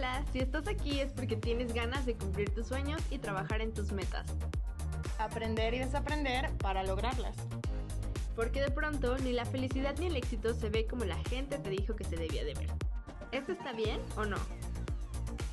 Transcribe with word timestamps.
Hola, 0.00 0.24
si 0.32 0.38
estás 0.38 0.66
aquí 0.66 0.98
es 0.98 1.12
porque 1.12 1.36
tienes 1.36 1.74
ganas 1.74 2.06
de 2.06 2.14
cumplir 2.14 2.48
tus 2.54 2.68
sueños 2.68 3.02
y 3.10 3.18
trabajar 3.18 3.60
en 3.60 3.74
tus 3.74 3.92
metas. 3.92 4.24
Aprender 5.18 5.74
y 5.74 5.80
desaprender 5.80 6.50
para 6.56 6.82
lograrlas. 6.84 7.36
Porque 8.34 8.62
de 8.62 8.70
pronto 8.70 9.18
ni 9.18 9.34
la 9.34 9.44
felicidad 9.44 9.94
ni 9.98 10.06
el 10.06 10.16
éxito 10.16 10.54
se 10.54 10.70
ve 10.70 10.86
como 10.86 11.04
la 11.04 11.18
gente 11.28 11.58
te 11.58 11.68
dijo 11.68 11.96
que 11.96 12.04
se 12.04 12.16
debía 12.16 12.46
de 12.46 12.54
ver. 12.54 12.70
¿Esto 13.30 13.52
está 13.52 13.74
bien 13.74 14.00
o 14.16 14.24
no? 14.24 14.38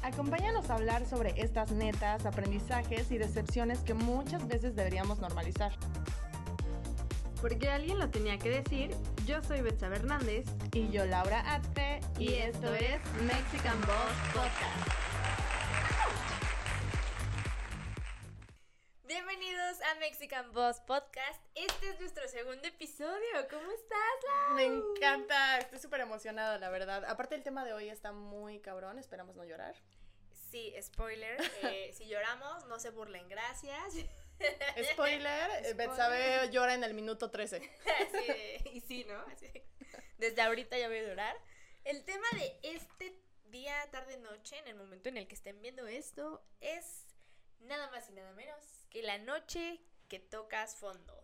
Acompáñanos 0.02 0.70
a 0.70 0.76
hablar 0.76 1.06
sobre 1.06 1.34
estas 1.42 1.74
netas, 1.74 2.26
aprendizajes 2.26 3.12
y 3.12 3.18
decepciones 3.18 3.80
que 3.80 3.96
muchas 3.96 4.48
veces 4.48 4.78
deberíamos 4.78 5.20
normalizar. 5.20 5.74
Porque 7.42 7.68
alguien 7.68 8.00
lo 8.00 8.10
tenía 8.12 8.38
que 8.38 8.50
decir, 8.50 8.96
yo 9.28 9.44
soy 9.44 9.60
Betsa 9.60 9.88
Hernández 9.88 10.46
Y 10.72 10.90
yo, 10.90 11.06
Laura 11.06 11.44
Atpe, 11.54 12.00
y 12.18 12.36
esto 12.36 12.74
es 12.74 13.02
Mexican 13.24 13.80
Boss 13.82 14.16
Podcast. 14.34 14.88
Bienvenidos 19.04 19.82
a 19.82 19.96
Mexican 20.00 20.54
Boss 20.54 20.80
Podcast. 20.80 21.42
Este 21.56 21.90
es 21.90 22.00
nuestro 22.00 22.26
segundo 22.30 22.70
episodio. 22.70 23.48
¿Cómo 23.50 23.70
estás, 23.70 24.00
Lau? 24.24 24.56
Me 24.56 24.64
encanta, 24.64 25.58
estoy 25.58 25.80
súper 25.80 26.00
emocionada, 26.00 26.58
la 26.58 26.70
verdad. 26.70 27.04
Aparte 27.04 27.36
el 27.36 27.44
tema 27.44 27.66
de 27.66 27.74
hoy 27.74 27.90
está 27.90 28.14
muy 28.14 28.62
cabrón, 28.62 28.98
esperamos 28.98 29.36
no 29.36 29.44
llorar. 29.44 29.76
Sí, 30.32 30.74
spoiler. 30.82 31.38
eh, 31.64 31.92
si 31.98 32.08
lloramos, 32.08 32.66
no 32.68 32.80
se 32.80 32.92
burlen, 32.92 33.28
gracias. 33.28 33.94
Spoiler, 34.92 35.66
eh, 35.66 35.74
Betsabe 35.74 36.50
llora 36.52 36.74
en 36.74 36.84
el 36.84 36.94
minuto 36.94 37.30
13. 37.32 37.58
Así 37.58 38.28
de- 38.28 38.62
y 38.74 38.82
sí, 38.82 39.04
¿no? 39.06 39.20
Así 39.32 39.48
de- 39.48 39.66
Desde 40.18 40.42
ahorita 40.42 40.78
ya 40.78 40.88
voy 40.88 40.98
a 40.98 41.04
llorar. 41.04 41.36
El 41.84 42.04
tema 42.04 42.28
de 42.34 42.60
este 42.64 43.18
día, 43.46 43.88
tarde, 43.92 44.18
noche, 44.18 44.58
en 44.58 44.68
el 44.68 44.76
momento 44.76 45.10
en 45.10 45.18
el 45.18 45.28
que 45.28 45.36
estén 45.36 45.62
viendo 45.62 45.88
esto, 45.88 46.44
es 46.60 47.06
nada 47.60 47.90
más 47.92 48.10
y 48.10 48.14
nada 48.14 48.32
menos 48.34 48.64
que 48.90 49.02
la 49.04 49.18
noche 49.20 49.80
que 50.10 50.20
tocas 50.20 50.76
fondo. 50.76 51.24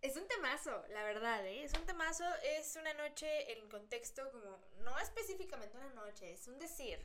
Es 0.00 0.16
un 0.16 0.28
temazo, 0.28 0.84
la 0.88 1.02
verdad, 1.02 1.46
¿eh? 1.46 1.64
Es 1.64 1.72
un 1.72 1.86
temazo, 1.86 2.24
es 2.42 2.76
una 2.76 2.92
noche 2.94 3.52
en 3.52 3.68
contexto 3.70 4.30
como, 4.32 4.58
no 4.80 4.98
específicamente 4.98 5.76
una 5.78 5.88
noche, 5.94 6.32
es 6.34 6.46
un 6.46 6.58
decir, 6.58 6.98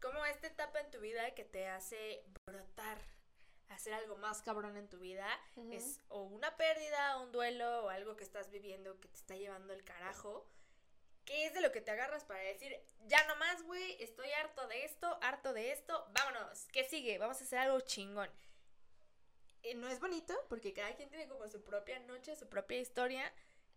como 0.00 0.24
esta 0.24 0.46
etapa 0.46 0.80
en 0.80 0.90
tu 0.90 0.98
vida 1.00 1.34
que 1.34 1.44
te 1.44 1.68
hace 1.68 2.24
brotar, 2.46 2.98
hacer 3.68 3.92
algo 3.94 4.16
más 4.16 4.42
cabrón 4.42 4.76
en 4.76 4.88
tu 4.88 4.98
vida, 4.98 5.26
es 5.70 6.00
o 6.08 6.22
una 6.22 6.56
pérdida, 6.56 7.18
un 7.18 7.32
duelo, 7.32 7.84
o 7.84 7.88
algo 7.88 8.16
que 8.16 8.24
estás 8.24 8.50
viviendo 8.50 8.98
que 9.00 9.08
te 9.08 9.16
está 9.16 9.34
llevando 9.36 9.72
el 9.72 9.84
carajo, 9.84 10.46
que 11.24 11.46
es 11.46 11.54
de 11.54 11.60
lo 11.60 11.72
que 11.72 11.80
te 11.80 11.90
agarras 11.90 12.24
para 12.24 12.40
decir, 12.40 12.80
ya 13.06 13.26
no 13.26 13.36
más, 13.36 13.62
güey, 13.64 14.00
estoy 14.02 14.30
harto 14.30 14.66
de 14.68 14.84
esto, 14.84 15.18
harto 15.20 15.52
de 15.52 15.72
esto, 15.72 16.06
vámonos, 16.12 16.66
¿qué 16.72 16.84
sigue? 16.84 17.18
Vamos 17.18 17.40
a 17.40 17.44
hacer 17.44 17.58
algo 17.58 17.80
chingón. 17.80 18.30
Eh, 19.62 19.74
no 19.74 19.88
es 19.88 19.98
bonito 19.98 20.32
porque 20.48 20.72
cada 20.72 20.94
quien 20.94 21.08
tiene 21.08 21.26
como 21.26 21.48
su 21.48 21.62
propia 21.64 21.98
noche, 22.00 22.36
su 22.36 22.48
propia 22.48 22.78
historia, 22.78 23.32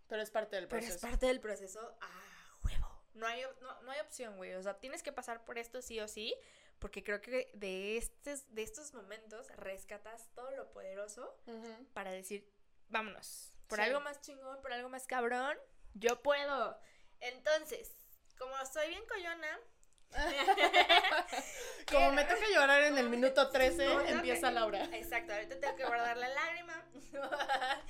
Pero 0.08 0.22
es 0.22 0.30
parte 0.30 0.56
del 0.56 0.68
pero 0.68 0.82
proceso. 0.82 0.96
es 0.96 1.02
parte 1.02 1.26
del 1.26 1.40
proceso 1.40 1.98
a 2.02 2.58
huevo. 2.64 2.88
No 3.16 3.26
hay, 3.26 3.42
no, 3.62 3.82
no 3.82 3.92
hay 3.92 4.00
opción, 4.00 4.38
güey. 4.38 4.54
O 4.54 4.62
sea, 4.62 4.80
tienes 4.80 5.02
que 5.02 5.12
pasar 5.12 5.44
por 5.46 5.58
esto 5.58 5.82
sí 5.82 6.00
o 6.00 6.08
sí, 6.08 6.36
porque 6.80 7.04
creo 7.04 7.22
que 7.22 7.52
de 7.54 7.98
estos, 7.98 8.54
de 8.54 8.64
estos 8.64 8.94
momentos 8.94 9.48
rescatas 9.58 10.30
todo 10.34 10.50
lo 10.52 10.72
poderoso 10.72 11.38
para 11.94 12.12
decir, 12.12 12.50
vámonos, 12.88 13.54
por 13.68 13.78
Sí. 13.80 13.84
algo 13.86 14.00
más 14.00 14.22
chingón, 14.22 14.62
por 14.62 14.74
algo 14.74 14.90
más 14.90 15.06
cabrón, 15.08 15.58
yo 15.94 16.22
puedo. 16.22 16.80
Entonces, 17.20 17.92
como 18.38 18.54
soy 18.66 18.88
bien 18.90 19.06
coyona, 19.08 19.60
Como 21.92 22.12
me 22.14 22.24
toca 22.24 22.42
llorar 22.52 22.82
en 22.84 22.98
el 22.98 23.10
minuto 23.10 23.50
13, 23.52 23.86
No, 23.86 23.98
tengo 24.02 24.10
empieza 24.10 24.50
Laura. 24.52 24.86
Exacto, 24.94 25.34
ahorita 25.34 25.60
tengo 25.60 25.76
que 25.76 25.86
guardar 25.86 26.18
la 26.18 26.30
lágrima. 26.30 26.84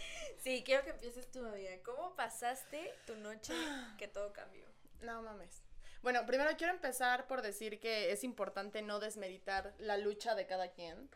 sí, 0.43 0.63
quiero 0.65 0.83
que 0.83 0.89
empieces 0.91 1.29
tú, 1.31 1.45
amiga. 1.45 1.71
¿Cómo 1.83 2.15
pasaste 2.15 2.93
tu 3.05 3.15
noche 3.15 3.53
que 3.97 4.07
todo 4.07 4.33
cambió? 4.33 4.65
No 5.01 5.21
mames. 5.21 5.63
Bueno, 6.01 6.25
primero 6.25 6.49
quiero 6.57 6.73
empezar 6.73 7.27
por 7.27 7.41
decir 7.41 7.79
que 7.79 8.11
es 8.11 8.23
importante 8.23 8.81
no 8.81 8.99
desmeditar 8.99 9.73
la 9.79 9.97
lucha 9.97 10.33
de 10.33 10.45
cada 10.45 10.71
quien. 10.71 11.09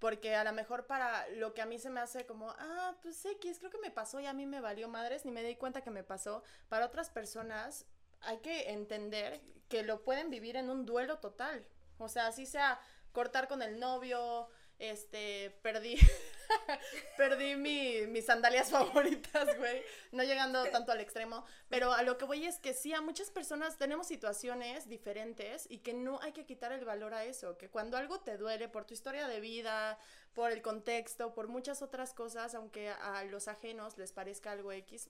Porque 0.00 0.34
a 0.34 0.44
lo 0.44 0.52
mejor 0.52 0.86
para 0.86 1.28
lo 1.28 1.54
que 1.54 1.62
a 1.62 1.66
mí 1.66 1.78
se 1.78 1.88
me 1.88 2.00
hace 2.00 2.26
como, 2.26 2.50
ah, 2.58 2.96
pues 3.00 3.24
X, 3.24 3.58
creo 3.58 3.70
que 3.70 3.78
me 3.78 3.92
pasó 3.92 4.20
y 4.20 4.26
a 4.26 4.32
mí 4.32 4.44
me 4.44 4.60
valió 4.60 4.88
madres, 4.88 5.24
ni 5.24 5.30
me 5.30 5.44
di 5.44 5.56
cuenta 5.56 5.82
que 5.82 5.90
me 5.90 6.02
pasó. 6.02 6.42
Para 6.68 6.86
otras 6.86 7.10
personas 7.10 7.86
hay 8.20 8.38
que 8.38 8.70
entender 8.70 9.40
que 9.68 9.82
lo 9.82 10.02
pueden 10.02 10.30
vivir 10.30 10.56
en 10.56 10.68
un 10.68 10.84
duelo 10.84 11.20
total. 11.20 11.64
O 11.98 12.08
sea, 12.08 12.26
así 12.26 12.44
sea 12.44 12.80
cortar 13.12 13.46
con 13.46 13.62
el 13.62 13.78
novio, 13.78 14.48
este, 14.78 15.56
perdí, 15.62 15.96
perdí 17.16 17.56
mi, 17.56 18.06
mis 18.08 18.26
sandalias 18.26 18.70
favoritas, 18.70 19.56
güey, 19.56 19.82
no 20.12 20.22
llegando 20.22 20.64
tanto 20.70 20.92
al 20.92 21.00
extremo, 21.00 21.44
pero 21.68 21.92
a 21.92 22.02
lo 22.02 22.18
que 22.18 22.24
voy 22.24 22.44
es 22.44 22.58
que 22.58 22.74
sí, 22.74 22.92
a 22.92 23.00
muchas 23.00 23.30
personas 23.30 23.78
tenemos 23.78 24.06
situaciones 24.06 24.88
diferentes 24.88 25.66
y 25.68 25.78
que 25.78 25.94
no 25.94 26.20
hay 26.22 26.32
que 26.32 26.44
quitar 26.46 26.72
el 26.72 26.84
valor 26.84 27.14
a 27.14 27.24
eso, 27.24 27.56
que 27.56 27.70
cuando 27.70 27.96
algo 27.96 28.20
te 28.20 28.36
duele 28.36 28.68
por 28.68 28.84
tu 28.84 28.94
historia 28.94 29.28
de 29.28 29.40
vida, 29.40 29.98
por 30.34 30.50
el 30.50 30.62
contexto, 30.62 31.32
por 31.34 31.48
muchas 31.48 31.82
otras 31.82 32.12
cosas, 32.12 32.54
aunque 32.54 32.88
a 32.88 33.24
los 33.24 33.48
ajenos 33.48 33.96
les 33.98 34.12
parezca 34.12 34.52
algo 34.52 34.72
X, 34.72 35.08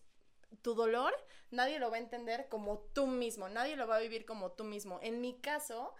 tu 0.62 0.74
dolor 0.74 1.14
nadie 1.50 1.78
lo 1.78 1.90
va 1.90 1.96
a 1.96 2.00
entender 2.00 2.48
como 2.48 2.78
tú 2.92 3.06
mismo, 3.06 3.48
nadie 3.48 3.76
lo 3.76 3.86
va 3.86 3.96
a 3.96 4.00
vivir 4.00 4.24
como 4.24 4.52
tú 4.52 4.64
mismo. 4.64 4.98
En 5.02 5.20
mi 5.20 5.38
caso 5.40 5.94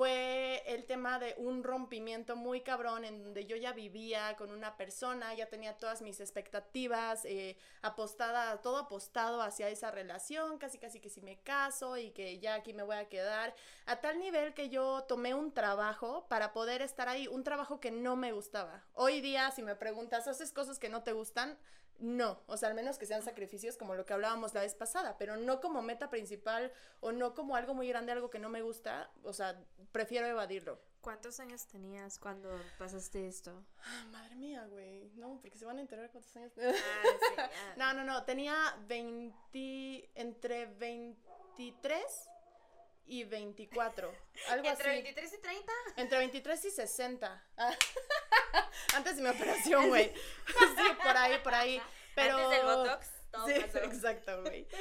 fue 0.00 0.62
el 0.64 0.86
tema 0.86 1.18
de 1.18 1.34
un 1.36 1.62
rompimiento 1.62 2.34
muy 2.34 2.62
cabrón 2.62 3.04
en 3.04 3.22
donde 3.22 3.44
yo 3.44 3.54
ya 3.56 3.74
vivía 3.74 4.34
con 4.38 4.50
una 4.50 4.78
persona, 4.78 5.34
ya 5.34 5.50
tenía 5.50 5.76
todas 5.76 6.00
mis 6.00 6.20
expectativas 6.20 7.26
eh, 7.26 7.58
apostada, 7.82 8.62
todo 8.62 8.78
apostado 8.78 9.42
hacia 9.42 9.68
esa 9.68 9.90
relación, 9.90 10.56
casi 10.56 10.78
casi 10.78 11.00
que 11.00 11.10
si 11.10 11.20
me 11.20 11.42
caso 11.42 11.98
y 11.98 12.12
que 12.12 12.38
ya 12.38 12.54
aquí 12.54 12.72
me 12.72 12.82
voy 12.82 12.96
a 12.96 13.10
quedar, 13.10 13.54
a 13.84 14.00
tal 14.00 14.18
nivel 14.18 14.54
que 14.54 14.70
yo 14.70 15.04
tomé 15.06 15.34
un 15.34 15.52
trabajo 15.52 16.26
para 16.30 16.54
poder 16.54 16.80
estar 16.80 17.10
ahí, 17.10 17.28
un 17.28 17.44
trabajo 17.44 17.78
que 17.78 17.90
no 17.90 18.16
me 18.16 18.32
gustaba. 18.32 18.82
Hoy 18.94 19.20
día, 19.20 19.50
si 19.50 19.62
me 19.62 19.76
preguntas, 19.76 20.26
¿haces 20.26 20.50
cosas 20.50 20.78
que 20.78 20.88
no 20.88 21.02
te 21.02 21.12
gustan? 21.12 21.58
No, 22.00 22.42
o 22.46 22.56
sea, 22.56 22.70
al 22.70 22.74
menos 22.74 22.96
que 22.98 23.04
sean 23.04 23.22
sacrificios 23.22 23.76
como 23.76 23.94
lo 23.94 24.06
que 24.06 24.14
hablábamos 24.14 24.54
la 24.54 24.62
vez 24.62 24.74
pasada, 24.74 25.18
pero 25.18 25.36
no 25.36 25.60
como 25.60 25.82
meta 25.82 26.08
principal 26.08 26.72
o 27.00 27.12
no 27.12 27.34
como 27.34 27.56
algo 27.56 27.74
muy 27.74 27.88
grande, 27.88 28.12
algo 28.12 28.30
que 28.30 28.38
no 28.38 28.48
me 28.48 28.62
gusta, 28.62 29.10
o 29.22 29.34
sea, 29.34 29.62
prefiero 29.92 30.26
evadirlo. 30.26 30.80
¿Cuántos 31.02 31.40
años 31.40 31.66
tenías 31.66 32.18
cuando 32.18 32.50
pasaste 32.78 33.26
esto? 33.26 33.64
Ah, 33.84 34.04
madre 34.12 34.34
mía, 34.36 34.66
güey, 34.66 35.10
no, 35.14 35.38
porque 35.40 35.58
se 35.58 35.66
van 35.66 35.76
a 35.78 35.82
enterar 35.82 36.10
cuántos 36.10 36.34
años. 36.36 36.52
Ah, 36.58 36.72
sí, 36.72 37.34
ah. 37.38 37.50
No, 37.76 37.94
no, 37.94 38.04
no, 38.04 38.24
tenía 38.24 38.54
20, 38.86 40.10
entre 40.14 40.66
23 40.66 42.30
y 43.06 43.24
24, 43.24 44.12
algo 44.50 44.68
¿Entre 44.68 44.90
así. 44.90 45.02
23 45.02 45.32
y 45.32 45.38
30? 45.38 45.72
Entre 45.96 46.18
23 46.18 46.64
y 46.64 46.70
60. 46.70 47.44
Ah, 47.56 47.70
Antes 48.94 49.16
de 49.16 49.22
mi 49.22 49.28
operación, 49.28 49.88
güey. 49.88 50.12
Sí, 50.46 50.96
por 51.02 51.16
ahí, 51.16 51.38
por 51.42 51.54
ahí. 51.54 51.82
Pero... 52.14 52.36
Antes 52.36 52.50
del 52.50 52.66
Botox, 52.66 53.08
todo 53.30 53.46
sí, 53.46 53.54
pasó. 53.60 53.78
exacto, 53.78 54.42
güey. 54.42 54.66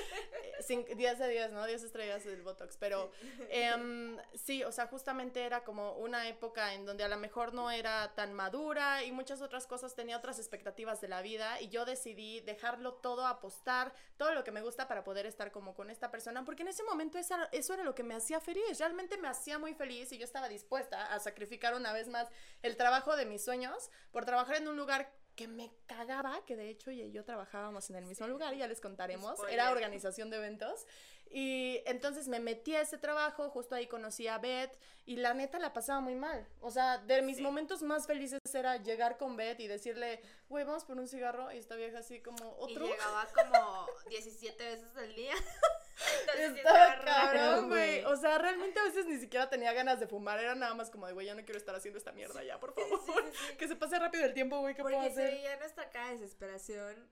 Eh, 0.69 0.95
10 0.95 1.17
de 1.19 1.27
10, 1.29 1.51
¿no? 1.51 1.65
10 1.65 1.81
estrellas 1.83 2.23
del 2.25 2.41
Botox. 2.43 2.77
Pero 2.77 3.11
em, 3.49 4.17
sí, 4.35 4.63
o 4.63 4.71
sea, 4.71 4.87
justamente 4.87 5.43
era 5.43 5.63
como 5.63 5.93
una 5.93 6.27
época 6.27 6.73
en 6.73 6.85
donde 6.85 7.03
a 7.03 7.07
lo 7.07 7.17
mejor 7.17 7.53
no 7.53 7.71
era 7.71 8.13
tan 8.13 8.33
madura 8.33 9.03
y 9.03 9.11
muchas 9.11 9.41
otras 9.41 9.65
cosas, 9.65 9.95
tenía 9.95 10.17
otras 10.17 10.37
expectativas 10.37 11.01
de 11.01 11.07
la 11.07 11.21
vida 11.21 11.59
y 11.61 11.69
yo 11.69 11.85
decidí 11.85 12.41
dejarlo 12.41 12.93
todo, 12.95 13.25
apostar, 13.25 13.93
todo 14.17 14.33
lo 14.33 14.43
que 14.43 14.51
me 14.51 14.61
gusta 14.61 14.87
para 14.87 15.03
poder 15.03 15.25
estar 15.25 15.51
como 15.51 15.73
con 15.73 15.89
esta 15.89 16.11
persona, 16.11 16.43
porque 16.45 16.61
en 16.63 16.67
ese 16.67 16.83
momento 16.83 17.17
esa- 17.17 17.49
eso 17.51 17.73
era 17.73 17.83
lo 17.83 17.95
que 17.95 18.03
me 18.03 18.13
hacía 18.15 18.39
feliz, 18.39 18.77
realmente 18.77 19.17
me 19.17 19.27
hacía 19.27 19.57
muy 19.57 19.73
feliz 19.73 20.11
y 20.11 20.17
yo 20.17 20.25
estaba 20.25 20.49
dispuesta 20.49 21.13
a 21.13 21.19
sacrificar 21.19 21.73
una 21.73 21.93
vez 21.93 22.07
más 22.09 22.27
el 22.61 22.75
trabajo 22.77 23.15
de 23.15 23.25
mis 23.25 23.43
sueños 23.43 23.89
por 24.11 24.25
trabajar 24.25 24.57
en 24.57 24.67
un 24.67 24.77
lugar 24.77 25.11
que 25.39 25.47
me 25.47 25.71
cagaba, 25.87 26.43
que 26.45 26.57
de 26.57 26.69
hecho 26.69 26.91
ella 26.91 27.05
y 27.05 27.13
yo 27.13 27.23
trabajábamos 27.23 27.89
en 27.89 27.95
el 27.95 28.03
mismo 28.05 28.27
lugar, 28.27 28.53
ya 28.55 28.67
les 28.67 28.81
contaremos, 28.81 29.35
Spoiler. 29.37 29.53
era 29.53 29.71
organización 29.71 30.29
de 30.29 30.35
eventos. 30.35 30.85
Y 31.31 31.81
entonces 31.85 32.27
me 32.27 32.41
metí 32.41 32.75
a 32.75 32.81
ese 32.81 32.97
trabajo, 32.97 33.49
justo 33.51 33.73
ahí 33.75 33.87
conocí 33.87 34.27
a 34.27 34.37
Beth 34.37 34.77
y 35.05 35.15
la 35.15 35.33
neta 35.33 35.57
la 35.57 35.71
pasaba 35.71 36.01
muy 36.01 36.15
mal. 36.15 36.45
O 36.59 36.71
sea, 36.71 36.97
de 36.97 37.21
mis 37.21 37.37
Sí. 37.37 37.43
momentos 37.43 37.81
más 37.83 38.05
felices 38.05 38.39
era 38.53 38.75
llegar 38.77 39.17
con 39.17 39.37
Beth 39.37 39.61
y 39.61 39.67
decirle, 39.67 40.19
güey, 40.49 40.65
vamos 40.65 40.83
por 40.83 40.97
un 40.97 41.07
cigarro 41.07 41.49
y 41.53 41.57
esta 41.59 41.75
vieja 41.75 41.99
así 41.99 42.19
como 42.19 42.57
Y 42.67 42.73
otro. 42.73 42.85
llegaba 42.87 43.25
como 43.33 43.87
17 44.09 44.61
veces 44.65 44.97
al 44.97 45.15
día. 45.15 45.33
Entonces 46.21 46.57
Estaba 46.57 46.95
raro, 46.95 47.03
cabrón, 47.05 47.69
güey. 47.69 48.03
O 48.05 48.15
sea, 48.15 48.37
realmente 48.37 48.79
a 48.79 48.83
veces 48.83 49.05
ni 49.05 49.17
siquiera 49.17 49.49
tenía 49.49 49.73
ganas 49.73 49.99
de 49.99 50.07
fumar. 50.07 50.39
Era 50.39 50.55
nada 50.55 50.73
más 50.73 50.89
como 50.89 51.07
de, 51.07 51.13
güey, 51.13 51.27
ya 51.27 51.35
no 51.35 51.43
quiero 51.43 51.57
estar 51.57 51.75
haciendo 51.75 51.97
esta 51.97 52.11
mierda 52.11 52.43
ya, 52.43 52.59
por 52.59 52.73
favor. 52.73 52.99
sí, 53.05 53.11
sí, 53.31 53.37
sí. 53.47 53.55
Que 53.57 53.67
se 53.67 53.75
pase 53.75 53.99
rápido 53.99 54.25
el 54.25 54.33
tiempo, 54.33 54.59
güey, 54.59 54.75
¿qué 54.75 54.81
puedo 54.81 54.95
Porque 54.95 55.13
se 55.13 55.21
hacer? 55.23 55.33
veía 55.35 55.57
nuestra 55.57 55.89
de 55.89 56.11
desesperación. 56.13 57.09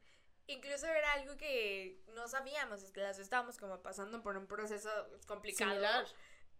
Incluso 0.47 0.87
era 0.87 1.13
algo 1.13 1.35
que 1.35 2.01
no 2.13 2.27
sabíamos, 2.29 2.81
es 2.81 2.91
que 2.91 3.01
las 3.01 3.19
estábamos 3.19 3.57
como 3.57 3.81
pasando 3.81 4.23
por 4.23 4.37
un 4.37 4.47
proceso 4.47 4.89
complicado. 5.27 5.71
Similar. 5.71 6.05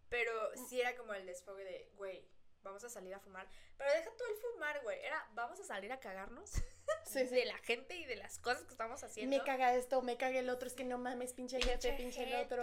Pero 0.09 0.31
sí 0.67 0.81
era 0.81 0.95
como 0.95 1.13
el 1.13 1.25
desfogue 1.25 1.63
de, 1.63 1.89
güey, 1.95 2.27
vamos 2.63 2.83
a 2.83 2.89
salir 2.89 3.13
a 3.13 3.19
fumar. 3.19 3.47
Pero 3.77 3.91
deja 3.93 4.09
todo 4.17 4.27
el 4.27 4.35
fumar, 4.35 4.81
güey. 4.83 4.99
Era, 5.03 5.25
vamos 5.33 5.59
a 5.59 5.63
salir 5.63 5.91
a 5.93 5.99
cagarnos 6.01 6.51
Sí, 7.05 7.25
sí. 7.27 7.35
de 7.35 7.45
la 7.45 7.57
gente 7.59 7.95
y 7.95 8.05
de 8.05 8.15
las 8.17 8.37
cosas 8.39 8.63
que 8.63 8.71
estamos 8.71 9.03
haciendo. 9.03 9.35
Me 9.35 9.43
caga 9.43 9.73
esto, 9.75 10.01
me 10.01 10.17
caga 10.17 10.39
el 10.39 10.49
otro, 10.49 10.67
es 10.67 10.73
que 10.73 10.83
no 10.83 10.97
mames, 10.97 11.33
pinche 11.33 11.61
jefe, 11.61 11.93
pinche 11.93 12.23
el 12.23 12.35
otro. 12.35 12.61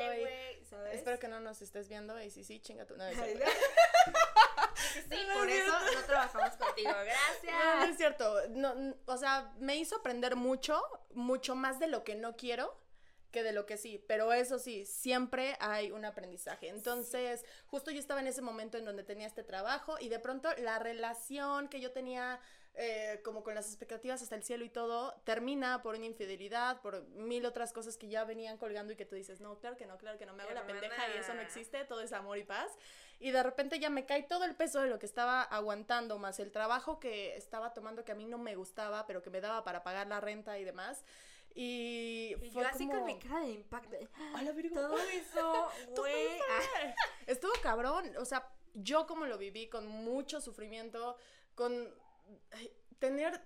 Espero 0.92 1.18
que 1.18 1.28
no 1.28 1.40
nos 1.40 1.62
estés 1.62 1.88
viendo 1.88 2.20
y 2.20 2.30
si 2.30 2.44
sí, 2.44 2.60
chinga 2.60 2.86
tu. 2.86 2.96
No. 2.96 3.04
Sí, 4.92 5.00
sí, 5.08 5.16
No 5.26 5.34
por 5.38 5.48
eso 5.48 5.72
no 5.94 6.02
trabajamos 6.04 6.56
contigo. 6.56 6.90
No, 6.90 6.98
no 6.98 7.04
Gracias. 7.04 7.90
es 7.90 7.96
cierto. 7.96 8.48
No, 8.50 8.94
o 9.06 9.16
sea, 9.16 9.52
me 9.58 9.76
hizo 9.76 9.96
aprender 9.96 10.36
mucho, 10.36 10.82
mucho 11.14 11.54
más 11.54 11.78
de 11.78 11.86
lo 11.86 12.04
que 12.04 12.14
no 12.14 12.36
quiero 12.36 12.76
que 13.34 13.42
de 13.42 13.52
lo 13.52 13.66
que 13.66 13.76
sí. 13.76 14.02
Pero 14.06 14.32
eso 14.32 14.58
sí, 14.58 14.86
siempre 14.86 15.56
hay 15.58 15.90
un 15.90 16.04
aprendizaje. 16.04 16.68
Entonces, 16.68 17.44
justo 17.66 17.90
yo 17.90 17.98
estaba 17.98 18.20
en 18.20 18.28
ese 18.28 18.42
momento 18.42 18.78
en 18.78 18.84
donde 18.84 19.02
tenía 19.02 19.26
este 19.26 19.42
trabajo 19.42 19.96
y 20.00 20.08
de 20.08 20.20
pronto 20.20 20.48
la 20.58 20.78
relación 20.78 21.68
que 21.68 21.80
yo 21.80 21.90
tenía 21.90 22.40
eh, 22.76 23.20
como 23.24 23.44
con 23.44 23.54
las 23.54 23.68
expectativas 23.68 24.20
hasta 24.20 24.34
el 24.34 24.42
cielo 24.42 24.64
y 24.64 24.68
todo, 24.68 25.14
termina 25.22 25.80
por 25.80 25.94
una 25.94 26.06
infidelidad, 26.06 26.80
por 26.80 27.06
mil 27.10 27.46
otras 27.46 27.72
cosas 27.72 27.96
que 27.96 28.08
ya 28.08 28.24
venían 28.24 28.58
colgando 28.58 28.92
y 28.92 28.96
que 28.96 29.04
tú 29.04 29.14
dices, 29.14 29.40
no, 29.40 29.58
claro 29.58 29.76
que 29.76 29.86
no, 29.86 29.96
claro 29.96 30.18
que 30.18 30.26
no, 30.26 30.34
me 30.34 30.42
hago 30.42 30.52
la 30.52 30.66
pendeja 30.66 31.08
y 31.14 31.18
eso 31.18 31.34
no 31.34 31.40
existe, 31.40 31.84
todo 31.84 32.00
es 32.00 32.12
amor 32.12 32.36
y 32.38 32.44
paz. 32.44 32.72
Y 33.20 33.30
de 33.30 33.44
repente 33.44 33.78
ya 33.78 33.90
me 33.90 34.06
cae 34.06 34.24
todo 34.24 34.44
el 34.44 34.56
peso 34.56 34.80
de 34.80 34.88
lo 34.88 34.98
que 34.98 35.06
estaba 35.06 35.42
aguantando, 35.42 36.18
más 36.18 36.40
el 36.40 36.50
trabajo 36.50 36.98
que 36.98 37.36
estaba 37.36 37.72
tomando 37.72 38.04
que 38.04 38.10
a 38.10 38.16
mí 38.16 38.26
no 38.26 38.38
me 38.38 38.56
gustaba, 38.56 39.06
pero 39.06 39.22
que 39.22 39.30
me 39.30 39.40
daba 39.40 39.62
para 39.62 39.84
pagar 39.84 40.08
la 40.08 40.20
renta 40.20 40.58
y 40.58 40.64
demás. 40.64 41.04
Y, 41.54 42.34
Y 42.42 42.50
fue 42.50 42.64
yo 42.64 42.68
así 42.68 42.86
como... 42.86 42.98
con 42.98 43.06
mi 43.06 43.18
cara 43.20 43.40
de 43.40 43.52
impacto. 43.52 43.96
¡A 44.34 44.42
la! 44.42 44.52
Todo 44.52 44.98
eso, 44.98 45.70
güey. 45.96 46.40
Estuvo 47.28 47.52
cabrón, 47.62 48.10
o 48.18 48.24
sea, 48.24 48.50
yo 48.74 49.06
como 49.06 49.26
lo 49.26 49.38
viví 49.38 49.68
con 49.68 49.86
mucho 49.86 50.40
sufrimiento, 50.40 51.16
con 51.54 51.94
tener 52.98 53.40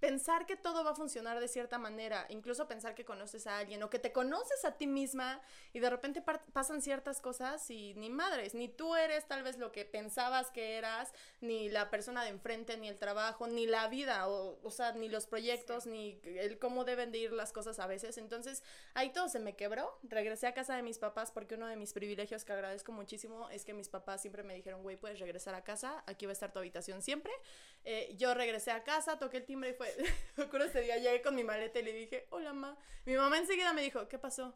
pensar 0.00 0.46
que 0.46 0.56
todo 0.56 0.84
va 0.84 0.90
a 0.90 0.94
funcionar 0.94 1.40
de 1.40 1.48
cierta 1.48 1.78
manera, 1.78 2.26
incluso 2.28 2.68
pensar 2.68 2.94
que 2.94 3.04
conoces 3.04 3.46
a 3.46 3.58
alguien 3.58 3.82
o 3.82 3.90
que 3.90 3.98
te 3.98 4.12
conoces 4.12 4.64
a 4.64 4.76
ti 4.76 4.86
misma 4.86 5.40
y 5.72 5.80
de 5.80 5.90
repente 5.90 6.22
pasan 6.52 6.82
ciertas 6.82 7.20
cosas 7.20 7.68
y 7.70 7.94
ni 7.94 8.10
madres, 8.10 8.54
ni 8.54 8.68
tú 8.68 8.94
eres 8.94 9.26
tal 9.26 9.42
vez 9.42 9.58
lo 9.58 9.72
que 9.72 9.84
pensabas 9.84 10.50
que 10.50 10.76
eras, 10.76 11.12
ni 11.40 11.68
la 11.68 11.90
persona 11.90 12.22
de 12.22 12.30
enfrente, 12.30 12.76
ni 12.76 12.88
el 12.88 12.98
trabajo, 12.98 13.46
ni 13.46 13.66
la 13.66 13.88
vida, 13.88 14.28
o, 14.28 14.58
o 14.62 14.70
sea, 14.70 14.92
ni 14.92 15.08
los 15.08 15.26
proyectos, 15.26 15.86
ni 15.86 16.20
el 16.24 16.58
cómo 16.58 16.84
deben 16.84 17.10
de 17.10 17.18
ir 17.18 17.32
las 17.32 17.52
cosas 17.52 17.78
a 17.78 17.86
veces. 17.86 18.18
Entonces, 18.18 18.62
ahí 18.94 19.10
todo 19.12 19.28
se 19.28 19.40
me 19.40 19.56
quebró. 19.56 19.98
Regresé 20.02 20.46
a 20.46 20.54
casa 20.54 20.76
de 20.76 20.82
mis 20.82 20.98
papás 20.98 21.32
porque 21.32 21.54
uno 21.54 21.66
de 21.66 21.76
mis 21.76 21.92
privilegios 21.92 22.44
que 22.44 22.52
agradezco 22.52 22.92
muchísimo 22.92 23.48
es 23.50 23.64
que 23.64 23.74
mis 23.74 23.88
papás 23.88 24.20
siempre 24.20 24.42
me 24.42 24.54
dijeron, 24.54 24.82
güey, 24.82 24.96
puedes 24.96 25.18
regresar 25.18 25.54
a 25.54 25.64
casa, 25.64 26.02
aquí 26.06 26.26
va 26.26 26.32
a 26.32 26.34
estar 26.34 26.52
tu 26.52 26.58
habitación 26.58 27.02
siempre. 27.02 27.32
Eh, 27.84 28.14
yo 28.16 28.34
regresé 28.34 28.70
a 28.70 28.84
casa, 28.84 29.18
toqué 29.18 29.38
el 29.38 29.44
timbre 29.44 29.70
y 29.70 29.74
fue, 29.74 29.87
me 30.36 30.44
acuerdo 30.44 30.66
ese 30.66 30.80
día, 30.82 30.96
llegué 30.98 31.22
con 31.22 31.34
mi 31.34 31.44
maleta 31.44 31.78
y 31.78 31.82
le 31.82 31.92
dije, 31.92 32.26
hola, 32.30 32.52
ma. 32.52 32.76
Mi 33.04 33.16
mamá 33.16 33.38
enseguida 33.38 33.72
me 33.72 33.82
dijo, 33.82 34.08
¿qué 34.08 34.18
pasó? 34.18 34.54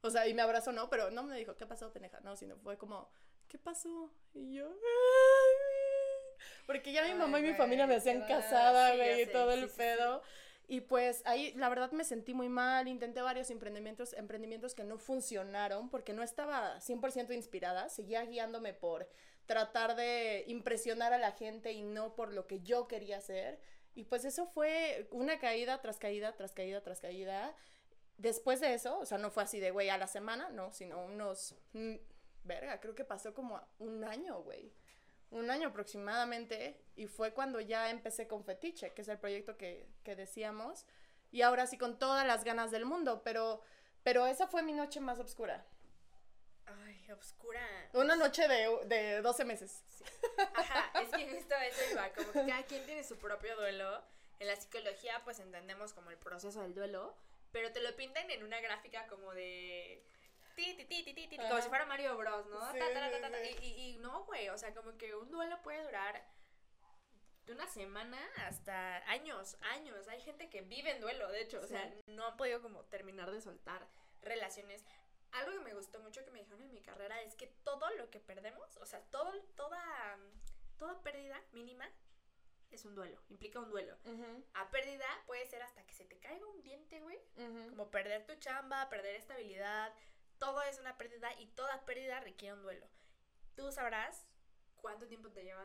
O 0.00 0.10
sea, 0.10 0.26
y 0.26 0.34
me 0.34 0.42
abrazó, 0.42 0.72
no, 0.72 0.88
pero 0.90 1.10
no 1.10 1.22
me 1.22 1.36
dijo, 1.36 1.56
¿qué 1.56 1.66
pasó, 1.66 1.92
pendeja? 1.92 2.20
No, 2.20 2.36
sino 2.36 2.56
fue 2.56 2.76
como, 2.78 3.10
¿qué 3.48 3.58
pasó? 3.58 4.10
Y 4.34 4.54
yo, 4.54 4.66
"Ay". 4.68 6.36
porque 6.66 6.92
ya 6.92 7.02
mi 7.04 7.10
Ay, 7.10 7.18
mamá 7.18 7.38
y 7.38 7.42
mi 7.42 7.48
güey, 7.48 7.58
familia 7.58 7.86
me 7.86 7.96
hacían 7.96 8.22
casada, 8.26 8.90
Sí, 8.92 8.96
güey, 8.96 9.22
y 9.22 9.26
todo 9.26 9.52
sí, 9.52 9.58
el 9.60 9.68
sí. 9.68 9.76
pedo. 9.76 10.22
Y 10.68 10.80
pues 10.80 11.22
ahí 11.26 11.52
la 11.54 11.68
verdad 11.68 11.90
me 11.92 12.04
sentí 12.04 12.34
muy 12.34 12.48
mal, 12.48 12.88
intenté 12.88 13.20
varios 13.20 13.50
emprendimientos, 13.50 14.12
emprendimientos 14.14 14.74
que 14.74 14.84
no 14.84 14.96
funcionaron 14.96 15.90
porque 15.90 16.12
no 16.14 16.22
estaba 16.22 16.80
100% 16.80 17.32
inspirada, 17.34 17.88
seguía 17.88 18.24
guiándome 18.24 18.72
por 18.72 19.08
tratar 19.46 19.96
de 19.96 20.44
impresionar 20.46 21.12
a 21.12 21.18
la 21.18 21.32
gente 21.32 21.72
y 21.72 21.82
no 21.82 22.14
por 22.14 22.32
lo 22.32 22.46
que 22.46 22.60
yo 22.62 22.86
quería 22.88 23.18
hacer. 23.18 23.60
Y 23.94 24.04
pues 24.04 24.24
eso 24.24 24.46
fue 24.46 25.06
una 25.10 25.38
caída 25.38 25.80
tras 25.80 25.98
caída, 25.98 26.32
tras 26.32 26.52
caída, 26.52 26.82
tras 26.82 27.00
caída. 27.00 27.54
Después 28.16 28.60
de 28.60 28.74
eso, 28.74 28.98
o 28.98 29.06
sea, 29.06 29.18
no 29.18 29.30
fue 29.30 29.42
así 29.42 29.60
de, 29.60 29.70
güey, 29.70 29.90
a 29.90 29.98
la 29.98 30.06
semana, 30.06 30.48
no, 30.50 30.72
sino 30.72 31.04
unos, 31.04 31.54
mm, 31.72 31.94
verga, 32.44 32.80
creo 32.80 32.94
que 32.94 33.04
pasó 33.04 33.34
como 33.34 33.60
un 33.78 34.04
año, 34.04 34.42
güey. 34.42 34.72
Un 35.30 35.50
año 35.50 35.68
aproximadamente. 35.68 36.84
Y 36.96 37.06
fue 37.06 37.32
cuando 37.32 37.60
ya 37.60 37.90
empecé 37.90 38.26
con 38.26 38.44
Fetiche, 38.44 38.92
que 38.92 39.02
es 39.02 39.08
el 39.08 39.18
proyecto 39.18 39.56
que, 39.56 39.88
que 40.04 40.16
decíamos. 40.16 40.86
Y 41.30 41.42
ahora 41.42 41.66
sí 41.66 41.78
con 41.78 41.98
todas 41.98 42.26
las 42.26 42.44
ganas 42.44 42.70
del 42.70 42.84
mundo, 42.84 43.22
pero, 43.24 43.62
pero 44.02 44.26
esa 44.26 44.46
fue 44.46 44.62
mi 44.62 44.72
noche 44.72 45.00
más 45.00 45.18
oscura. 45.18 45.66
Oscura. 47.12 47.66
Una 47.92 48.16
noche 48.16 48.46
de, 48.48 48.78
de 48.86 49.22
12 49.22 49.44
meses. 49.44 49.82
Ajá, 50.54 50.90
es 51.00 51.08
que 51.10 51.28
justo 51.30 51.54
eso 51.56 51.92
iba, 51.92 52.08
como 52.12 52.32
que 52.32 52.46
cada 52.46 52.62
quien 52.64 52.84
tiene 52.86 53.04
su 53.04 53.18
propio 53.18 53.56
duelo. 53.56 54.02
En 54.40 54.48
la 54.48 54.56
psicología, 54.56 55.20
pues 55.24 55.38
entendemos 55.38 55.92
como 55.92 56.10
el 56.10 56.16
proceso 56.18 56.62
del 56.62 56.74
duelo, 56.74 57.14
pero 57.52 57.70
te 57.72 57.80
lo 57.80 57.94
pintan 57.94 58.28
en 58.30 58.42
una 58.42 58.60
gráfica 58.60 59.06
como 59.06 59.32
de. 59.34 60.02
Ti, 60.56 60.76
como 61.48 61.62
si 61.62 61.68
fuera 61.68 61.86
Mario 61.86 62.16
Bros, 62.16 62.46
¿no? 62.46 62.72
Sí, 62.72 62.78
Ta, 62.78 62.88
ta, 62.88 62.94
ta, 62.94 63.10
sí, 63.10 63.22
ta, 63.22 63.30
ta, 63.30 63.38
sí. 63.38 63.56
Y, 63.60 63.66
y- 63.66 63.90
y 63.90 63.96
no, 63.98 64.24
güey, 64.24 64.48
o 64.50 64.58
sea, 64.58 64.74
como 64.74 64.96
que 64.98 65.14
un 65.14 65.30
duelo 65.30 65.62
puede 65.62 65.82
durar 65.82 66.22
de 67.46 67.52
una 67.54 67.66
semana 67.68 68.18
hasta 68.46 68.98
años, 69.10 69.56
años. 69.62 70.08
Hay 70.08 70.20
gente 70.20 70.50
que 70.50 70.60
vive 70.62 70.90
en 70.90 71.00
duelo, 71.00 71.30
de 71.30 71.40
hecho, 71.42 71.60
o 71.60 71.66
sea, 71.66 71.82
Sí. 71.88 72.00
no 72.06 72.26
han 72.26 72.36
podido 72.36 72.60
como 72.60 72.84
terminar 72.84 73.30
de 73.30 73.40
soltar 73.40 73.86
relaciones. 74.20 74.84
Algo 75.32 75.52
que 75.52 75.60
me 75.60 75.74
gustó 75.74 75.98
mucho 76.00 76.24
que 76.24 76.30
me 76.30 76.40
dijeron 76.40 76.62
en 76.62 76.72
mi 76.72 76.82
carrera 76.82 77.20
es 77.22 77.34
que 77.34 77.46
todo 77.64 77.88
lo 77.96 78.10
que 78.10 78.20
perdemos, 78.20 78.76
o 78.78 78.86
sea, 78.86 79.00
todo, 79.10 79.32
toda, 79.56 80.18
toda 80.78 81.00
pérdida 81.02 81.40
mínima 81.52 81.88
es 82.70 82.84
un 82.84 82.94
duelo, 82.94 83.18
implica 83.28 83.58
un 83.58 83.70
duelo. 83.70 83.96
A 84.54 84.70
pérdida 84.70 85.06
puede 85.26 85.46
ser 85.46 85.62
hasta 85.62 85.84
que 85.86 85.94
se 85.94 86.04
te 86.04 86.18
caiga 86.18 86.46
un 86.46 86.62
diente, 86.62 87.00
güey. 87.00 87.18
Como 87.70 87.90
perder 87.90 88.26
tu 88.26 88.34
chamba, 88.36 88.88
perder 88.88 89.16
estabilidad, 89.16 89.92
todo 90.38 90.62
es 90.62 90.78
una 90.78 90.96
pérdida 90.98 91.32
y 91.38 91.46
toda 91.48 91.84
pérdida 91.84 92.20
requiere 92.20 92.54
un 92.54 92.62
duelo. 92.62 92.86
Tú 93.54 93.70
sabrás 93.72 94.26
cuánto 94.76 95.06
tiempo 95.06 95.30
te 95.30 95.44
lleva 95.44 95.64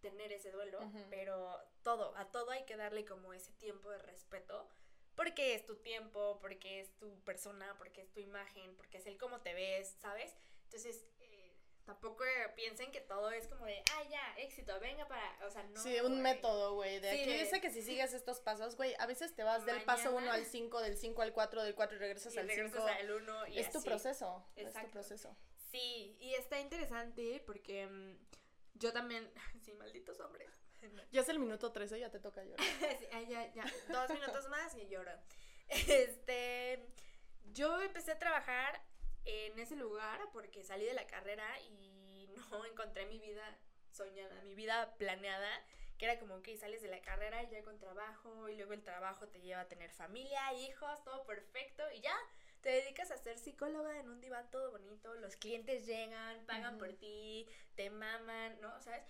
tener 0.00 0.32
ese 0.32 0.50
duelo, 0.50 0.80
Ujú. 0.80 1.06
pero 1.10 1.60
todo, 1.82 2.16
a 2.16 2.30
todo 2.30 2.50
hay 2.50 2.64
que 2.64 2.76
darle 2.76 3.04
como 3.04 3.32
ese 3.34 3.52
tiempo 3.52 3.90
de 3.90 3.98
respeto, 3.98 4.68
porque 5.20 5.52
es 5.54 5.66
tu 5.66 5.76
tiempo, 5.76 6.38
porque 6.40 6.80
es 6.80 6.96
tu 6.96 7.20
persona, 7.24 7.76
porque 7.76 8.00
es 8.00 8.10
tu 8.10 8.20
imagen, 8.20 8.74
porque 8.76 8.96
es 8.96 9.04
el 9.06 9.18
cómo 9.18 9.42
te 9.42 9.52
ves, 9.52 9.94
¿sabes? 10.00 10.34
Entonces, 10.64 11.04
eh, 11.18 11.54
tampoco 11.84 12.24
piensen 12.56 12.90
que 12.90 13.02
todo 13.02 13.30
es 13.30 13.46
como 13.46 13.66
de, 13.66 13.82
ah, 13.92 14.02
ya, 14.08 14.34
éxito, 14.38 14.80
venga 14.80 15.06
para, 15.08 15.46
o 15.46 15.50
sea, 15.50 15.62
no. 15.64 15.78
sí, 15.82 16.00
un 16.00 16.22
método, 16.22 16.72
güey. 16.74 17.00
De 17.00 17.12
Sí, 17.12 17.20
aquí 17.20 17.32
de- 17.32 17.38
dice 17.40 17.60
que 17.60 17.68
si 17.68 17.82
sigues 17.82 18.14
estos 18.14 18.40
pasos, 18.40 18.76
güey, 18.76 18.94
a 18.98 19.04
veces 19.04 19.34
te 19.36 19.42
vas 19.44 19.66
del 19.66 19.82
paso 19.84 20.04
Mañana- 20.12 20.22
1 20.22 20.32
al 20.32 20.46
5, 20.46 20.80
del 20.80 20.96
5 20.96 21.20
al 21.20 21.34
4, 21.34 21.64
del 21.64 21.74
4 21.74 21.96
y 21.96 22.00
regresas 22.00 22.34
Y 22.34 22.38
al 22.38 22.48
regresas 22.48 22.72
5. 22.80 22.86
al 22.86 23.10
uno 23.12 23.46
y 23.46 23.58
Es 23.58 23.70
tu 23.70 23.76
así. 23.78 23.88
proceso. 23.90 24.46
Es 24.56 24.72
tu 24.72 24.90
proceso. 24.90 25.36
Sí, 25.70 26.16
y 26.18 26.32
está 26.34 26.58
interesante 26.60 27.42
porque 27.44 27.86
mm, 27.86 28.16
yo 28.74 28.90
también. 28.94 29.30
Sí, 29.66 29.74
malditos 29.74 30.18
hombres. 30.20 30.48
Ya 31.10 31.20
es 31.20 31.28
el 31.28 31.38
minuto 31.38 31.72
13, 31.72 31.98
ya 31.98 32.10
te 32.10 32.20
toca 32.20 32.42
llorar. 32.44 32.66
Sí, 32.98 33.26
ya, 33.28 33.52
ya. 33.52 33.64
Dos 33.88 34.10
minutos 34.10 34.48
más 34.48 34.74
y 34.76 34.88
lloro. 34.88 35.12
Este. 35.68 36.86
Yo 37.52 37.80
empecé 37.82 38.12
a 38.12 38.18
trabajar 38.18 38.80
en 39.24 39.58
ese 39.58 39.76
lugar 39.76 40.20
porque 40.32 40.62
salí 40.62 40.84
de 40.84 40.94
la 40.94 41.06
carrera 41.06 41.46
y 41.62 42.28
no 42.50 42.64
encontré 42.64 43.06
mi 43.06 43.18
vida 43.18 43.58
soñada, 43.90 44.40
mi 44.42 44.54
vida 44.54 44.94
planeada. 44.96 45.50
Que 45.98 46.06
era 46.06 46.18
como 46.18 46.40
que 46.40 46.56
sales 46.56 46.80
de 46.80 46.88
la 46.88 47.02
carrera 47.02 47.42
y 47.42 47.50
ya 47.50 47.62
con 47.62 47.78
trabajo, 47.78 48.48
y 48.48 48.56
luego 48.56 48.72
el 48.72 48.82
trabajo 48.82 49.28
te 49.28 49.42
lleva 49.42 49.60
a 49.60 49.68
tener 49.68 49.90
familia, 49.90 50.50
hijos, 50.54 51.04
todo 51.04 51.26
perfecto, 51.26 51.82
y 51.94 52.00
ya 52.00 52.16
te 52.62 52.70
dedicas 52.70 53.10
a 53.10 53.18
ser 53.18 53.38
psicóloga 53.38 53.98
en 53.98 54.08
un 54.08 54.18
diván 54.18 54.50
todo 54.50 54.70
bonito, 54.70 55.14
los 55.16 55.36
clientes 55.36 55.84
llegan, 55.84 56.44
pagan 56.46 56.78
por 56.78 56.92
ti, 56.94 57.46
te 57.74 57.90
maman, 57.90 58.58
¿no? 58.62 58.80
¿Sabes? 58.80 59.02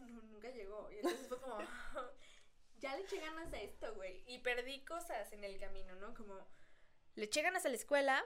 Nu- 0.00 0.22
nunca 0.32 0.50
llegó. 0.50 0.90
Y 0.90 0.96
entonces 0.96 1.26
fue 1.28 1.40
como, 1.40 1.58
ya 2.78 2.96
le 2.96 3.02
eché 3.02 3.18
ganas 3.20 3.52
a 3.52 3.60
esto, 3.60 3.94
güey. 3.94 4.22
Y 4.26 4.38
perdí 4.38 4.84
cosas 4.84 5.32
en 5.32 5.44
el 5.44 5.58
camino, 5.58 5.94
¿no? 5.96 6.14
Como, 6.14 6.46
le 7.14 7.24
eché 7.24 7.42
ganas 7.42 7.64
a 7.66 7.68
la 7.68 7.76
escuela. 7.76 8.24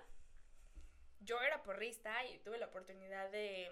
Yo 1.20 1.40
era 1.42 1.62
porrista 1.62 2.24
y 2.26 2.38
tuve 2.38 2.58
la 2.58 2.66
oportunidad 2.66 3.30
de 3.30 3.70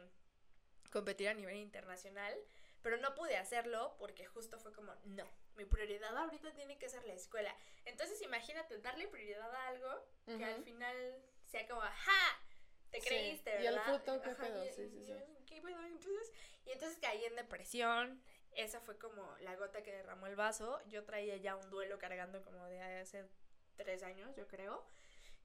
competir 0.92 1.28
a 1.28 1.34
nivel 1.34 1.56
internacional, 1.56 2.34
pero 2.82 2.98
no 2.98 3.14
pude 3.14 3.36
hacerlo 3.36 3.96
porque 3.98 4.26
justo 4.26 4.58
fue 4.58 4.72
como, 4.72 4.94
no, 5.06 5.26
mi 5.56 5.64
prioridad 5.64 6.16
ahorita 6.16 6.52
tiene 6.54 6.78
que 6.78 6.88
ser 6.90 7.04
la 7.04 7.14
escuela. 7.14 7.54
Entonces 7.86 8.20
imagínate 8.22 8.78
darle 8.78 9.08
prioridad 9.08 9.50
a 9.52 9.68
algo 9.68 10.06
que 10.26 10.44
al 10.44 10.62
final 10.62 11.22
sea 11.46 11.66
como, 11.66 11.80
¡ja! 11.80 12.42
Te 12.90 13.00
Sí, 13.00 13.08
creíste, 13.08 13.62
y 13.62 13.66
el 13.66 13.74
¿verdad? 13.74 13.84
fruto, 13.84 14.22
¿qué 14.22 14.30
pedo? 14.34 14.64
y- 14.64 14.72
Sí, 14.72 14.88
sí, 14.88 15.04
sí. 15.04 15.12
y- 15.12 15.37
Entonces, 15.66 16.32
y 16.66 16.72
entonces 16.72 16.98
caí 17.00 17.24
en 17.24 17.36
depresión. 17.36 18.22
Esa 18.52 18.80
fue 18.80 18.98
como 18.98 19.36
la 19.38 19.54
gota 19.56 19.82
que 19.82 19.92
derramó 19.92 20.26
el 20.26 20.36
vaso. 20.36 20.80
Yo 20.88 21.04
traía 21.04 21.36
ya 21.36 21.56
un 21.56 21.70
duelo 21.70 21.98
cargando 21.98 22.42
como 22.42 22.64
de 22.66 22.82
hace 22.82 23.28
tres 23.76 24.02
años, 24.02 24.34
yo 24.36 24.46
creo. 24.48 24.84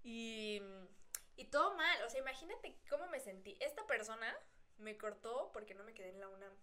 Y, 0.03 0.61
y 1.35 1.45
todo 1.45 1.75
mal, 1.75 2.03
o 2.03 2.09
sea, 2.09 2.19
imagínate 2.19 2.77
cómo 2.89 3.07
me 3.07 3.19
sentí. 3.19 3.57
Esta 3.59 3.85
persona 3.87 4.35
me 4.77 4.97
cortó 4.97 5.51
porque 5.53 5.75
no 5.75 5.83
me 5.83 5.93
quedé 5.93 6.09
en 6.09 6.19
la 6.19 6.29
UNAM. 6.29 6.53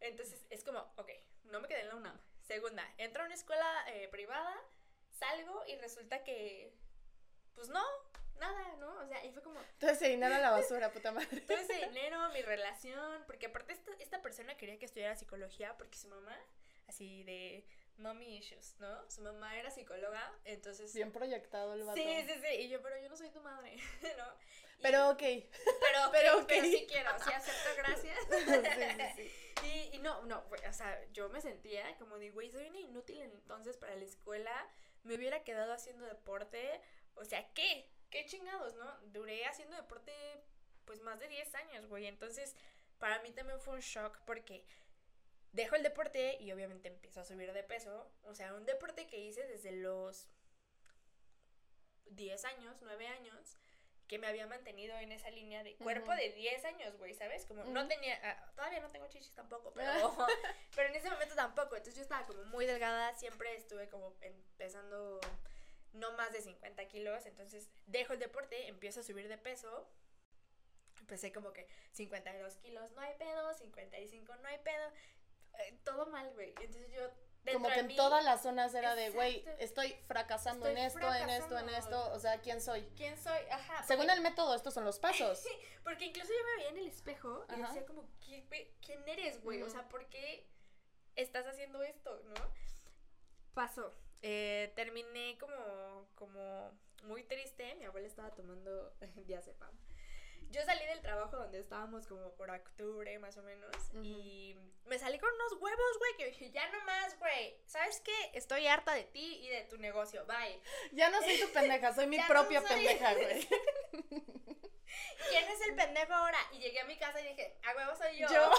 Entonces 0.00 0.46
es 0.50 0.64
como, 0.64 0.80
ok, 0.96 1.10
no 1.44 1.60
me 1.60 1.68
quedé 1.68 1.80
en 1.80 1.88
la 1.88 1.96
UNAM. 1.96 2.20
Segunda, 2.42 2.84
entro 2.98 3.22
a 3.22 3.26
una 3.26 3.34
escuela 3.34 3.84
eh, 3.88 4.08
privada, 4.08 4.56
salgo 5.12 5.64
y 5.66 5.76
resulta 5.76 6.24
que, 6.24 6.74
pues 7.54 7.68
no, 7.68 7.84
nada, 8.40 8.76
¿no? 8.78 8.92
O 8.98 9.06
sea, 9.06 9.24
y 9.24 9.30
fue 9.32 9.42
como, 9.42 9.60
Todo 9.78 9.90
ese 9.90 10.08
dinero 10.08 10.34
a 10.34 10.38
la 10.38 10.50
basura, 10.50 10.90
puta 10.92 11.12
madre. 11.12 11.40
todo 11.42 11.56
ese 11.58 11.74
dinero, 11.86 12.18
mi 12.32 12.42
relación, 12.42 13.22
porque 13.26 13.46
aparte 13.46 13.72
esta, 13.72 13.92
esta 14.00 14.20
persona 14.22 14.56
quería 14.56 14.78
que 14.78 14.86
estudiara 14.86 15.14
psicología 15.16 15.76
porque 15.78 15.96
su 15.98 16.08
mamá, 16.08 16.36
así 16.88 17.22
de 17.24 17.64
mommy 17.98 18.38
issues, 18.38 18.74
¿no? 18.80 19.10
Su 19.10 19.20
mamá 19.20 19.58
era 19.58 19.70
psicóloga, 19.70 20.32
entonces... 20.44 20.92
Bien 20.94 21.12
proyectado 21.12 21.74
el 21.74 21.84
vato. 21.84 21.96
Sí, 22.00 22.22
sí, 22.26 22.32
sí, 22.40 22.54
y 22.62 22.68
yo, 22.70 22.80
pero 22.82 22.98
yo 22.98 23.08
no 23.10 23.16
soy 23.16 23.28
tu 23.30 23.40
madre, 23.42 23.76
¿no? 24.16 24.24
Y- 24.78 24.82
Pero 24.82 25.10
ok. 25.10 25.18
pero, 25.18 25.50
pero 25.80 26.00
pero, 26.12 26.38
ok. 26.38 26.44
pero 26.48 26.64
sí 26.64 26.86
quiero, 26.88 27.10
sí 27.22 27.30
acepto, 27.32 27.68
gracias. 27.76 28.18
sí, 29.16 29.22
sí. 29.22 29.66
Y, 29.66 29.96
y 29.96 29.98
no, 29.98 30.22
no, 30.24 30.42
o 30.68 30.72
sea, 30.72 30.98
yo 31.12 31.28
me 31.28 31.42
sentía 31.42 31.94
como 31.98 32.18
de, 32.18 32.30
güey, 32.30 32.50
soy 32.50 32.66
una 32.66 32.78
inútil 32.80 33.20
entonces 33.20 33.76
para 33.76 33.94
la 33.94 34.04
escuela, 34.04 34.66
me 35.02 35.14
hubiera 35.16 35.44
quedado 35.44 35.74
haciendo 35.74 36.06
deporte, 36.06 36.80
o 37.14 37.24
sea, 37.26 37.46
¿qué? 37.52 37.86
¿Qué 38.10 38.26
chingados, 38.26 38.74
no? 38.74 38.98
Duré 39.12 39.44
haciendo 39.46 39.76
deporte 39.76 40.12
pues 40.84 41.00
más 41.02 41.20
de 41.20 41.28
10 41.28 41.54
años, 41.54 41.86
güey, 41.86 42.06
entonces 42.06 42.56
para 42.98 43.20
mí 43.22 43.30
también 43.30 43.60
fue 43.60 43.74
un 43.74 43.80
shock 43.80 44.18
porque 44.26 44.64
dejo 45.52 45.76
el 45.76 45.82
deporte 45.82 46.36
y 46.40 46.50
obviamente 46.52 46.88
empiezo 46.88 47.20
a 47.20 47.24
subir 47.24 47.52
de 47.52 47.62
peso, 47.62 48.10
o 48.24 48.34
sea, 48.34 48.54
un 48.54 48.66
deporte 48.66 49.06
que 49.06 49.18
hice 49.18 49.46
desde 49.46 49.72
los 49.72 50.28
10 52.06 52.44
años, 52.44 52.76
9 52.82 53.06
años, 53.06 53.56
que 54.08 54.18
me 54.18 54.26
había 54.26 54.48
mantenido 54.48 54.98
en 54.98 55.12
esa 55.12 55.30
línea 55.30 55.62
de 55.62 55.76
cuerpo 55.76 56.12
de 56.12 56.30
10 56.30 56.64
años, 56.64 56.98
güey, 56.98 57.14
¿sabes? 57.14 57.46
Como 57.46 57.62
no 57.62 57.86
tenía, 57.86 58.18
ah, 58.24 58.52
todavía 58.56 58.80
no 58.80 58.90
tengo 58.90 59.06
chichis 59.06 59.34
tampoco, 59.34 59.72
pero, 59.74 60.16
pero 60.74 60.88
en 60.88 60.96
ese 60.96 61.08
momento 61.10 61.36
tampoco, 61.36 61.76
entonces 61.76 61.94
yo 61.94 62.02
estaba 62.02 62.26
como 62.26 62.44
muy 62.46 62.66
delgada, 62.66 63.14
siempre 63.14 63.54
estuve 63.54 63.88
como 63.88 64.16
empezando 64.20 65.20
no 65.92 66.12
más 66.12 66.32
de 66.32 66.40
50 66.40 66.86
kilos, 66.88 67.26
entonces 67.26 67.68
dejo 67.86 68.12
el 68.12 68.18
deporte, 68.18 68.68
empiezo 68.68 69.00
a 69.00 69.02
subir 69.02 69.28
de 69.28 69.38
peso, 69.38 69.88
empecé 70.98 71.32
como 71.32 71.52
que 71.52 71.66
52 71.92 72.56
kilos, 72.56 72.90
no 72.92 73.00
hay 73.00 73.14
pedo, 73.18 73.52
55, 73.54 74.36
no 74.36 74.48
hay 74.48 74.58
pedo, 74.58 74.90
eh, 75.58 75.78
todo 75.84 76.06
mal, 76.06 76.32
güey, 76.34 76.50
entonces 76.60 76.90
yo... 76.92 77.00
dentro 77.42 77.54
Como 77.54 77.68
que 77.74 77.80
en 77.80 77.86
mí- 77.88 77.96
todas 77.96 78.22
las 78.24 78.42
zonas 78.42 78.72
era 78.74 78.94
de, 78.94 79.10
güey, 79.10 79.44
estoy 79.58 79.92
fracasando 80.06 80.66
Estoy 80.66 80.80
en 80.80 80.86
esto, 80.86 81.14
en 81.14 81.28
esto, 81.30 81.58
en 81.58 81.68
esto. 81.70 82.12
O 82.12 82.20
sea, 82.20 82.40
¿quién 82.40 82.60
soy? 82.60 82.82
¿Quién 82.96 83.16
soy? 83.18 83.40
Ajá. 83.50 83.82
Según 83.84 84.10
el 84.10 84.20
método, 84.20 84.54
estos 84.54 84.74
son 84.74 84.84
los 84.84 84.98
pasos. 85.06 85.42
Porque 85.82 86.04
incluso 86.04 86.28
yo 86.32 86.44
me 86.44 86.56
veía 86.56 86.68
en 86.68 86.78
el 86.78 86.86
espejo 86.88 87.44
y 87.56 87.60
decía 87.60 87.84
como, 87.86 88.06
¿qué- 88.24 88.44
güey, 88.46 88.72
¿quién 88.84 89.08
eres, 89.08 89.42
güey? 89.42 89.62
O 89.62 89.70
sea, 89.70 89.88
¿por 89.88 90.06
qué 90.10 90.46
estás 91.16 91.46
haciendo 91.46 91.82
esto, 91.82 92.22
no? 92.26 92.34
Pasó. 93.54 93.92
Eh, 94.22 94.72
terminé 94.76 95.36
como, 95.38 96.08
como 96.14 96.72
muy 97.04 97.22
triste. 97.24 97.74
Mi 97.76 97.84
abuela 97.86 98.06
estaba 98.06 98.34
tomando 98.34 98.92
diazepam. 99.26 99.70
Yo 100.50 100.64
salí 100.64 100.84
del 100.86 101.00
trabajo 101.00 101.36
donde 101.36 101.60
estábamos 101.60 102.08
como 102.08 102.32
por 102.34 102.50
octubre, 102.50 103.16
más 103.20 103.36
o 103.36 103.42
menos, 103.44 103.70
Ujú. 103.92 104.00
y 104.02 104.56
me 104.84 104.98
salí 104.98 105.16
con 105.20 105.32
unos 105.32 105.52
huevos, 105.62 105.98
güey, 106.00 106.16
que 106.16 106.26
dije, 106.26 106.50
ya 106.50 106.68
no 106.72 106.84
más, 106.84 107.16
güey. 107.20 107.56
¿Sabes 107.66 108.00
qué? 108.00 108.12
Estoy 108.34 108.66
harta 108.66 108.92
de 108.94 109.04
ti 109.04 109.38
y 109.44 109.48
de 109.48 109.62
tu 109.66 109.78
negocio. 109.78 110.26
Bye. 110.26 110.60
Ya 110.92 111.08
no 111.10 111.20
soy 111.20 111.38
tu 111.40 111.48
pendeja, 111.52 111.94
soy 111.94 112.08
mi 112.08 112.16
no 112.18 112.26
propia 112.26 112.60
soy. 112.62 112.68
pendeja, 112.68 113.14
güey. 113.14 113.48
¿Quién 115.28 115.44
es 115.48 115.60
el 115.68 115.76
pendejo 115.76 116.12
ahora? 116.14 116.38
Y 116.50 116.58
llegué 116.58 116.80
a 116.80 116.84
mi 116.84 116.98
casa 116.98 117.20
y 117.20 117.28
dije, 117.28 117.56
a 117.62 117.76
huevo 117.76 117.94
soy 117.94 118.18
yo. 118.18 118.26
Yo. 118.28 118.50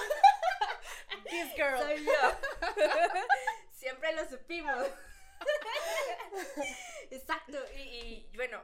This 1.26 1.54
girl. 1.56 1.78
Soy 1.78 2.06
yo. 2.06 2.88
Siempre 3.74 4.14
lo 4.14 4.24
supimos. 4.30 4.88
Exacto. 7.12 7.58
Y, 7.76 8.28
y, 8.32 8.32
bueno, 8.36 8.64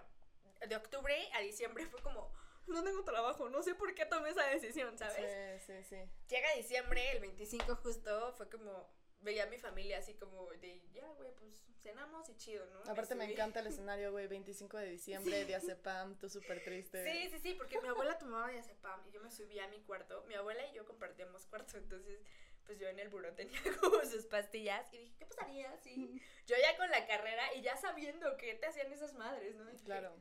de 0.67 0.75
octubre 0.75 1.15
a 1.34 1.39
diciembre 1.41 1.86
fue 1.88 2.01
como, 2.01 2.34
no 2.67 2.84
tengo 2.84 3.03
trabajo, 3.03 3.50
no 3.50 3.63
sé 3.63 3.75
por 3.75 3.93
qué 3.93 4.05
tomé 4.05 4.29
esa 4.29 4.46
decisión, 4.48 4.98
¿sabes? 4.98 5.63
Sí, 5.65 5.74
sí, 5.74 5.84
sí. 5.84 6.12
Llega 6.29 6.53
diciembre, 6.55 7.12
el 7.12 7.19
25 7.22 7.75
justo, 7.77 8.34
fue 8.38 8.50
como, 8.50 8.89
veía 9.22 9.43
a 9.43 9.48
mi 9.48 9.57
familia 9.57 10.00
así 10.00 10.13
como 10.15 10.48
de, 10.53 10.81
ya, 10.93 11.07
güey, 11.13 11.31
pues 11.36 11.67
cenamos 11.81 12.27
y 12.29 12.36
chido, 12.36 12.65
¿no? 12.67 12.91
Aparte 12.91 13.15
me 13.15 13.31
encanta 13.31 13.62
el 13.62 13.67
escenario, 13.67 14.12
güey, 14.12 14.27
25 14.27 14.77
de 14.77 14.89
diciembre, 14.89 15.46
diazepam, 15.46 16.17
tú 16.17 16.29
súper 16.29 16.63
triste. 16.63 17.03
Sí, 17.03 17.29
sí, 17.29 17.39
sí, 17.39 17.53
porque 17.53 17.79
mi 17.81 17.88
abuela 17.88 18.17
tomaba 18.17 18.50
diazepam 18.50 19.07
y 19.07 19.12
yo 19.12 19.22
me 19.22 19.31
subía 19.31 19.65
a 19.65 19.67
mi 19.67 19.79
cuarto. 19.81 20.24
Mi 20.27 20.36
abuela 20.36 20.65
y 20.67 20.74
yo 20.74 20.86
compartíamos 20.86 21.46
cuarto, 21.46 21.77
entonces 21.77 22.19
pues 22.67 22.77
yo 22.79 22.88
en 22.88 23.00
el 23.00 23.09
buró 23.09 23.33
tenía 23.33 23.59
como 23.81 24.00
sus 24.05 24.25
pastillas 24.27 24.93
y 24.93 24.97
dije, 25.00 25.15
¿qué 25.17 25.25
pasaría 25.25 25.75
si 25.77 26.21
yo 26.45 26.55
ya 26.62 26.77
con 26.77 26.89
la 26.91 27.07
carrera 27.07 27.53
y 27.55 27.62
ya 27.62 27.75
sabiendo 27.77 28.38
que 28.38 28.53
te 28.53 28.67
hacían 28.67 28.91
esas 28.93 29.13
madres, 29.15 29.55
¿no? 29.55 29.65
Dije, 29.65 29.83
Claro. 29.86 30.15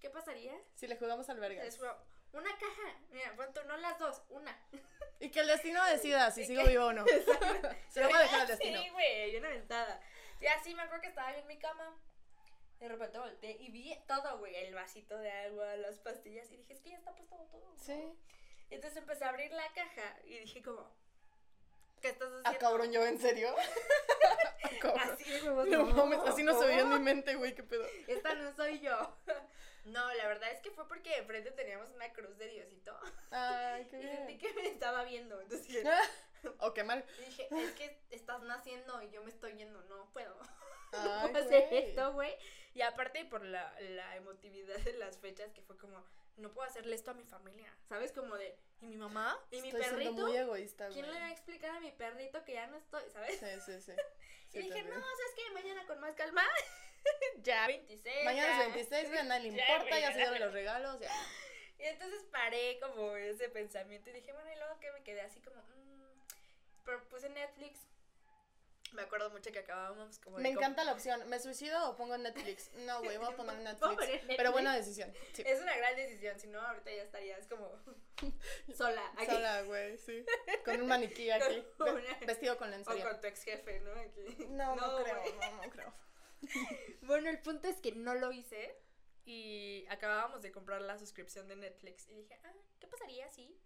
¿Qué 0.00 0.10
pasaría? 0.10 0.54
Si 0.74 0.86
le 0.86 0.96
jugamos 0.96 1.28
al 1.30 1.40
vergas. 1.40 1.78
una 2.32 2.50
caja, 2.58 2.98
mira, 3.10 3.34
pronto 3.34 3.64
no 3.64 3.76
las 3.78 3.98
dos, 3.98 4.22
una. 4.28 4.54
Y 5.18 5.30
que 5.30 5.40
el 5.40 5.46
destino 5.46 5.82
decida 5.86 6.30
si 6.30 6.42
¿Y 6.42 6.44
sigo 6.44 6.62
qué? 6.64 6.68
vivo 6.72 6.84
o 6.86 6.92
no. 6.92 7.02
Se 7.88 8.00
lo 8.02 8.08
voy 8.08 8.16
a 8.18 8.20
dejar 8.20 8.40
al 8.42 8.46
Sí, 8.48 8.52
destino. 8.52 8.92
güey, 8.92 9.32
yo 9.32 9.38
una 9.38 9.48
ventada. 9.48 9.98
Y 10.42 10.46
así 10.46 10.74
me 10.74 10.82
acuerdo 10.82 11.00
que 11.00 11.08
estaba 11.08 11.32
yo 11.32 11.38
en 11.38 11.46
mi 11.46 11.58
cama. 11.58 11.98
De 12.80 12.86
repente 12.88 13.18
volteé 13.18 13.52
y 13.52 13.70
vi 13.70 13.98
todo, 14.06 14.36
güey, 14.36 14.54
el 14.56 14.74
vasito 14.74 15.16
de 15.16 15.30
agua, 15.30 15.74
las 15.76 15.98
pastillas, 16.00 16.50
y 16.52 16.58
dije, 16.58 16.74
es 16.74 16.80
que 16.82 16.90
ya 16.90 16.98
está 16.98 17.14
puesto 17.16 17.34
todo. 17.50 17.64
¿no?". 17.66 17.78
Sí. 17.82 18.12
Entonces 18.68 18.98
empecé 18.98 19.24
a 19.24 19.30
abrir 19.30 19.50
la 19.52 19.72
caja 19.72 20.18
y 20.24 20.38
dije 20.40 20.62
como, 20.62 20.86
¿qué 22.06 22.12
estás 22.12 22.28
haciendo? 22.28 22.48
Ah, 22.50 22.58
cabrón, 22.58 22.92
yo, 22.92 23.04
¿en 23.04 23.18
serio? 23.18 23.54
Así 25.00 25.30
de 25.30 25.42
huevos, 25.42 25.68
No 25.68 25.84
mames, 25.86 26.20
así 26.26 26.42
no 26.42 26.58
se 26.58 26.66
veía 26.66 26.80
en 26.80 26.90
mi 26.90 26.98
mente, 26.98 27.34
güey, 27.34 27.54
qué 27.54 27.62
pedo. 27.62 27.84
Esta 28.06 28.34
no 28.34 28.52
soy 28.54 28.80
yo. 28.80 29.16
No, 29.86 30.12
la 30.14 30.26
verdad 30.26 30.50
es 30.50 30.58
que 30.62 30.72
fue 30.72 30.88
porque 30.88 31.16
enfrente 31.16 31.52
teníamos 31.52 31.88
una 31.90 32.12
cruz 32.12 32.36
de 32.38 32.48
Diosito 32.48 32.98
Ay, 33.30 33.86
qué 33.88 34.00
y 34.00 34.02
sentí 34.02 34.36
que 34.36 34.52
me 34.54 34.66
estaba 34.66 35.04
viendo. 35.04 35.40
Entonces 35.40 35.64
dije, 35.68 35.84
O 36.58 36.74
qué 36.74 36.82
mal. 36.82 37.04
dije, 37.24 37.46
es 37.52 37.70
que 37.70 37.96
estás 38.10 38.42
naciendo 38.42 39.00
y 39.02 39.10
yo 39.10 39.22
me 39.22 39.30
estoy 39.30 39.54
yendo, 39.54 39.80
no 39.82 40.10
puedo. 40.12 40.36
Ay, 40.90 41.30
puedo 41.30 41.44
hacer 41.44 41.72
esto, 41.72 42.12
güey. 42.14 42.34
Y 42.74 42.82
aparte 42.82 43.26
por 43.26 43.44
la, 43.44 43.72
la 43.80 44.16
emotividad 44.16 44.76
de 44.78 44.94
las 44.94 45.18
fechas 45.18 45.52
que 45.52 45.62
fue 45.62 45.76
como, 45.78 46.04
no 46.36 46.52
puedo 46.52 46.68
hacerle 46.68 46.94
esto 46.94 47.10
a 47.10 47.14
mi 47.14 47.24
familia. 47.24 47.72
¿Sabes? 47.88 48.12
Como 48.12 48.36
de, 48.36 48.58
¿y 48.80 48.86
mi 48.86 48.96
mamá? 48.96 49.38
¿Y 49.50 49.60
mi 49.62 49.68
Estoy 49.68 49.82
siendo 49.82 49.98
perrito? 49.98 50.26
muy 50.26 50.36
egoísta, 50.36 50.84
güey. 50.84 50.94
¿Quién 50.94 51.12
le 51.12 51.20
va 51.20 51.26
a 51.26 51.32
explicar 51.32 51.70
a 51.70 51.80
mi 51.80 51.90
perrito 51.92 52.44
que 52.44 52.54
ya 52.54 52.66
no 52.66 52.76
estoy? 52.76 53.02
¿Sabes? 53.12 53.38
Sí, 53.38 53.46
sí, 53.64 53.80
sí. 53.80 53.92
Sí, 54.48 54.58
y 54.58 54.62
dije, 54.62 54.80
no, 54.84 54.94
¿sabes 54.94 55.34
qué? 55.34 55.50
Mañana 55.54 55.84
con 55.86 55.98
más 55.98 56.14
calma. 56.14 56.44
ya 57.42 57.66
26. 57.66 58.24
Mañana 58.24 58.48
ya. 58.48 58.66
es 58.66 58.74
26, 58.74 59.08
güey, 59.08 59.18
a 59.18 59.22
nadie 59.24 59.50
le 59.50 59.56
Ya, 59.58 59.72
importa, 59.74 59.98
ya 59.98 60.12
se 60.12 60.18
ya, 60.20 60.30
dieron 60.30 60.40
los 60.46 60.52
regalos, 60.52 61.00
ya. 61.00 61.10
Y 61.78 61.82
entonces 61.82 62.22
paré 62.30 62.78
como 62.80 63.16
ese 63.16 63.48
pensamiento 63.48 64.10
y 64.10 64.12
dije, 64.12 64.32
bueno, 64.32 64.50
y 64.52 64.56
luego 64.56 64.78
que 64.78 64.92
me 64.92 65.02
quedé 65.02 65.22
así 65.22 65.40
como, 65.40 65.60
mmm. 65.60 66.20
Pero 66.84 67.08
puse 67.08 67.28
Netflix. 67.28 67.80
Me 68.92 69.02
acuerdo 69.02 69.30
mucho 69.30 69.50
que 69.52 69.58
acabábamos 69.58 70.18
como 70.20 70.38
Me 70.38 70.48
encanta 70.50 70.84
la 70.84 70.92
opción, 70.92 71.28
¿me 71.28 71.38
suicido 71.40 71.90
o 71.90 71.96
pongo 71.96 72.16
Netflix? 72.16 72.70
No, 72.86 73.02
güey, 73.02 73.16
voy 73.18 73.26
a 73.32 73.36
poner 73.36 73.56
Netflix. 73.58 73.98
Netflix. 74.08 74.36
Pero 74.36 74.52
buena 74.52 74.74
decisión. 74.74 75.12
Sí. 75.34 75.42
Es 75.44 75.60
una 75.60 75.76
gran 75.76 75.96
decisión, 75.96 76.38
si 76.38 76.46
no, 76.46 76.60
ahorita 76.60 76.90
ya 76.92 77.02
estarías 77.02 77.46
como 77.48 77.70
sola 78.74 79.02
aquí. 79.16 79.26
Sola, 79.26 79.62
güey, 79.62 79.98
sí. 79.98 80.24
Con 80.64 80.80
un 80.82 80.88
maniquí 80.88 81.30
aquí. 81.32 81.64
Una- 81.80 82.18
Vestido 82.26 82.56
con 82.56 82.68
O 82.68 82.70
lencería. 82.70 83.08
con 83.10 83.20
tu 83.20 83.26
ex 83.26 83.42
jefe, 83.42 83.80
¿no? 83.80 83.92
Aquí. 83.92 84.46
No, 84.50 84.76
no, 84.76 85.02
creo, 85.02 85.20
güey. 85.20 85.32
no, 85.34 85.62
no 85.64 85.70
creo. 85.70 85.92
Bueno, 87.02 87.28
el 87.28 87.40
punto 87.40 87.68
es 87.68 87.80
que 87.80 87.92
no 87.92 88.14
lo 88.14 88.30
hice 88.32 88.78
y 89.24 89.84
acabábamos 89.88 90.42
de 90.42 90.52
comprar 90.52 90.80
la 90.80 90.96
suscripción 90.98 91.48
de 91.48 91.56
Netflix 91.56 92.06
y 92.08 92.14
dije, 92.14 92.38
ah, 92.44 92.52
¿qué 92.78 92.86
pasaría 92.86 93.28
si? 93.30 93.58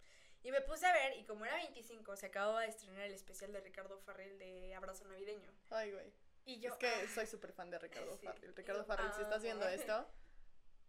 Y 0.43 0.51
me 0.51 0.61
puse 0.61 0.87
a 0.87 0.93
ver 0.93 1.17
y 1.17 1.25
como 1.25 1.45
era 1.45 1.55
25, 1.55 2.15
se 2.15 2.27
acababa 2.27 2.61
de 2.61 2.67
estrenar 2.67 3.03
el 3.03 3.13
especial 3.13 3.51
de 3.53 3.61
Ricardo 3.61 3.99
Farrell 3.99 4.39
de 4.39 4.73
Abrazo 4.73 5.05
Navideño. 5.05 5.51
Ay, 5.69 5.91
güey. 5.91 6.11
Y 6.45 6.59
yo, 6.59 6.71
es 6.71 6.77
que 6.77 6.87
ah, 6.87 7.07
soy 7.13 7.27
súper 7.27 7.53
fan 7.53 7.69
de 7.69 7.77
Ricardo 7.77 8.17
Sí. 8.19 8.25
Farrell. 8.25 8.55
Ricardo 8.55 8.85
Farrell, 8.85 9.13
si 9.13 9.21
estás 9.21 9.43
viendo 9.43 9.65
amo. 9.65 9.73
esto, 9.75 10.07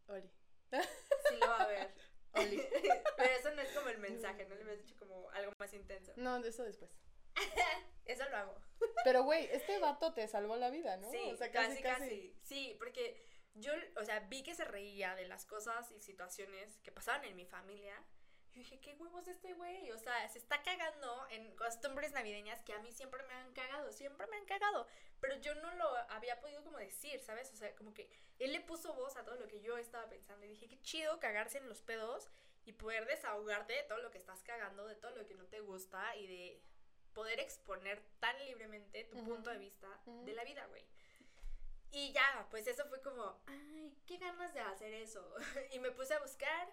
Oli. 0.08 0.30
sí 1.28 1.36
lo 1.38 1.46
va 1.48 1.62
a 1.62 1.66
ver. 1.66 1.94
Oli. 2.34 2.62
Pero 3.16 3.34
eso 3.34 3.50
no 3.50 3.60
es 3.60 3.70
como 3.72 3.88
el 3.90 3.98
mensaje, 3.98 4.46
no 4.46 4.54
le 4.54 4.62
hubieras 4.62 4.82
dicho 4.82 4.96
como 4.98 5.28
algo 5.32 5.52
más 5.58 5.74
intenso. 5.74 6.12
No, 6.16 6.38
eso 6.38 6.64
después. 6.64 6.90
Eso 8.06 8.28
lo 8.30 8.36
hago. 8.36 8.54
Pero, 9.04 9.22
güey, 9.24 9.48
este 9.52 9.78
vato 9.78 10.12
te 10.12 10.26
salvó 10.28 10.56
la 10.56 10.70
vida, 10.70 10.96
¿no? 10.96 11.10
Sí, 11.10 11.30
o 11.32 11.36
sea, 11.36 11.50
casi, 11.50 11.82
casi, 11.82 12.34
Sí, 12.42 12.74
porque 12.78 13.22
yo, 13.54 13.72
o 13.96 14.04
sea, 14.04 14.20
vi 14.20 14.42
que 14.42 14.54
se 14.54 14.64
reía 14.64 15.14
de 15.14 15.26
las 15.26 15.46
cosas 15.46 15.90
y 15.92 16.00
situaciones 16.00 16.78
que 16.80 16.90
pasaban 16.90 17.24
en 17.24 17.36
mi 17.36 17.44
familia. 17.44 17.94
Yo 18.52 18.58
dije, 18.58 18.80
¿qué 18.80 18.94
huevos 18.94 19.26
este 19.28 19.54
güey? 19.54 19.90
O 19.92 19.98
sea, 19.98 20.28
se 20.28 20.38
está 20.38 20.62
cagando 20.62 21.26
en 21.30 21.56
costumbres 21.56 22.12
navideñas 22.12 22.62
que 22.62 22.74
a 22.74 22.78
mí 22.80 22.92
siempre 22.92 23.22
me 23.22 23.32
han 23.32 23.52
cagado, 23.54 23.90
siempre 23.92 24.26
me 24.26 24.36
han 24.36 24.44
cagado. 24.44 24.86
Pero 25.20 25.36
yo 25.36 25.54
no 25.54 25.70
lo 25.74 25.88
había 26.10 26.38
podido 26.38 26.62
como 26.62 26.76
decir, 26.76 27.18
¿sabes? 27.20 27.50
O 27.52 27.56
sea, 27.56 27.74
como 27.74 27.94
que 27.94 28.10
él 28.38 28.52
le 28.52 28.60
puso 28.60 28.92
voz 28.92 29.16
a 29.16 29.24
todo 29.24 29.36
lo 29.36 29.48
que 29.48 29.62
yo 29.62 29.78
estaba 29.78 30.06
pensando. 30.10 30.44
Y 30.44 30.50
dije, 30.50 30.68
qué 30.68 30.80
chido 30.82 31.18
cagarse 31.18 31.58
en 31.58 31.68
los 31.68 31.80
pedos 31.80 32.28
y 32.66 32.72
poder 32.72 33.06
desahogarte 33.06 33.72
de 33.72 33.82
todo 33.84 33.98
lo 33.98 34.10
que 34.10 34.18
estás 34.18 34.42
cagando, 34.42 34.86
de 34.86 34.96
todo 34.96 35.12
lo 35.12 35.26
que 35.26 35.34
no 35.34 35.46
te 35.46 35.60
gusta 35.60 36.14
y 36.16 36.26
de 36.26 36.62
poder 37.14 37.40
exponer 37.40 38.02
tan 38.20 38.38
libremente 38.44 39.04
tu 39.04 39.24
punto 39.24 39.48
de 39.48 39.58
vista 39.58 39.88
de 40.06 40.34
la 40.34 40.44
vida, 40.44 40.66
güey. 40.66 40.84
Y 41.90 42.12
ya, 42.12 42.46
pues 42.50 42.66
eso 42.66 42.86
fue 42.86 43.00
como, 43.02 43.40
ay, 43.46 43.96
qué 44.06 44.18
ganas 44.18 44.52
de 44.54 44.60
hacer 44.60 44.92
eso. 44.94 45.34
y 45.72 45.78
me 45.78 45.90
puse 45.90 46.14
a 46.14 46.20
buscar 46.20 46.68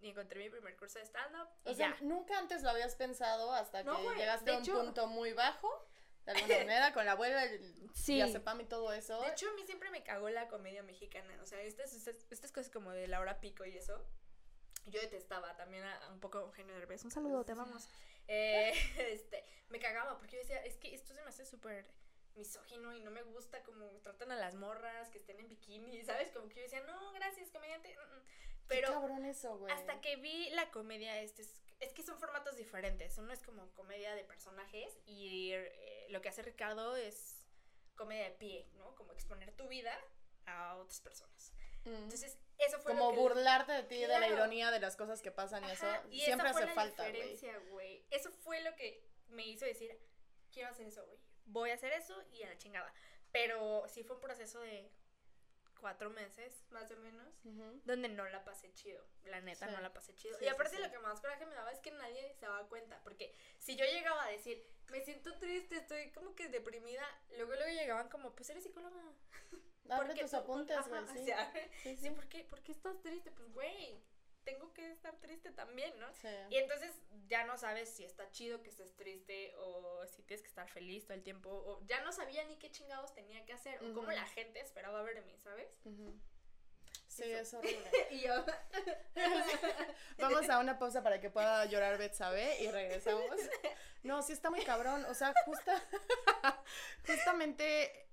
y 0.00 0.10
encontré 0.10 0.38
mi 0.40 0.50
primer 0.50 0.76
curso 0.76 0.98
de 0.98 1.06
stand-up. 1.06 1.48
O 1.64 1.74
sea, 1.74 1.96
nunca 2.00 2.38
antes 2.38 2.62
lo 2.62 2.70
habías 2.70 2.94
pensado 2.94 3.52
hasta 3.52 3.84
que 3.84 3.90
llegaste 4.16 4.50
a 4.52 4.58
un 4.58 4.64
punto 4.64 5.06
muy 5.06 5.32
bajo, 5.32 5.68
de 6.24 6.32
alguna 6.32 6.58
manera, 6.58 6.92
con 6.92 7.04
la 7.04 7.12
abuela, 7.12 7.44
el 7.44 7.90
sí. 7.94 8.20
y 8.20 8.64
todo 8.64 8.92
eso. 8.92 9.20
De 9.22 9.30
hecho, 9.30 9.48
a 9.48 9.54
mí 9.54 9.64
siempre 9.64 9.90
me 9.90 10.02
cagó 10.02 10.28
la 10.30 10.48
comedia 10.48 10.82
mexicana. 10.82 11.36
O 11.42 11.46
sea, 11.46 11.60
estas, 11.62 11.92
estas, 11.94 12.52
cosas 12.52 12.70
como 12.70 12.92
de 12.92 13.08
Laura 13.08 13.40
Pico 13.40 13.64
y 13.64 13.76
eso. 13.76 14.04
Yo 14.86 15.00
detestaba 15.00 15.54
también 15.56 15.84
a, 15.84 16.08
un 16.10 16.20
poco 16.20 16.38
Eugenio 16.40 16.74
Derbez. 16.74 17.04
Un 17.04 17.10
saludo, 17.10 17.44
te 17.44 17.52
amamos. 17.52 17.88
Eh, 18.26 18.72
este, 19.12 19.44
me 19.68 19.78
cagaba 19.78 20.16
porque 20.18 20.36
yo 20.36 20.38
decía, 20.40 20.58
es 20.64 20.76
que 20.76 20.94
esto 20.94 21.14
se 21.14 21.22
me 21.22 21.28
hace 21.28 21.44
súper 21.44 21.86
misógino 22.38 22.94
y 22.94 23.00
no 23.00 23.10
me 23.10 23.22
gusta 23.22 23.62
como 23.64 23.84
tratan 24.02 24.30
a 24.32 24.36
las 24.36 24.54
morras 24.54 25.10
que 25.10 25.18
estén 25.18 25.40
en 25.40 25.48
bikini, 25.48 26.02
¿sabes? 26.04 26.30
Como 26.30 26.48
que 26.48 26.56
yo 26.56 26.62
decía, 26.62 26.80
no, 26.82 27.12
gracias, 27.12 27.50
comediante. 27.50 27.94
Mm, 28.68 28.74
mm". 28.74 28.80
Pero 28.80 28.92
cabrón 28.92 29.24
eso, 29.24 29.56
güey. 29.58 29.72
hasta 29.72 30.00
que 30.00 30.16
vi 30.16 30.50
la 30.50 30.70
comedia, 30.70 31.20
este 31.20 31.42
es, 31.42 31.60
es, 31.80 31.92
que 31.92 32.02
son 32.02 32.18
formatos 32.18 32.56
diferentes. 32.56 33.16
Uno 33.18 33.32
es 33.32 33.42
como 33.42 33.72
comedia 33.74 34.14
de 34.14 34.24
personajes 34.24 34.98
y 35.06 35.52
eh, 35.52 36.06
lo 36.10 36.20
que 36.20 36.28
hace 36.28 36.42
Ricardo 36.42 36.96
es 36.96 37.44
comedia 37.96 38.24
de 38.24 38.30
pie, 38.32 38.68
¿no? 38.76 38.94
Como 38.94 39.12
exponer 39.12 39.52
tu 39.52 39.68
vida 39.68 39.92
a 40.46 40.76
otras 40.76 41.00
personas. 41.00 41.52
Mm. 41.84 41.94
Entonces, 41.94 42.38
eso 42.58 42.78
fue 42.80 42.92
como 42.92 43.12
burlarte 43.12 43.72
de 43.72 43.82
ti, 43.84 44.00
de 44.00 44.08
la 44.08 44.28
ironía 44.28 44.70
de 44.70 44.80
las 44.80 44.96
cosas 44.96 45.22
que 45.22 45.30
pasan 45.30 45.64
y 45.64 45.70
eso 45.70 45.86
siempre 46.10 46.48
hace 46.48 46.66
falta, 46.68 47.08
güey. 47.70 48.04
Eso 48.10 48.30
fue 48.32 48.60
lo 48.62 48.74
que 48.74 49.06
me 49.28 49.46
hizo 49.46 49.64
decir, 49.64 49.98
quiero 50.50 50.70
hacer 50.70 50.86
eso, 50.86 51.04
güey. 51.06 51.18
Voy 51.46 51.70
a 51.70 51.74
hacer 51.74 51.92
eso 51.92 52.14
y 52.32 52.42
a 52.42 52.48
la 52.48 52.58
chingada. 52.58 52.92
Pero 53.32 53.84
sí 53.88 54.02
fue 54.04 54.16
un 54.16 54.22
proceso 54.22 54.60
de 54.60 54.90
cuatro 55.78 56.10
meses, 56.10 56.64
más 56.70 56.90
o 56.90 56.96
menos, 56.96 57.26
donde 57.84 58.08
no 58.08 58.28
la 58.28 58.44
pasé 58.44 58.72
chido. 58.74 59.04
La 59.24 59.40
neta, 59.40 59.66
no 59.66 59.80
la 59.80 59.92
pasé 59.92 60.14
chido. 60.14 60.36
y 60.40 60.48
aparte 60.48 60.78
lo 60.78 60.90
que 60.90 60.98
más 60.98 61.20
coraje 61.20 61.46
me 61.46 61.54
daba 61.54 61.72
es 61.72 61.80
que 61.80 61.90
nadie 61.90 62.34
se 62.34 62.46
daba 62.46 62.66
cuenta. 62.68 63.00
Porque 63.02 63.34
si 63.58 63.76
yo 63.76 63.84
llegaba 63.84 64.24
a 64.24 64.28
decir, 64.28 64.64
me 64.88 65.00
siento 65.04 65.36
triste, 65.38 65.76
estoy 65.76 66.10
como 66.12 66.34
que 66.34 66.48
deprimida, 66.48 67.04
luego 67.36 67.52
luego 67.54 67.70
llegaban 67.70 68.08
como, 68.08 68.34
pues 68.34 68.50
eres 68.50 68.64
psicóloga. 68.64 69.02
Abre 69.88 70.14
tus 70.20 70.34
apuntes, 70.34 70.86
güey, 70.88 71.06
sí. 71.08 71.32
sí, 71.82 71.96
sí. 71.96 72.10
¿por 72.10 72.28
qué, 72.28 72.44
¿por 72.44 72.62
qué 72.62 72.72
estás 72.72 73.00
triste? 73.00 73.30
Pues, 73.30 73.52
güey, 73.52 74.02
tengo 74.48 74.72
que 74.72 74.90
estar 74.90 75.14
triste 75.20 75.50
también, 75.52 75.98
¿no? 76.00 76.06
Sí. 76.14 76.28
Y 76.48 76.56
entonces 76.56 76.94
ya 77.26 77.44
no 77.44 77.58
sabes 77.58 77.90
si 77.90 78.04
está 78.04 78.30
chido 78.30 78.62
que 78.62 78.70
estés 78.70 78.96
triste 78.96 79.54
o 79.58 80.06
si 80.06 80.22
tienes 80.22 80.42
que 80.42 80.48
estar 80.48 80.68
feliz 80.68 81.04
todo 81.04 81.14
el 81.14 81.22
tiempo 81.22 81.50
o 81.50 81.84
ya 81.86 82.00
no 82.00 82.12
sabía 82.12 82.42
ni 82.44 82.56
qué 82.56 82.70
chingados 82.70 83.12
tenía 83.12 83.44
que 83.44 83.52
hacer 83.52 83.82
o 83.84 83.92
cómo 83.92 84.10
la 84.10 84.24
gente 84.24 84.60
esperaba 84.60 85.02
ver 85.02 85.16
de 85.16 85.22
mí, 85.22 85.36
¿sabes? 85.38 85.68
Sí, 87.08 87.24
es 87.24 87.52
horrible. 87.52 87.90
y 88.10 88.20
yo. 88.20 88.44
Vamos 90.18 90.48
a 90.48 90.58
una 90.60 90.78
pausa 90.78 91.02
para 91.02 91.20
que 91.20 91.28
pueda 91.28 91.66
llorar 91.66 91.98
Betsabe 91.98 92.62
y 92.62 92.70
regresamos. 92.70 93.36
No, 94.02 94.22
sí 94.22 94.32
está 94.32 94.48
muy 94.50 94.64
cabrón. 94.64 95.04
O 95.06 95.14
sea, 95.14 95.34
justa, 95.44 95.82
justamente, 97.06 98.08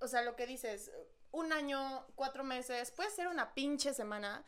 o 0.00 0.08
sea, 0.08 0.22
lo 0.22 0.36
que 0.36 0.46
dices, 0.46 0.90
un 1.30 1.52
año, 1.52 2.06
cuatro 2.14 2.44
meses, 2.44 2.90
puede 2.90 3.10
ser 3.10 3.28
una 3.28 3.54
pinche 3.54 3.94
semana, 3.94 4.44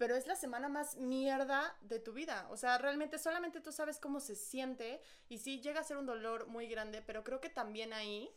pero 0.00 0.16
es 0.16 0.26
la 0.26 0.34
semana 0.34 0.70
más 0.70 0.96
mierda 0.96 1.76
de 1.82 1.98
tu 1.98 2.14
vida. 2.14 2.46
O 2.48 2.56
sea, 2.56 2.78
realmente 2.78 3.18
solamente 3.18 3.60
tú 3.60 3.70
sabes 3.70 3.98
cómo 3.98 4.18
se 4.18 4.34
siente 4.34 5.02
y 5.28 5.36
sí 5.36 5.60
llega 5.60 5.80
a 5.80 5.84
ser 5.84 5.98
un 5.98 6.06
dolor 6.06 6.46
muy 6.46 6.68
grande, 6.68 7.02
pero 7.02 7.22
creo 7.22 7.38
que 7.38 7.50
también 7.50 7.92
ahí 7.92 8.34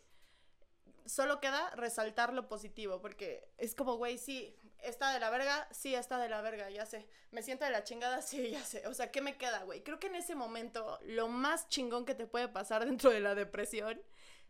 solo 1.06 1.40
queda 1.40 1.70
resaltar 1.78 2.34
lo 2.34 2.50
positivo, 2.50 3.00
porque 3.00 3.48
es 3.58 3.76
como, 3.76 3.96
güey, 3.96 4.18
sí, 4.18 4.54
está 4.80 5.14
de 5.14 5.22
la 5.22 5.30
verga, 5.30 5.66
sí, 5.72 5.96
está 5.96 6.18
de 6.18 6.28
la 6.28 6.42
verga, 6.42 6.70
ya 6.70 6.86
sé. 6.86 7.08
Me 7.32 7.42
siento 7.42 7.64
de 7.64 7.72
la 7.72 7.86
chingada, 7.86 8.22
sí, 8.22 8.50
ya 8.50 8.66
sé. 8.66 8.86
O 8.88 8.94
sea, 8.94 9.10
¿qué 9.10 9.22
me 9.22 9.38
queda, 9.38 9.64
güey? 9.64 9.84
Creo 9.84 10.02
que 10.02 10.08
en 10.08 10.16
ese 10.16 10.36
momento 10.36 11.00
lo 11.04 11.30
más 11.30 11.70
chingón 11.70 12.04
que 12.04 12.14
te 12.14 12.28
puede 12.28 12.50
pasar 12.50 12.84
dentro 12.86 13.10
de 13.10 13.22
la 13.22 13.36
depresión 13.36 14.02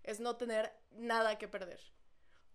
es 0.01 0.19
no 0.19 0.35
tener 0.35 0.73
nada 0.89 1.37
que 1.37 1.47
perder. 1.47 1.79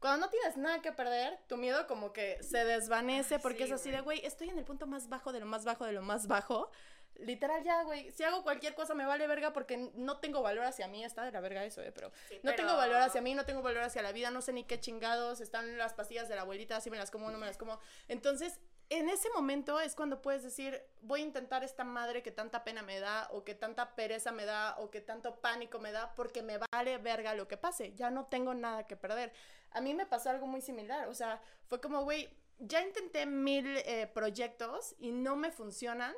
Cuando 0.01 0.27
no 0.27 0.31
tienes 0.31 0.57
nada 0.57 0.81
que 0.81 0.93
perder, 0.93 1.39
tu 1.49 1.57
miedo 1.57 1.87
como 1.87 2.13
que 2.13 2.41
se 2.43 2.65
desvanece 2.65 3.39
porque 3.39 3.65
es 3.65 3.73
así 3.73 3.91
de, 3.91 4.01
güey, 4.01 4.25
estoy 4.25 4.49
en 4.49 4.59
el 4.59 4.65
punto 4.65 4.87
más 4.87 5.09
bajo 5.09 5.33
de 5.33 5.41
lo 5.41 5.47
más 5.47 5.65
bajo 5.65 5.85
de 5.85 5.93
lo 5.93 6.03
más 6.03 6.29
bajo. 6.29 6.71
Literal 7.17 7.65
ya, 7.65 7.83
güey, 7.83 8.13
si 8.13 8.23
hago 8.23 8.45
cualquier 8.45 8.77
cosa 8.77 8.95
me 8.95 9.05
vale 9.05 9.27
verga 9.27 9.53
porque 9.53 9.91
no 9.95 10.19
tengo 10.19 10.41
valor 10.41 10.65
hacia 10.65 10.87
mí, 10.87 11.05
está 11.05 11.25
de 11.25 11.33
la 11.33 11.41
verga 11.41 11.65
eso, 11.65 11.83
eh, 11.83 11.91
pero 11.93 12.13
no 12.45 12.55
tengo 12.55 12.77
valor 12.77 12.99
hacia 12.99 13.21
mí, 13.21 13.35
no 13.35 13.45
tengo 13.45 13.61
valor 13.61 13.83
hacia 13.83 14.03
la 14.03 14.13
vida, 14.13 14.31
no 14.31 14.41
sé 14.41 14.53
ni 14.53 14.63
qué 14.63 14.79
chingados, 14.79 15.41
están 15.41 15.77
las 15.79 15.95
pastillas 15.95 16.29
de 16.29 16.37
la 16.37 16.43
abuelita, 16.43 16.81
si 16.81 16.91
me 16.91 16.97
las 16.97 17.11
como 17.11 17.29
no 17.33 17.39
me 17.39 17.47
las 17.47 17.59
como. 17.59 17.81
Entonces, 18.07 18.61
en 18.91 19.09
ese 19.09 19.29
momento 19.35 19.81
es 19.81 19.95
cuando 19.95 20.23
puedes 20.23 20.43
decir, 20.43 20.83
voy 21.03 21.21
a 21.21 21.25
intentar 21.25 21.63
esta 21.63 21.85
madre 21.85 22.23
que 22.23 22.31
tanta 22.31 22.65
pena 22.65 22.83
me 22.83 23.01
da, 23.01 23.29
o 23.33 23.45
que 23.45 23.55
tanta 23.55 23.95
pereza 23.95 24.33
me 24.33 24.47
da, 24.47 24.77
o 24.79 24.91
que 24.91 25.01
tanto 25.01 25.41
pánico 25.41 25.79
me 25.79 25.93
da, 25.93 26.15
porque 26.15 26.43
me 26.43 26.59
vale 26.73 26.97
verga 26.99 27.35
lo 27.35 27.49
que 27.49 27.59
pase, 27.59 27.95
ya 27.95 28.11
no 28.11 28.27
tengo 28.27 28.55
nada 28.55 28.87
que 28.87 28.97
perder. 28.97 29.33
A 29.73 29.81
mí 29.81 29.93
me 29.93 30.07
pasó 30.07 30.31
algo 30.31 30.47
muy 30.47 30.63
similar, 30.63 31.09
o 31.09 31.15
sea, 31.15 31.41
fue 31.67 31.81
como, 31.81 32.03
güey, 32.05 32.31
ya 32.59 32.83
intenté 32.83 33.27
mil 33.27 33.77
eh, 33.85 34.11
proyectos 34.13 34.95
y 34.99 35.13
no 35.13 35.37
me 35.37 35.51
funcionan, 35.51 36.15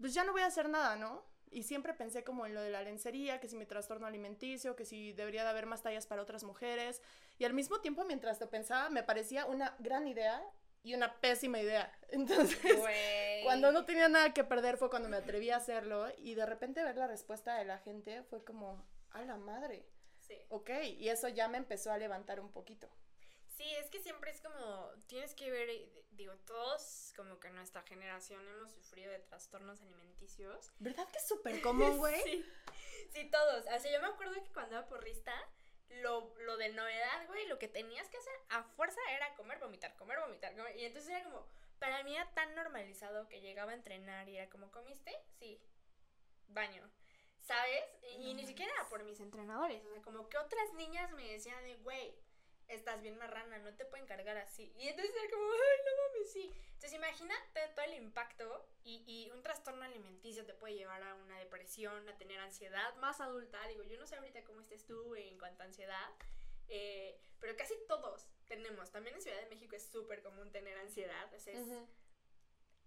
pues 0.00 0.14
ya 0.14 0.24
no 0.24 0.32
voy 0.32 0.42
a 0.42 0.46
hacer 0.46 0.70
nada, 0.70 0.96
¿no? 0.96 1.28
Y 1.52 1.64
siempre 1.64 1.92
pensé 1.94 2.24
como 2.24 2.46
en 2.46 2.54
lo 2.54 2.62
de 2.62 2.70
la 2.70 2.82
lencería, 2.82 3.40
que 3.40 3.48
si 3.48 3.56
mi 3.56 3.66
trastorno 3.66 4.06
alimenticio, 4.06 4.76
que 4.76 4.84
si 4.84 5.12
debería 5.12 5.42
de 5.42 5.50
haber 5.50 5.66
más 5.66 5.82
tallas 5.82 6.06
para 6.06 6.22
otras 6.22 6.44
mujeres. 6.44 7.02
Y 7.38 7.44
al 7.44 7.54
mismo 7.54 7.80
tiempo, 7.80 8.04
mientras 8.04 8.40
lo 8.40 8.48
pensaba, 8.48 8.88
me 8.88 9.02
parecía 9.02 9.46
una 9.46 9.74
gran 9.80 10.06
idea 10.06 10.40
y 10.82 10.94
una 10.94 11.20
pésima 11.20 11.60
idea. 11.60 11.92
Entonces, 12.08 12.58
cuando 13.42 13.72
no 13.72 13.84
tenía 13.84 14.08
nada 14.08 14.34
que 14.34 14.44
perder 14.44 14.76
fue 14.76 14.90
cuando 14.90 15.08
me 15.08 15.16
atreví 15.16 15.50
a 15.50 15.56
hacerlo 15.56 16.08
y 16.18 16.34
de 16.34 16.46
repente 16.46 16.82
ver 16.82 16.96
la 16.96 17.06
respuesta 17.06 17.56
de 17.56 17.64
la 17.64 17.78
gente 17.78 18.22
fue 18.24 18.44
como, 18.44 18.84
a 19.10 19.22
la 19.22 19.36
madre. 19.36 19.86
Sí. 20.20 20.36
Ok, 20.48 20.70
y 20.98 21.08
eso 21.08 21.28
ya 21.28 21.48
me 21.48 21.58
empezó 21.58 21.92
a 21.92 21.98
levantar 21.98 22.40
un 22.40 22.52
poquito. 22.52 22.88
Sí, 23.60 23.74
es 23.74 23.90
que 23.90 24.00
siempre 24.00 24.30
es 24.30 24.40
como, 24.40 24.90
tienes 25.06 25.34
que 25.34 25.50
ver, 25.50 25.68
digo, 26.12 26.34
todos 26.46 27.12
como 27.14 27.38
que 27.38 27.50
nuestra 27.50 27.82
generación 27.82 28.48
hemos 28.48 28.72
sufrido 28.72 29.12
de 29.12 29.18
trastornos 29.18 29.82
alimenticios. 29.82 30.72
¿Verdad 30.78 31.06
que 31.08 31.18
es 31.18 31.28
súper 31.28 31.60
común, 31.60 31.98
güey? 31.98 32.22
sí, 32.22 32.46
sí, 33.12 33.30
todos. 33.30 33.66
O 33.66 33.78
sea, 33.78 33.92
yo 33.92 34.00
me 34.00 34.06
acuerdo 34.06 34.32
que 34.42 34.50
cuando 34.52 34.76
era 34.76 34.88
porrista, 34.88 35.34
lo, 36.02 36.34
lo 36.40 36.56
de 36.56 36.70
novedad, 36.70 37.26
güey, 37.26 37.46
lo 37.48 37.58
que 37.58 37.68
tenías 37.68 38.08
que 38.08 38.16
hacer 38.16 38.32
a 38.50 38.62
fuerza 38.62 39.00
era 39.10 39.34
comer, 39.34 39.58
vomitar, 39.58 39.94
comer, 39.96 40.18
vomitar, 40.20 40.54
comer. 40.54 40.76
Y 40.76 40.84
entonces 40.84 41.10
era 41.10 41.24
como, 41.24 41.46
para 41.78 42.02
mí 42.04 42.14
era 42.14 42.30
tan 42.32 42.54
normalizado 42.54 43.28
que 43.28 43.40
llegaba 43.40 43.72
a 43.72 43.74
entrenar 43.74 44.28
y 44.28 44.36
era 44.36 44.48
como, 44.50 44.70
¿comiste? 44.70 45.12
Sí. 45.38 45.60
Baño. 46.48 46.88
¿Sabes? 47.40 47.82
Y, 48.18 48.34
ni 48.34 48.46
siquiera 48.46 48.72
era 48.72 48.88
por 48.88 49.02
mis 49.02 49.18
entrenadores. 49.20 49.84
O 49.84 49.90
sea, 49.90 50.02
como 50.02 50.28
que 50.28 50.38
otras 50.38 50.72
niñas 50.74 51.10
me 51.12 51.26
decían 51.26 51.62
de, 51.64 51.76
güey, 51.76 52.14
estás 52.70 53.02
bien 53.02 53.18
marrana, 53.18 53.58
no 53.58 53.74
te 53.74 53.84
pueden 53.84 54.06
cargar 54.06 54.36
así. 54.38 54.72
Y 54.76 54.88
entonces 54.88 55.14
era 55.14 55.30
como, 55.30 55.44
ay, 55.52 55.78
no 55.84 56.02
mames, 56.02 56.32
sí. 56.32 56.54
Entonces 56.74 56.92
imagínate 56.94 57.68
todo 57.74 57.84
el 57.84 57.94
impacto 57.94 58.66
y, 58.84 59.04
y, 59.06 59.30
un 59.32 59.42
trastorno 59.42 59.84
alimenticio 59.84 60.46
te 60.46 60.54
puede 60.54 60.74
llevar 60.74 61.02
a 61.02 61.14
una 61.14 61.38
depresión, 61.38 62.08
a 62.08 62.16
tener 62.16 62.40
ansiedad 62.40 62.94
más 62.96 63.20
adulta. 63.20 63.66
Digo, 63.68 63.84
yo 63.84 63.98
no 63.98 64.06
sé 64.06 64.16
ahorita 64.16 64.42
cómo 64.44 64.60
estés 64.60 64.86
tú 64.86 65.14
en 65.14 65.38
cuanto 65.38 65.62
a 65.62 65.66
ansiedad, 65.66 66.10
eh, 66.68 67.20
pero 67.40 67.56
casi 67.56 67.74
todos 67.86 68.26
tenemos. 68.46 68.90
También 68.90 69.16
en 69.16 69.22
Ciudad 69.22 69.40
de 69.40 69.48
México 69.50 69.76
es 69.76 69.84
súper 69.84 70.22
común 70.22 70.50
tener 70.50 70.76
ansiedad. 70.78 71.32
O 71.34 71.38
sea, 71.38 71.54
es, 71.54 71.68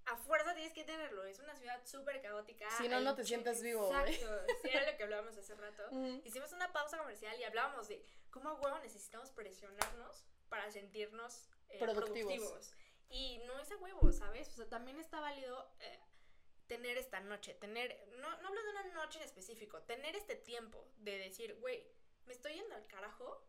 a 0.06 0.18
fuerza 0.18 0.54
tienes 0.54 0.74
que 0.74 0.84
tenerlo. 0.84 1.24
Es 1.26 1.40
una 1.40 1.56
ciudad 1.56 1.82
súper 1.86 2.22
caótica. 2.22 2.70
Si 2.78 2.88
no, 2.88 3.00
no 3.00 3.16
te 3.16 3.24
sientes 3.24 3.62
vivo. 3.62 3.88
Exacto. 3.88 4.54
Sí, 4.62 4.70
era 4.70 4.92
lo 4.92 4.98
que 4.98 5.04
hablábamos 5.04 5.38
hace 5.38 5.56
rato. 5.56 5.84
Hicimos 6.26 6.52
una 6.54 6.72
pausa 6.72 6.98
comercial 6.98 7.40
y 7.40 7.44
hablábamos 7.44 7.88
de 7.88 8.06
cómo 8.30 8.50
a 8.50 8.54
huevo 8.54 8.80
necesitamos 8.80 9.32
presionarnos 9.32 10.26
para 10.50 10.70
sentirnos 10.72 11.50
eh, 11.70 11.80
productivos. 11.80 12.74
Y 13.10 13.40
no 13.46 13.60
es 13.60 13.72
a 13.72 13.78
huevo, 13.78 14.12
¿sabes? 14.12 14.50
O 14.50 14.56
sea, 14.56 14.70
también 14.70 15.00
está 15.00 15.20
válido 15.20 15.72
eh, 15.80 16.00
tener 16.68 16.98
esta 16.98 17.20
noche, 17.20 17.54
tener, 17.56 18.04
no, 18.20 18.42
no 18.42 18.48
hablo 18.48 18.64
de 18.64 18.70
una 18.70 18.84
noche 18.96 19.20
en 19.20 19.26
específico, 19.26 19.82
tener 19.84 20.16
este 20.16 20.36
tiempo 20.36 20.92
de 20.98 21.20
decir, 21.20 21.56
güey, 21.60 21.86
me 22.26 22.34
estoy 22.34 22.54
yendo 22.54 22.76
al 22.76 22.88
carajo, 22.88 23.46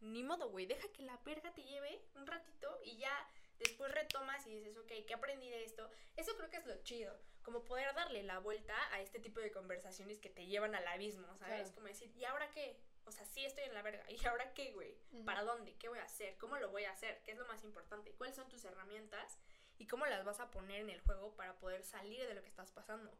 ni 0.00 0.22
modo, 0.22 0.50
güey, 0.50 0.66
deja 0.66 0.86
que 0.92 1.02
la 1.02 1.16
verga 1.24 1.52
te 1.54 1.62
lleve 1.62 2.04
un 2.14 2.26
ratito 2.26 2.78
y 2.84 2.98
ya 2.98 3.30
después 3.58 3.92
retomas 3.92 4.46
y 4.46 4.54
dices, 4.54 4.76
ok, 4.76 4.92
¿qué 5.06 5.14
aprendí 5.14 5.48
de 5.48 5.64
esto? 5.64 5.90
Eso 6.16 6.36
creo 6.36 6.50
que 6.50 6.58
es 6.58 6.66
lo 6.66 6.76
chido, 6.82 7.18
como 7.42 7.64
poder 7.64 7.94
darle 7.94 8.22
la 8.22 8.38
vuelta 8.38 8.74
a 8.92 9.00
este 9.00 9.18
tipo 9.20 9.40
de 9.40 9.50
conversaciones 9.52 10.18
que 10.18 10.30
te 10.30 10.46
llevan 10.46 10.74
al 10.74 10.86
abismo, 10.86 11.26
¿sabes? 11.38 11.62
Claro. 11.62 11.74
Como 11.74 11.86
decir, 11.88 12.10
¿y 12.16 12.24
ahora 12.24 12.50
qué? 12.50 12.78
O 13.04 13.12
sea, 13.12 13.24
sí 13.24 13.44
estoy 13.44 13.64
en 13.64 13.74
la 13.74 13.82
verga, 13.82 14.04
¿y 14.10 14.26
ahora 14.26 14.52
qué, 14.52 14.72
güey? 14.72 14.96
¿Para 15.24 15.42
dónde? 15.44 15.74
¿Qué 15.76 15.88
voy 15.88 15.98
a 16.00 16.04
hacer? 16.04 16.36
¿Cómo 16.38 16.56
lo 16.58 16.70
voy 16.70 16.84
a 16.84 16.90
hacer? 16.90 17.22
¿Qué 17.22 17.32
es 17.32 17.38
lo 17.38 17.46
más 17.46 17.62
importante? 17.62 18.12
¿Cuáles 18.14 18.34
son 18.34 18.48
tus 18.48 18.64
herramientas? 18.64 19.38
¿Y 19.78 19.86
cómo 19.86 20.06
las 20.06 20.24
vas 20.24 20.40
a 20.40 20.50
poner 20.50 20.80
en 20.80 20.90
el 20.90 21.00
juego 21.00 21.34
para 21.36 21.54
poder 21.58 21.84
salir 21.84 22.26
de 22.26 22.34
lo 22.34 22.42
que 22.42 22.48
estás 22.48 22.72
pasando? 22.72 23.12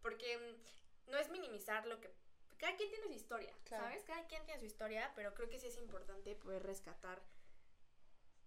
Porque 0.00 0.38
mm, 0.38 1.10
no 1.10 1.18
es 1.18 1.28
minimizar 1.28 1.86
lo 1.86 2.00
que... 2.00 2.10
Cada 2.56 2.76
quien 2.76 2.88
tiene 2.88 3.06
su 3.08 3.12
historia, 3.12 3.52
Claro. 3.64 3.84
¿sabes? 3.84 4.04
Cada 4.04 4.26
quien 4.28 4.44
tiene 4.46 4.60
su 4.60 4.66
historia, 4.66 5.12
pero 5.14 5.34
creo 5.34 5.48
que 5.50 5.58
sí 5.58 5.66
es 5.66 5.76
importante 5.76 6.34
poder 6.36 6.62
rescatar. 6.62 7.20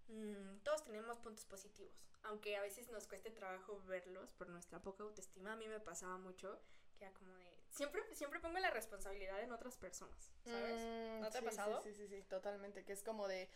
Mm, 0.07 0.59
todos 0.63 0.83
tenemos 0.83 1.19
puntos 1.19 1.45
positivos, 1.45 1.93
aunque 2.23 2.57
a 2.57 2.61
veces 2.61 2.89
nos 2.89 3.07
cueste 3.07 3.31
trabajo 3.31 3.81
verlos 3.87 4.31
por 4.33 4.49
nuestra 4.49 4.81
poca 4.81 5.03
autoestima. 5.03 5.53
A 5.53 5.55
mí 5.55 5.67
me 5.67 5.79
pasaba 5.79 6.17
mucho 6.17 6.59
que 6.97 7.05
era 7.05 7.13
como 7.13 7.35
de... 7.35 7.57
Siempre, 7.69 8.01
siempre 8.13 8.39
pongo 8.39 8.57
la 8.59 8.71
responsabilidad 8.71 9.41
en 9.41 9.51
otras 9.51 9.77
personas, 9.77 10.31
¿sabes? 10.43 10.81
Mm, 10.81 11.21
¿No 11.21 11.29
te 11.29 11.37
ha 11.37 11.41
sí, 11.41 11.45
pasado? 11.45 11.81
Sí, 11.81 11.93
sí, 11.93 12.07
sí, 12.07 12.15
sí, 12.15 12.23
totalmente. 12.23 12.83
Que 12.83 12.93
es 12.93 13.03
como 13.03 13.27
de, 13.27 13.49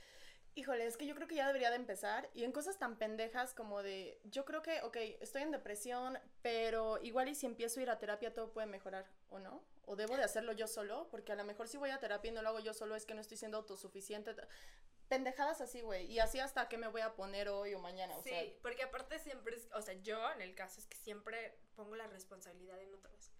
híjole, 0.56 0.86
es 0.86 0.98
que 0.98 1.08
yo 1.08 1.16
creo 1.16 1.28
que 1.28 1.36
ya 1.36 1.48
debería 1.48 1.70
de 1.70 1.78
empezar. 1.78 2.30
Y 2.34 2.44
en 2.44 2.52
cosas 2.52 2.78
tan 2.78 2.98
pendejas 2.98 3.54
como 3.54 3.82
de, 3.82 4.20
yo 4.26 4.46
creo 4.46 4.62
que, 4.62 4.82
ok, 4.82 4.98
estoy 5.22 5.42
en 5.44 5.52
depresión, 5.52 6.20
pero 6.42 7.00
igual 7.02 7.30
y 7.30 7.36
si 7.36 7.46
empiezo 7.46 7.80
a 7.80 7.84
ir 7.84 7.90
a 7.90 8.00
terapia 8.00 8.34
todo 8.34 8.52
puede 8.52 8.68
mejorar, 8.68 9.10
¿o 9.30 9.40
no? 9.40 9.64
O 9.86 9.96
debo 9.96 10.16
de 10.18 10.24
hacerlo 10.24 10.54
yo 10.54 10.68
solo, 10.68 11.08
porque 11.10 11.32
a 11.32 11.36
lo 11.36 11.44
mejor 11.44 11.68
si 11.68 11.78
voy 11.78 11.90
a 11.90 12.00
terapia 12.00 12.30
y 12.30 12.34
no 12.34 12.42
lo 12.42 12.50
hago 12.50 12.60
yo 12.60 12.74
solo 12.74 12.96
es 12.96 13.06
que 13.06 13.14
no 13.14 13.22
estoy 13.22 13.38
siendo 13.38 13.58
autosuficiente. 13.58 14.36
Pendejadas 15.12 15.60
así, 15.60 15.82
güey. 15.82 16.06
Y 16.10 16.20
así 16.20 16.40
hasta 16.40 16.70
qué 16.70 16.78
me 16.78 16.88
voy 16.88 17.02
a 17.02 17.14
poner 17.16 17.50
hoy 17.50 17.74
o 17.74 17.80
mañana, 17.80 18.16
o 18.16 18.24
Sí, 18.24 18.30
sea. 18.30 18.44
porque 18.62 18.84
aparte 18.84 19.20
siempre 19.20 19.58
es, 19.58 19.68
o 19.74 19.82
sea, 19.82 19.94
yo 19.96 20.32
en 20.32 20.42
el 20.42 20.56
caso 20.56 20.80
es 20.80 20.86
que 20.88 20.96
siempre 20.96 21.60
pongo 21.76 21.98
la 21.98 22.08
responsabilidad 22.08 22.80
en 22.82 22.94
otros. 22.94 23.34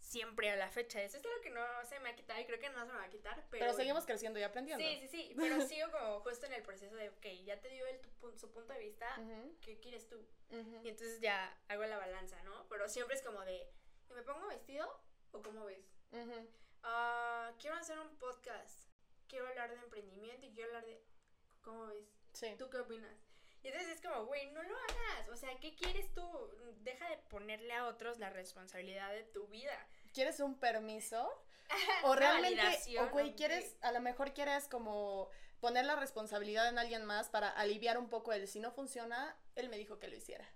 Siempre 0.00 0.48
a 0.50 0.56
la 0.56 0.70
fecha. 0.70 1.02
Eso 1.02 1.18
es 1.18 1.26
algo 1.26 1.40
que 1.42 1.50
no 1.50 1.60
se 1.84 2.00
me 2.00 2.08
ha 2.08 2.14
quitado 2.16 2.40
y 2.40 2.46
creo 2.46 2.58
que 2.58 2.70
no 2.70 2.80
se 2.80 2.92
me 2.92 2.98
va 2.98 3.04
a 3.04 3.10
quitar, 3.10 3.44
pero... 3.50 3.60
Pero 3.66 3.74
seguimos 3.74 4.06
creciendo 4.06 4.38
y 4.38 4.42
aprendiendo. 4.42 4.82
Sí, 4.82 5.00
sí, 5.02 5.08
sí, 5.08 5.34
pero 5.36 5.60
sigo 5.68 5.90
como 5.90 6.20
justo 6.20 6.46
en 6.46 6.54
el 6.54 6.62
proceso 6.62 6.96
de, 6.96 7.10
ok, 7.10 7.26
ya 7.44 7.60
te 7.60 7.68
dio 7.68 7.86
él 7.86 8.00
tu 8.00 8.32
su 8.38 8.50
punto 8.50 8.72
de 8.72 8.78
vista, 8.78 9.06
¿qué 9.60 9.78
quieres 9.80 10.08
tú? 10.08 10.26
Y 10.50 10.88
entonces 10.88 11.20
ya 11.20 11.54
hago 11.68 11.84
la 11.84 11.98
balanza, 11.98 12.42
¿no? 12.44 12.66
Pero 12.70 12.88
siempre 12.88 13.16
es 13.16 13.22
como 13.22 13.44
de, 13.44 13.70
¿y 14.08 14.14
me 14.14 14.22
pongo 14.22 14.46
vestido 14.46 14.98
o 15.32 15.42
cómo 15.42 15.66
ves? 15.66 15.84
Ah, 16.84 17.52
quiero 17.60 17.76
hacer 17.76 17.98
un 17.98 18.16
podcast, 18.16 18.88
quiero 19.28 19.46
hablar 19.48 19.68
de 19.68 19.76
emprendimiento 19.76 20.46
y 20.46 20.52
quiero 20.54 20.68
hablar 20.70 20.86
de, 20.86 21.02
¿cómo 21.68 21.86
ves? 21.86 22.08
Sí. 22.32 22.54
¿Tú 22.58 22.70
qué 22.70 22.78
opinas? 22.78 23.14
Y 23.62 23.68
entonces 23.68 23.96
es 23.96 24.00
como, 24.00 24.24
güey, 24.24 24.46
no 24.52 24.62
lo 24.62 24.74
hagas. 24.76 25.28
O 25.30 25.36
sea, 25.36 25.50
¿qué 25.60 25.74
quieres 25.74 26.12
tú? 26.14 26.26
Deja 26.80 27.08
de 27.10 27.18
ponerle 27.28 27.74
a 27.74 27.86
otros 27.86 28.18
la 28.18 28.30
responsabilidad 28.30 29.12
de 29.12 29.24
tu 29.24 29.46
vida. 29.48 29.76
¿Quieres 30.14 30.40
un 30.40 30.58
permiso? 30.58 31.44
O 32.04 32.14
realmente, 32.14 32.62
o 32.98 33.10
güey, 33.10 33.34
quieres, 33.34 33.76
a 33.82 33.92
lo 33.92 34.00
mejor 34.00 34.32
quieres 34.32 34.68
como 34.68 35.28
poner 35.60 35.84
la 35.84 35.96
responsabilidad 35.96 36.66
en 36.68 36.78
alguien 36.78 37.04
más 37.04 37.28
para 37.28 37.50
aliviar 37.50 37.98
un 37.98 38.08
poco 38.08 38.32
el 38.32 38.48
si 38.48 38.58
no 38.58 38.72
funciona, 38.72 39.36
él 39.54 39.68
me 39.68 39.76
dijo 39.76 39.98
que 39.98 40.08
lo 40.08 40.16
hiciera. 40.16 40.48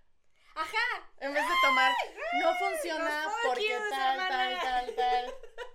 Ajá. 0.54 1.10
En 1.18 1.34
vez 1.34 1.46
de 1.46 1.54
tomar, 1.62 1.92
no 2.40 2.54
funciona 2.54 3.28
porque 3.46 3.76
tal, 3.90 3.90
tal, 3.90 4.20
hermana. 4.20 4.62
tal, 4.62 4.94
tal. 4.94 5.34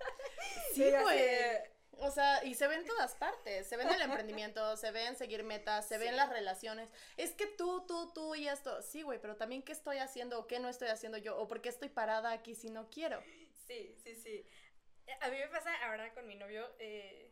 Sí, 0.74 0.90
güey. 0.90 1.77
O 2.00 2.12
sea, 2.12 2.44
y 2.44 2.54
se 2.54 2.68
ve 2.68 2.76
en 2.76 2.86
todas 2.86 3.16
partes. 3.16 3.68
Se 3.68 3.76
ve 3.78 3.84
en 3.84 3.90
el 3.94 4.02
emprendimiento, 4.02 4.78
se 4.78 4.92
ve 4.92 5.06
en 5.08 5.16
seguir 5.16 5.44
metas, 5.44 5.88
se 5.88 5.98
ve 5.98 6.06
en 6.06 6.12
Sí. 6.12 6.18
las 6.18 6.30
relaciones. 6.30 6.90
Es 7.18 7.32
que 7.34 7.48
tú, 7.48 7.86
tú, 7.88 8.12
tú 8.14 8.36
y 8.36 8.48
esto. 8.48 8.82
Sí, 8.82 9.02
güey, 9.02 9.20
pero 9.20 9.36
también 9.36 9.64
qué 9.64 9.72
estoy 9.72 9.98
haciendo 9.98 10.40
o 10.40 10.48
qué 10.48 10.60
no 10.60 10.70
estoy 10.70 10.90
haciendo 10.90 11.18
yo 11.18 11.38
o 11.38 11.48
por 11.48 11.62
qué 11.62 11.70
estoy 11.70 11.90
parada 11.90 12.32
aquí 12.32 12.54
si 12.56 12.70
no 12.70 12.90
quiero. 12.90 13.22
Sí, 13.68 13.96
sí, 14.04 14.16
sí. 14.16 14.46
A 15.22 15.30
mí 15.30 15.38
me 15.38 15.48
pasa 15.48 15.74
ahora 15.86 16.14
con 16.14 16.28
mi 16.28 16.36
novio, 16.36 16.70
eh, 16.80 17.27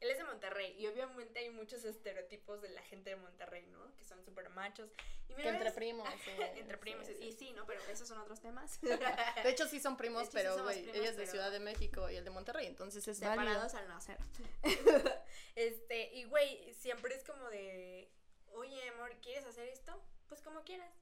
él 0.00 0.10
es 0.10 0.16
de 0.16 0.24
Monterrey 0.24 0.74
y 0.78 0.86
obviamente 0.86 1.40
hay 1.40 1.50
muchos 1.50 1.84
estereotipos 1.84 2.62
de 2.62 2.70
la 2.70 2.82
gente 2.82 3.10
de 3.10 3.16
Monterrey, 3.16 3.66
¿no? 3.66 3.94
Que 3.96 4.04
son 4.04 4.24
súper 4.24 4.48
machos. 4.48 4.90
Y 5.28 5.34
Que 5.34 5.48
entre 5.48 5.70
primos. 5.72 6.08
sí, 6.24 6.30
entre 6.56 6.78
primos. 6.78 7.06
sí. 7.06 7.12
Y 7.20 7.32
sí, 7.32 7.52
¿no? 7.52 7.66
Pero 7.66 7.82
esos 7.82 8.08
son 8.08 8.18
otros 8.18 8.40
temas. 8.40 8.80
De 9.44 9.50
hecho, 9.50 9.68
sí 9.68 9.78
son 9.78 9.96
primos, 9.98 10.22
hecho, 10.24 10.32
pero, 10.32 10.62
güey, 10.64 10.88
ella 10.90 11.10
es 11.10 11.16
de 11.16 11.22
pero- 11.24 11.30
Ciudad 11.30 11.50
de 11.50 11.60
México 11.60 12.08
y 12.10 12.16
el 12.16 12.24
de 12.24 12.30
Monterrey, 12.30 12.66
entonces 12.66 13.06
es 13.06 13.20
válido. 13.20 13.42
separados 13.44 13.74
al 13.74 13.88
nacer. 13.88 14.18
este, 15.54 16.14
y 16.14 16.24
güey, 16.24 16.72
siempre 16.74 17.14
es 17.14 17.22
como 17.24 17.48
de, 17.50 18.10
oye, 18.52 18.88
amor, 18.90 19.14
¿quieres 19.20 19.44
hacer 19.44 19.68
esto? 19.68 20.02
Pues 20.28 20.40
como 20.40 20.64
quieras. 20.64 20.92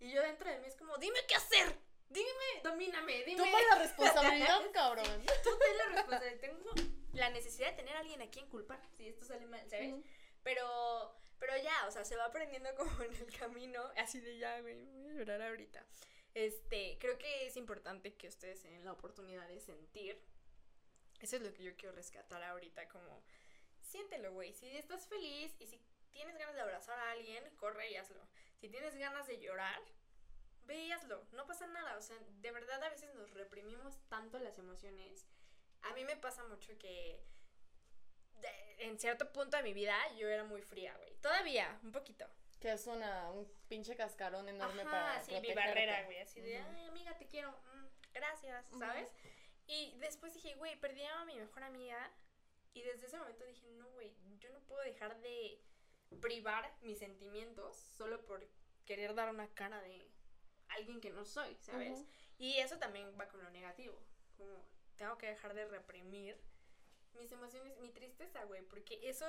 Y 0.00 0.12
yo 0.12 0.20
dentro 0.22 0.50
de 0.50 0.58
mí 0.58 0.66
es 0.66 0.76
como, 0.76 0.98
dime 0.98 1.18
qué 1.26 1.34
hacer, 1.34 1.74
dime, 2.10 2.28
domíname, 2.62 3.24
dime. 3.24 3.38
Toma 3.42 3.58
la 3.70 3.78
responsabilidad, 3.78 4.60
cabrón. 4.72 5.06
Tú 5.42 5.50
ten 5.58 5.78
la 5.78 5.84
responsabilidad. 5.86 6.40
Tengo 6.40 6.72
la 7.14 7.30
necesidad 7.30 7.70
de 7.70 7.76
tener 7.76 7.96
a 7.96 8.00
alguien 8.00 8.22
a 8.22 8.30
quien 8.30 8.48
culpar 8.48 8.80
si 8.96 9.08
esto 9.08 9.24
sale 9.24 9.46
mal, 9.46 9.68
¿sabes? 9.68 9.94
Pero, 10.42 11.16
pero 11.38 11.56
ya, 11.56 11.86
o 11.86 11.90
sea, 11.90 12.04
se 12.04 12.16
va 12.16 12.26
aprendiendo 12.26 12.68
como 12.76 13.02
en 13.02 13.14
el 13.14 13.38
camino, 13.38 13.82
así 13.96 14.20
de 14.20 14.38
ya, 14.38 14.60
güey, 14.60 14.84
voy 14.84 15.10
a 15.10 15.14
llorar 15.14 15.42
ahorita. 15.42 15.84
Este, 16.34 16.98
creo 17.00 17.16
que 17.16 17.46
es 17.46 17.56
importante 17.56 18.14
que 18.14 18.28
ustedes 18.28 18.62
den 18.62 18.84
la 18.84 18.92
oportunidad 18.92 19.46
de 19.48 19.60
sentir. 19.60 20.20
Eso 21.20 21.36
es 21.36 21.42
lo 21.42 21.54
que 21.54 21.62
yo 21.62 21.76
quiero 21.76 21.94
rescatar 21.94 22.42
ahorita, 22.42 22.88
como, 22.88 23.22
siéntelo, 23.80 24.32
güey. 24.32 24.52
Si 24.52 24.76
estás 24.76 25.06
feliz 25.06 25.54
y 25.60 25.66
si 25.66 25.80
tienes 26.10 26.36
ganas 26.36 26.54
de 26.54 26.60
abrazar 26.60 26.98
a 26.98 27.12
alguien, 27.12 27.44
corre 27.56 27.90
y 27.90 27.96
hazlo. 27.96 28.26
Si 28.60 28.68
tienes 28.68 28.96
ganas 28.96 29.26
de 29.26 29.40
llorar, 29.40 29.80
ve 30.66 30.84
y 30.84 30.92
hazlo. 30.92 31.24
No 31.32 31.46
pasa 31.46 31.66
nada, 31.68 31.96
o 31.96 32.02
sea, 32.02 32.16
de 32.40 32.50
verdad 32.50 32.82
a 32.82 32.90
veces 32.90 33.14
nos 33.14 33.32
reprimimos 33.32 33.98
tanto 34.08 34.38
las 34.38 34.58
emociones. 34.58 35.26
A 35.84 35.92
mí 35.94 36.04
me 36.04 36.16
pasa 36.16 36.44
mucho 36.44 36.76
que 36.78 37.20
de- 38.40 38.76
en 38.84 38.98
cierto 38.98 39.30
punto 39.32 39.56
de 39.56 39.62
mi 39.62 39.72
vida 39.72 39.96
yo 40.16 40.28
era 40.28 40.44
muy 40.44 40.62
fría, 40.62 40.94
güey. 40.96 41.14
Todavía, 41.20 41.78
un 41.82 41.92
poquito. 41.92 42.26
Que 42.60 42.72
es 42.72 42.86
una, 42.86 43.30
un 43.30 43.46
pinche 43.68 43.94
cascarón 43.94 44.48
enorme 44.48 44.82
Ajá, 44.82 44.90
para 44.90 45.22
sí, 45.22 45.38
mi 45.40 45.52
barrera, 45.52 46.04
güey. 46.04 46.18
Así 46.20 46.40
de, 46.40 46.58
ay, 46.58 46.86
amiga, 46.86 47.16
te 47.18 47.26
quiero. 47.26 47.50
mm, 47.50 47.86
gracias. 48.14 48.66
¿sabes? 48.78 49.12
Y 49.66 49.96
después 49.98 50.32
dije, 50.34 50.54
güey, 50.54 50.78
perdí 50.80 51.02
a 51.04 51.24
mi 51.24 51.36
mejor 51.36 51.62
amiga. 51.62 52.10
Y 52.72 52.82
desde 52.82 53.06
ese 53.06 53.18
momento 53.18 53.44
dije, 53.44 53.66
no, 53.72 53.88
güey, 53.90 54.12
yo 54.38 54.50
no 54.50 54.60
puedo 54.60 54.82
dejar 54.82 55.20
de 55.20 55.60
privar 56.20 56.74
mis 56.82 56.98
sentimientos 56.98 57.76
solo 57.76 58.24
por 58.24 58.46
querer 58.84 59.14
dar 59.14 59.28
una 59.30 59.48
cara 59.54 59.80
de 59.80 60.10
alguien 60.68 61.00
que 61.00 61.10
no 61.10 61.24
soy, 61.24 61.56
¿sabes? 61.60 62.04
Y 62.38 62.58
eso 62.58 62.78
también 62.78 63.16
va 63.18 63.28
con 63.28 63.42
lo 63.42 63.50
negativo. 63.50 63.98
Como 64.36 64.64
tengo 64.96 65.18
que 65.18 65.26
dejar 65.26 65.54
de 65.54 65.66
reprimir 65.66 66.40
mis 67.14 67.30
emociones, 67.32 67.78
mi 67.78 67.90
tristeza, 67.90 68.44
güey, 68.44 68.62
porque 68.62 68.98
eso 69.02 69.26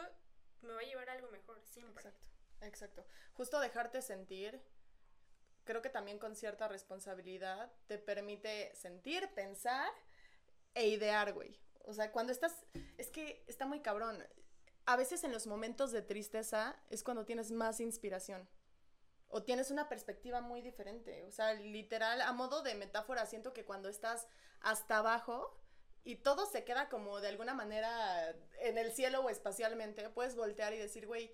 me 0.62 0.74
va 0.74 0.80
a 0.80 0.84
llevar 0.84 1.10
a 1.10 1.14
algo 1.14 1.30
mejor, 1.30 1.62
siempre. 1.66 2.04
Exacto, 2.04 2.26
exacto. 2.62 3.06
Justo 3.34 3.60
dejarte 3.60 4.02
sentir, 4.02 4.62
creo 5.64 5.82
que 5.82 5.90
también 5.90 6.20
con 6.20 6.36
cierta 6.36 6.68
responsabilidad 6.68 7.72
te 7.88 7.98
permite 7.98 8.74
sentir, 8.76 9.30
pensar 9.34 9.92
e 10.74 10.88
idear, 10.88 11.34
güey. 11.34 11.60
O 11.86 11.94
sea, 11.94 12.12
cuando 12.12 12.32
estás, 12.32 12.66
es 12.98 13.10
que 13.10 13.44
está 13.48 13.66
muy 13.66 13.82
cabrón. 13.82 14.24
A 14.86 14.96
veces 14.96 15.24
en 15.24 15.32
los 15.32 15.48
momentos 15.48 15.92
de 15.92 16.02
tristeza 16.02 16.76
es 16.90 17.04
cuando 17.04 17.26
tienes 17.26 17.52
más 17.52 17.80
inspiración. 17.80 18.48
O 19.30 19.44
tienes 19.44 19.72
una 19.72 19.90
perspectiva 19.90 20.42
muy 20.42 20.62
diferente. 20.62 21.26
O 21.26 21.32
sea, 21.32 21.54
literal, 21.54 22.22
a 22.22 22.32
modo 22.32 22.62
de 22.62 22.76
metáfora, 22.76 23.26
siento 23.26 23.54
que 23.54 23.66
cuando 23.66 23.90
estás 23.90 24.28
hasta 24.62 24.98
abajo 24.98 25.60
y 26.04 26.18
todo 26.18 26.46
se 26.46 26.64
queda 26.64 26.88
como 26.88 27.20
de 27.20 27.30
alguna 27.30 27.54
manera 27.54 28.36
en 28.62 28.78
el 28.78 28.92
cielo 28.92 29.22
o 29.22 29.30
espacialmente, 29.30 30.08
puedes 30.10 30.36
voltear 30.36 30.74
y 30.74 30.78
decir, 30.78 31.08
güey, 31.08 31.34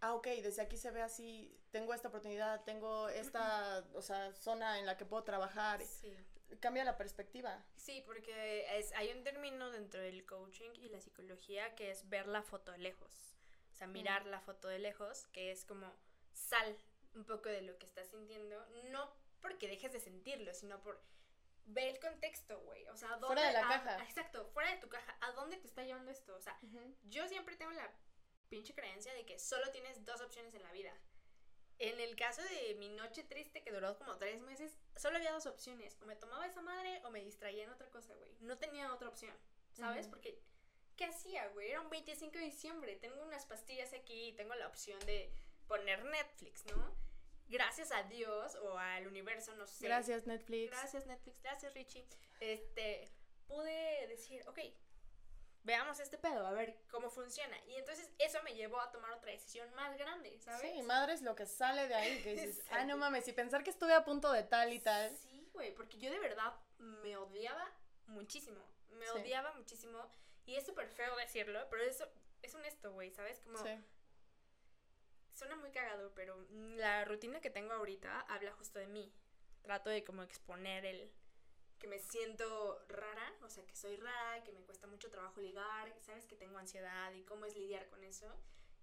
ah, 0.00 0.14
ok, 0.14 0.26
desde 0.42 0.62
aquí 0.62 0.76
se 0.76 0.90
ve 0.90 1.00
así, 1.00 1.58
tengo 1.70 1.94
esta 1.94 2.08
oportunidad, 2.08 2.62
tengo 2.64 3.08
esta, 3.08 3.84
o 3.94 4.02
sea, 4.02 4.32
zona 4.34 4.78
en 4.78 4.86
la 4.86 4.96
que 4.96 5.06
puedo 5.06 5.24
trabajar. 5.24 5.82
Sí. 5.82 6.14
Cambia 6.60 6.84
la 6.84 6.98
perspectiva. 6.98 7.64
Sí, 7.76 8.02
porque 8.06 8.66
es, 8.78 8.92
hay 8.92 9.10
un 9.12 9.24
término 9.24 9.70
dentro 9.70 10.00
del 10.00 10.24
coaching 10.26 10.70
y 10.74 10.88
la 10.90 11.00
psicología 11.00 11.74
que 11.74 11.90
es 11.90 12.08
ver 12.10 12.26
la 12.26 12.42
foto 12.42 12.70
de 12.72 12.78
lejos. 12.78 13.34
O 13.72 13.76
sea, 13.76 13.86
mirar 13.86 14.26
la 14.26 14.40
foto 14.40 14.68
de 14.68 14.78
lejos, 14.78 15.26
que 15.32 15.50
es 15.50 15.64
como 15.64 15.90
sal 16.32 16.76
un 17.14 17.24
poco 17.24 17.48
de 17.48 17.62
lo 17.62 17.76
que 17.78 17.86
estás 17.86 18.08
sintiendo, 18.08 18.64
no 18.90 19.12
porque 19.40 19.68
dejes 19.68 19.92
de 19.92 20.00
sentirlo, 20.00 20.52
sino 20.54 20.80
por 20.82 21.00
ver 21.66 21.88
el 21.88 22.00
contexto, 22.00 22.58
güey. 22.60 22.86
O 22.88 22.96
sea, 22.96 23.14
¿a 23.14 23.18
Fuera 23.18 23.42
de 23.42 23.52
dónde- 23.52 23.60
la 23.68 23.74
a- 23.74 23.84
caja. 23.84 24.04
exacto, 24.04 24.46
fuera 24.52 24.70
de 24.70 24.80
tu 24.80 24.88
caja. 24.88 25.16
¿A 25.20 25.32
dónde 25.32 25.56
te 25.58 25.66
está 25.66 25.82
llevando 25.84 26.10
esto? 26.10 26.34
O 26.34 26.40
sea, 26.40 26.58
yo 27.04 27.26
siempre 27.28 27.56
tengo 27.56 27.72
la 27.72 27.90
pinche 28.48 28.74
creencia 28.74 29.12
de 29.14 29.24
que 29.26 29.38
solo 29.38 29.70
tienes 29.70 30.04
dos 30.04 30.20
opciones 30.20 30.54
en 30.54 30.62
la 30.62 30.72
vida. 30.72 30.92
En 31.78 31.98
el 32.00 32.14
caso 32.16 32.40
de 32.42 32.74
mi 32.76 32.88
noche 32.90 33.24
triste 33.24 33.62
que 33.64 33.72
duró 33.72 33.98
como 33.98 34.16
tres 34.16 34.40
meses, 34.42 34.78
solo 34.96 35.16
había 35.16 35.32
dos 35.32 35.46
opciones. 35.46 35.98
O 36.02 36.06
me 36.06 36.14
tomaba 36.16 36.46
esa 36.46 36.62
madre 36.62 37.02
o 37.04 37.10
me 37.10 37.20
distraía 37.20 37.64
en 37.64 37.70
otra 37.70 37.88
cosa, 37.90 38.14
güey. 38.14 38.30
No 38.40 38.56
tenía 38.58 38.92
otra 38.94 39.08
opción, 39.08 39.36
¿sabes? 39.72 40.06
Porque, 40.06 40.38
¿qué 40.96 41.06
hacía, 41.06 41.48
güey? 41.48 41.70
Era 41.70 41.80
un 41.80 41.90
25 41.90 42.38
de 42.38 42.44
diciembre, 42.44 42.96
tengo 42.96 43.20
unas 43.22 43.44
pastillas 43.46 43.92
aquí 43.92 44.28
y 44.28 44.32
tengo 44.34 44.54
la 44.54 44.68
opción 44.68 45.00
de 45.00 45.32
poner 45.66 46.04
Netflix, 46.04 46.64
¿no? 46.66 46.94
Gracias 47.48 47.92
a 47.92 48.02
Dios 48.04 48.54
o 48.62 48.78
al 48.78 49.06
universo, 49.06 49.54
no 49.56 49.66
sé. 49.66 49.84
Gracias, 49.86 50.26
Netflix. 50.26 50.70
Gracias, 50.70 51.06
Netflix. 51.06 51.42
Gracias, 51.42 51.74
Richie. 51.74 52.06
Este, 52.40 53.10
pude 53.46 54.06
decir, 54.08 54.42
ok, 54.48 54.58
veamos 55.62 55.98
este 56.00 56.18
pedo, 56.18 56.46
a 56.46 56.52
ver 56.52 56.76
cómo 56.90 57.10
funciona. 57.10 57.56
Y 57.66 57.76
entonces 57.76 58.10
eso 58.18 58.42
me 58.42 58.54
llevó 58.54 58.80
a 58.80 58.90
tomar 58.92 59.12
otra 59.12 59.30
decisión 59.32 59.72
más 59.74 59.96
grande, 59.96 60.38
¿sabes? 60.38 60.60
Sí, 60.72 60.82
madre 60.82 61.14
es 61.14 61.22
lo 61.22 61.34
que 61.34 61.46
sale 61.46 61.88
de 61.88 61.94
ahí, 61.94 62.22
que 62.22 62.34
dices, 62.34 62.62
ah, 62.70 62.84
no 62.84 62.96
mames, 62.96 63.26
y 63.28 63.32
pensar 63.32 63.64
que 63.64 63.70
estuve 63.70 63.94
a 63.94 64.04
punto 64.04 64.30
de 64.32 64.42
tal 64.42 64.72
y 64.72 64.80
tal. 64.80 65.16
Sí, 65.16 65.48
güey, 65.52 65.74
porque 65.74 65.98
yo 65.98 66.10
de 66.10 66.18
verdad 66.18 66.52
me 66.78 67.16
odiaba 67.16 67.66
muchísimo. 68.06 68.60
Me 68.90 69.06
Sí. 69.06 69.12
odiaba 69.18 69.52
muchísimo. 69.54 69.98
Y 70.46 70.56
es 70.56 70.66
súper 70.66 70.88
feo 70.88 71.16
decirlo, 71.16 71.66
pero 71.70 71.82
eso 71.82 72.06
es 72.42 72.54
honesto, 72.54 72.92
güey, 72.92 73.10
¿sabes? 73.10 73.40
Como 73.40 73.56
Sí. 73.58 73.70
Suena 75.34 75.56
muy 75.56 75.70
cagado, 75.70 76.12
pero 76.14 76.46
la 76.50 77.04
rutina 77.04 77.40
que 77.40 77.50
tengo 77.50 77.72
ahorita 77.72 78.20
habla 78.20 78.52
justo 78.52 78.78
de 78.78 78.86
mí. 78.86 79.12
Trato 79.62 79.90
de 79.90 80.04
como 80.04 80.22
exponer 80.22 80.84
el 80.84 81.10
que 81.78 81.88
me 81.88 81.98
siento 81.98 82.84
rara, 82.88 83.34
o 83.42 83.50
sea, 83.50 83.66
que 83.66 83.76
soy 83.76 83.96
rara, 83.96 84.42
que 84.44 84.52
me 84.52 84.62
cuesta 84.62 84.86
mucho 84.86 85.10
trabajo 85.10 85.40
ligar, 85.40 85.92
sabes 86.00 86.26
que 86.26 86.36
tengo 86.36 86.58
ansiedad 86.58 87.12
y 87.12 87.22
cómo 87.24 87.44
es 87.46 87.56
lidiar 87.56 87.88
con 87.88 88.02
eso. 88.04 88.32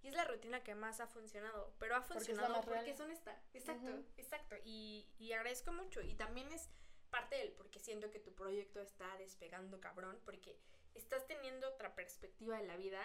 Y 0.04 0.08
es 0.08 0.16
la 0.16 0.26
rutina 0.26 0.64
que 0.64 0.74
más 0.76 1.00
ha 1.00 1.08
funcionado, 1.08 1.74
pero 1.80 1.96
ha 1.96 2.04
Porque 2.04 2.20
es 2.20 2.28
funcionado 2.28 2.56
porque, 2.56 2.72
real. 2.72 2.88
es 2.88 3.00
honesta. 3.00 3.40
Exacto, 3.54 3.92
exacto. 4.18 4.56
Y, 4.66 5.08
y 5.20 5.32
agradezco 5.34 5.72
mucho. 5.72 6.02
Y 6.02 6.16
también 6.16 6.52
es 6.52 6.70
parte 7.12 7.36
del 7.36 7.52
porque 7.52 7.80
siento 7.80 8.10
que 8.10 8.20
tu 8.20 8.34
proyecto 8.34 8.82
está 8.82 9.16
despegando 9.18 9.80
cabrón, 9.80 10.20
porque 10.26 10.58
estás 10.96 11.28
teniendo 11.28 11.70
otra 11.70 11.94
perspectiva 11.94 12.58
de 12.58 12.68
la 12.68 12.78
vida 12.78 13.00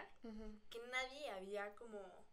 que 0.71 0.79
nadie 0.91 1.31
había 1.31 1.75
como 1.75 2.26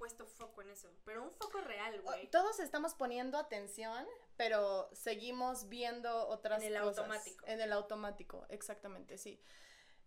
puesto 0.00 0.26
foco 0.26 0.62
en 0.62 0.70
eso. 0.70 0.90
Pero 1.04 1.22
un 1.22 1.30
foco 1.30 1.60
real, 1.60 2.00
O- 2.00 2.02
güey. 2.04 2.26
Todos 2.30 2.58
estamos 2.58 2.94
poniendo 2.94 3.36
atención, 3.38 4.06
pero 4.38 4.88
seguimos 4.94 5.68
viendo 5.68 6.26
otras 6.28 6.62
En 6.62 6.72
el 6.74 6.80
cosas. 6.82 6.98
automático. 6.98 7.46
En 7.46 7.60
el 7.60 7.72
automático, 7.72 8.46
exactamente, 8.48 9.18
sí. 9.18 9.40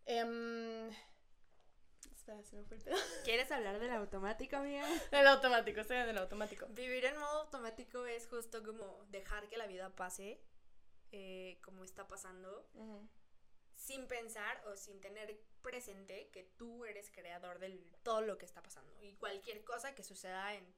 Em, 0.06 0.90
Espera, 2.16 2.42
se 2.44 2.56
me 2.56 2.64
fue 2.66 2.78
el 2.78 2.84
pedo. 2.84 2.96
¿Quieres 3.24 3.52
hablar 3.52 3.80
del 3.80 3.92
automático, 3.92 4.56
amiga? 4.56 4.84
El 5.12 5.28
automático, 5.28 5.82
estoy 5.82 5.98
en 5.98 6.10
el 6.10 6.18
automático. 6.18 6.66
Vivir 6.70 7.06
en 7.06 7.18
modo 7.20 7.42
automático 7.44 8.06
es 8.06 8.28
justo 8.28 8.64
como 8.64 9.06
dejar 9.10 9.48
que 9.50 9.58
la 9.58 9.68
vida 9.68 9.90
pase 9.96 10.42
eh, 11.12 11.60
como 11.64 11.84
está 11.84 12.08
pasando, 12.08 12.68
sin 13.76 14.08
pensar 14.08 14.64
o 14.68 14.76
sin 14.76 15.00
tener 15.02 15.40
presente 15.64 16.30
que 16.32 16.44
tú 16.44 16.86
eres 16.86 17.10
creador 17.10 17.58
de 17.58 17.82
todo 18.04 18.22
lo 18.22 18.38
que 18.38 18.46
está 18.46 18.62
pasando. 18.62 18.94
Y 19.02 19.14
cualquier 19.16 19.64
cosa 19.64 19.96
que 19.96 20.04
suceda 20.04 20.54
en... 20.54 20.72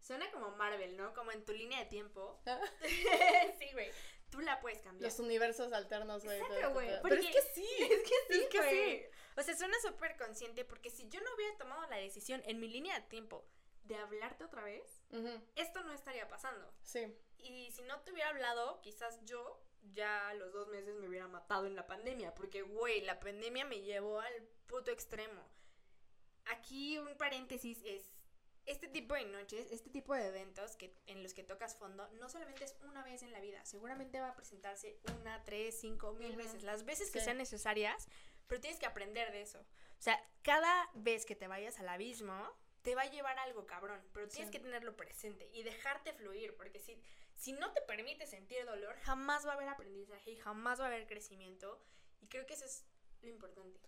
Suena 0.00 0.30
como 0.30 0.50
Marvel, 0.52 0.96
¿no? 0.96 1.12
Como 1.14 1.32
en 1.32 1.44
tu 1.44 1.52
línea 1.52 1.80
de 1.80 1.86
tiempo. 1.86 2.40
sí, 3.58 3.68
güey. 3.72 3.90
Tú 4.30 4.40
la 4.40 4.60
puedes 4.60 4.80
cambiar. 4.82 5.10
Los 5.10 5.18
universos 5.18 5.72
alternos, 5.72 6.24
güey. 6.24 6.36
Exacto, 6.38 6.54
este 6.60 6.72
güey, 6.72 7.00
porque- 7.00 7.08
Pero 7.16 7.22
es 7.28 7.34
que 7.34 7.42
sí. 7.54 7.68
Es 7.80 8.02
que 8.02 8.34
sí, 8.34 8.40
Es 8.42 8.48
que 8.48 8.70
sí. 8.70 9.06
O 9.36 9.42
sea, 9.42 9.56
suena 9.56 9.76
súper 9.80 10.16
consciente 10.16 10.64
porque 10.64 10.90
si 10.90 11.08
yo 11.08 11.20
no 11.20 11.34
hubiera 11.34 11.56
tomado 11.56 11.84
la 11.88 11.96
decisión 11.96 12.42
en 12.46 12.60
mi 12.60 12.68
línea 12.68 12.94
de 13.00 13.06
tiempo 13.08 13.44
de 13.84 13.96
hablarte 13.96 14.44
otra 14.44 14.62
vez, 14.62 15.02
esto 15.56 15.82
no 15.84 15.92
estaría 15.92 16.28
pasando. 16.28 16.72
Sí. 16.82 17.16
Y 17.38 17.70
si 17.72 17.82
no 17.82 18.00
te 18.00 18.12
hubiera 18.12 18.30
hablado, 18.30 18.80
quizás 18.82 19.18
yo 19.24 19.63
ya 19.92 20.28
a 20.28 20.34
los 20.34 20.52
dos 20.52 20.68
meses 20.68 20.94
me 20.96 21.08
hubiera 21.08 21.28
matado 21.28 21.66
en 21.66 21.76
la 21.76 21.86
pandemia. 21.86 22.34
Porque, 22.34 22.62
güey, 22.62 23.00
la 23.02 23.20
pandemia 23.20 23.64
me 23.64 23.82
llevó 23.82 24.20
al 24.20 24.42
puto 24.66 24.90
extremo. 24.90 25.42
Aquí 26.46 26.98
un 26.98 27.16
paréntesis 27.16 27.80
es, 27.84 28.10
este 28.66 28.88
tipo 28.88 29.14
de 29.14 29.24
noches, 29.26 29.70
este 29.70 29.90
tipo 29.90 30.14
de 30.14 30.26
eventos 30.26 30.76
que, 30.76 30.94
en 31.06 31.22
los 31.22 31.34
que 31.34 31.42
tocas 31.42 31.76
fondo, 31.76 32.08
no 32.20 32.28
solamente 32.28 32.64
es 32.64 32.76
una 32.82 33.02
vez 33.02 33.22
en 33.22 33.32
la 33.32 33.40
vida, 33.40 33.64
seguramente 33.64 34.20
va 34.20 34.30
a 34.30 34.36
presentarse 34.36 34.98
una, 35.20 35.42
tres, 35.44 35.78
cinco, 35.80 36.12
mil 36.14 36.34
veces, 36.36 36.62
las 36.62 36.84
veces 36.84 37.10
que 37.10 37.18
Sí. 37.18 37.26
sean 37.26 37.38
necesarias, 37.38 38.08
pero 38.46 38.60
tienes 38.60 38.78
que 38.78 38.86
aprender 38.86 39.32
de 39.32 39.42
eso. 39.42 39.60
O 39.60 40.02
sea, 40.02 40.18
cada 40.42 40.90
vez 40.94 41.24
que 41.26 41.36
te 41.36 41.46
vayas 41.46 41.78
al 41.78 41.88
abismo, 41.88 42.50
te 42.82 42.94
va 42.94 43.02
a 43.02 43.10
llevar 43.10 43.38
algo 43.38 43.66
cabrón, 43.66 44.02
pero 44.12 44.28
tienes 44.28 44.48
Sí. 44.48 44.52
que 44.52 44.60
tenerlo 44.60 44.96
presente 44.96 45.48
y 45.52 45.62
dejarte 45.62 46.12
fluir, 46.12 46.54
porque 46.56 46.78
si, 46.78 47.00
si 47.36 47.52
no 47.52 47.72
te 47.72 47.82
permite 47.82 48.26
sentir 48.26 48.64
dolor, 48.64 48.96
jamás 49.02 49.46
va 49.46 49.52
a 49.52 49.54
haber 49.54 49.68
aprendizaje 49.68 50.32
y 50.32 50.36
jamás 50.36 50.80
va 50.80 50.84
a 50.84 50.88
haber 50.88 51.06
crecimiento. 51.06 51.80
Y 52.20 52.28
creo 52.28 52.46
que 52.46 52.54
eso 52.54 52.64
es 52.64 52.84
lo 53.22 53.28
importante. 53.28 53.80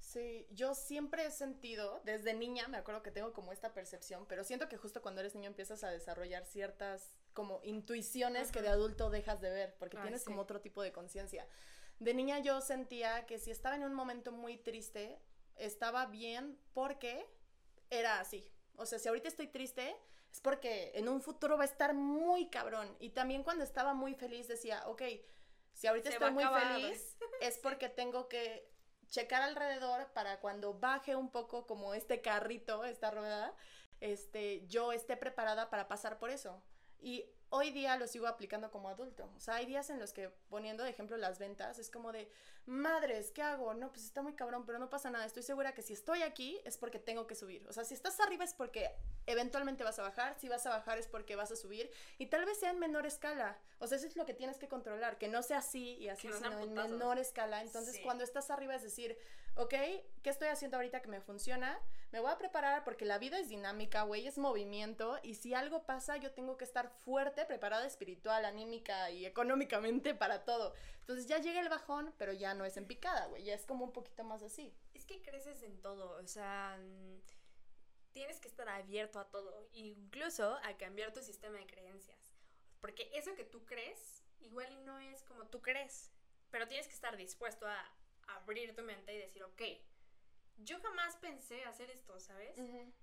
Sí, 0.00 0.46
yo 0.50 0.74
siempre 0.74 1.24
he 1.24 1.30
sentido, 1.30 2.00
desde 2.04 2.34
niña, 2.34 2.66
me 2.66 2.78
acuerdo 2.78 3.02
que 3.02 3.12
tengo 3.12 3.32
como 3.32 3.52
esta 3.52 3.72
percepción, 3.72 4.26
pero 4.26 4.42
siento 4.42 4.68
que 4.68 4.76
justo 4.76 5.02
cuando 5.02 5.20
eres 5.20 5.34
niño 5.36 5.46
empiezas 5.46 5.84
a 5.84 5.90
desarrollar 5.90 6.44
ciertas 6.44 7.16
como 7.32 7.60
intuiciones 7.62 8.50
que 8.50 8.58
Ajá. 8.58 8.68
de 8.68 8.74
adulto 8.74 9.08
dejas 9.08 9.40
de 9.40 9.50
ver, 9.50 9.76
porque 9.78 9.98
Ay, 9.98 10.02
tienes 10.04 10.22
sí. 10.22 10.26
como 10.26 10.42
otro 10.42 10.60
tipo 10.60 10.82
de 10.82 10.90
conciencia. 10.90 11.46
De 12.00 12.12
niña 12.14 12.40
yo 12.40 12.60
sentía 12.60 13.24
que 13.26 13.38
si 13.38 13.52
estaba 13.52 13.76
en 13.76 13.84
un 13.84 13.94
momento 13.94 14.32
muy 14.32 14.56
triste, 14.56 15.20
estaba 15.54 16.06
bien 16.06 16.58
porque 16.72 17.24
era 17.90 18.18
así. 18.18 18.50
O 18.76 18.86
sea, 18.86 18.98
si 18.98 19.06
ahorita 19.08 19.28
estoy 19.28 19.46
triste, 19.46 19.94
es 20.32 20.40
porque 20.40 20.92
en 20.94 21.08
un 21.08 21.20
futuro 21.20 21.56
va 21.56 21.64
a 21.64 21.66
estar 21.66 21.94
muy 21.94 22.48
cabrón. 22.48 22.96
Y 23.00 23.10
también 23.10 23.42
cuando 23.42 23.64
estaba 23.64 23.94
muy 23.94 24.14
feliz 24.14 24.48
decía, 24.48 24.82
ok, 24.86 25.02
si 25.72 25.86
ahorita 25.86 26.10
Se 26.10 26.16
estoy 26.16 26.30
muy 26.32 26.44
feliz, 26.44 27.16
es 27.40 27.58
porque 27.58 27.88
tengo 27.88 28.28
que 28.28 28.70
checar 29.08 29.42
alrededor 29.42 30.06
para 30.12 30.40
cuando 30.40 30.74
baje 30.74 31.16
un 31.16 31.30
poco 31.30 31.66
como 31.66 31.94
este 31.94 32.20
carrito, 32.20 32.84
esta 32.84 33.10
rueda, 33.10 33.54
este, 34.00 34.66
yo 34.66 34.92
esté 34.92 35.16
preparada 35.16 35.68
para 35.68 35.88
pasar 35.88 36.18
por 36.18 36.30
eso. 36.30 36.62
Y 37.00 37.26
hoy 37.50 37.70
día 37.72 37.96
lo 37.96 38.06
sigo 38.06 38.26
aplicando 38.26 38.70
como 38.70 38.88
adulto. 38.88 39.28
O 39.36 39.40
sea, 39.40 39.56
hay 39.56 39.66
días 39.66 39.90
en 39.90 39.98
los 39.98 40.12
que 40.12 40.30
poniendo 40.48 40.84
de 40.84 40.90
ejemplo 40.90 41.16
las 41.16 41.38
ventas, 41.38 41.78
es 41.78 41.90
como 41.90 42.12
de, 42.12 42.30
madres, 42.66 43.32
¿qué 43.32 43.42
hago? 43.42 43.74
No, 43.74 43.90
pues 43.90 44.04
está 44.04 44.22
muy 44.22 44.34
cabrón, 44.34 44.64
pero 44.64 44.78
no 44.78 44.88
pasa 44.88 45.10
nada. 45.10 45.24
Estoy 45.24 45.42
segura 45.42 45.74
que 45.74 45.82
si 45.82 45.92
estoy 45.92 46.22
aquí 46.22 46.60
es 46.64 46.78
porque 46.78 46.98
tengo 46.98 47.26
que 47.26 47.34
subir. 47.34 47.66
O 47.68 47.72
sea, 47.72 47.84
si 47.84 47.94
estás 47.94 48.20
arriba 48.20 48.44
es 48.44 48.54
porque 48.54 48.90
eventualmente 49.26 49.82
vas 49.84 49.98
a 49.98 50.02
bajar, 50.02 50.36
si 50.38 50.48
vas 50.48 50.64
a 50.66 50.70
bajar 50.70 50.98
es 50.98 51.08
porque 51.08 51.36
vas 51.36 51.50
a 51.50 51.56
subir 51.56 51.90
y 52.18 52.26
tal 52.26 52.44
vez 52.44 52.58
sea 52.58 52.70
en 52.70 52.78
menor 52.78 53.06
escala. 53.06 53.58
O 53.80 53.86
sea, 53.86 53.98
eso 53.98 54.06
es 54.06 54.16
lo 54.16 54.26
que 54.26 54.34
tienes 54.34 54.56
que 54.58 54.68
controlar, 54.68 55.18
que 55.18 55.28
no 55.28 55.42
sea 55.42 55.58
así 55.58 55.96
y 55.96 56.08
así, 56.08 56.28
Que 56.28 56.34
sino 56.34 56.60
en 56.60 56.72
menor 56.72 57.18
escala. 57.18 57.62
Entonces, 57.62 57.96
Sí. 57.96 58.02
cuando 58.02 58.22
estás 58.24 58.50
arriba 58.50 58.74
es 58.76 58.82
decir, 58.82 59.18
ok, 59.54 59.74
¿qué 60.22 60.30
estoy 60.30 60.48
haciendo 60.48 60.76
ahorita 60.76 61.02
que 61.02 61.08
me 61.08 61.20
funciona? 61.20 61.78
Me 62.12 62.20
voy 62.20 62.30
a 62.30 62.38
preparar 62.38 62.82
porque 62.84 63.04
la 63.04 63.18
vida 63.18 63.38
es 63.38 63.48
dinámica, 63.48 64.02
güey, 64.02 64.26
es 64.26 64.38
movimiento 64.38 65.18
y 65.22 65.34
si 65.34 65.54
algo 65.54 65.84
pasa 65.86 66.16
yo 66.16 66.32
tengo 66.32 66.56
que 66.56 66.64
estar 66.64 66.90
fuerte, 66.90 67.44
preparada 67.44 67.86
espiritual, 67.86 68.44
anímica 68.44 69.10
y 69.10 69.26
económicamente 69.26 70.14
para 70.14 70.44
todo. 70.44 70.74
Entonces 71.00 71.26
ya 71.26 71.38
llega 71.38 71.60
el 71.60 71.68
bajón, 71.68 72.12
pero 72.18 72.32
ya 72.32 72.54
no 72.54 72.64
es 72.64 72.76
en 72.76 72.86
picada, 72.86 73.26
güey, 73.26 73.44
ya 73.44 73.54
es 73.54 73.64
como 73.64 73.84
un 73.84 73.92
poquito 73.92 74.24
más 74.24 74.42
así. 74.42 74.74
Es 74.94 75.04
que 75.04 75.22
creces 75.22 75.62
en 75.62 75.80
todo, 75.80 76.16
o 76.22 76.26
sea, 76.26 76.78
mm, 76.80 77.20
tienes 78.12 78.40
que 78.40 78.48
estar 78.48 78.68
abierto 78.68 79.20
a 79.20 79.30
todo, 79.30 79.68
incluso 79.72 80.58
a 80.64 80.76
cambiar 80.76 81.12
tu 81.12 81.22
sistema 81.22 81.58
de 81.58 81.66
creencias. 81.66 82.34
Porque 82.80 83.10
eso 83.14 83.34
que 83.34 83.44
tú 83.44 83.64
crees, 83.66 84.24
igual 84.40 84.84
no 84.84 84.98
es 84.98 85.22
como 85.24 85.46
tú 85.46 85.60
crees, 85.60 86.10
pero 86.50 86.66
tienes 86.66 86.88
que 86.88 86.94
estar 86.94 87.16
dispuesto 87.16 87.68
a 87.68 87.92
abrir 88.36 88.74
tu 88.74 88.82
mente 88.82 89.12
y 89.14 89.18
decir, 89.18 89.42
ok, 89.44 89.62
yo 90.62 90.78
jamás 90.80 91.16
pensé 91.16 91.64
hacer 91.64 91.90
esto, 91.90 92.20
¿sabes? 92.20 92.54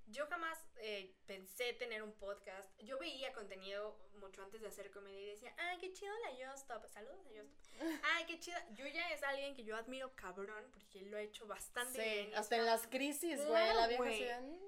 Yo 0.06 0.28
jamás 0.28 0.64
eh, 0.76 1.16
pensé 1.26 1.74
tener 1.74 2.04
un 2.04 2.14
podcast. 2.14 2.70
Yo 2.84 3.00
veía 3.00 3.34
contenido 3.34 3.98
mucho 4.20 4.44
antes 4.44 4.62
de 4.62 4.68
hacer 4.68 4.92
comedia 4.92 5.20
y 5.20 5.30
decía, 5.32 5.56
ay, 5.58 5.80
qué 5.80 5.92
chido 5.92 6.14
la 6.20 6.52
Justop. 6.52 6.86
Saludos 6.92 7.18
a 7.26 7.30
Justop. 7.30 8.00
Ay, 8.04 8.26
qué 8.28 8.40
chido. 8.40 8.60
Yuya 8.76 9.10
es 9.12 9.24
alguien 9.24 9.56
que 9.56 9.64
yo 9.64 9.76
admiro 9.76 10.14
cabrón 10.16 10.70
porque 10.72 11.02
lo 11.02 11.18
ha 11.18 11.22
hecho 11.22 11.48
bastante 11.48 11.94
Sí, 12.04 12.08
bien. 12.10 12.36
hasta 12.36 12.58
en 12.58 12.66
las 12.66 12.86
crisis, 12.86 13.38
güey, 13.38 13.48
Claro, 13.72 13.80
la 13.80 13.88
vieja 13.88 14.40
"Mm, 14.42 14.60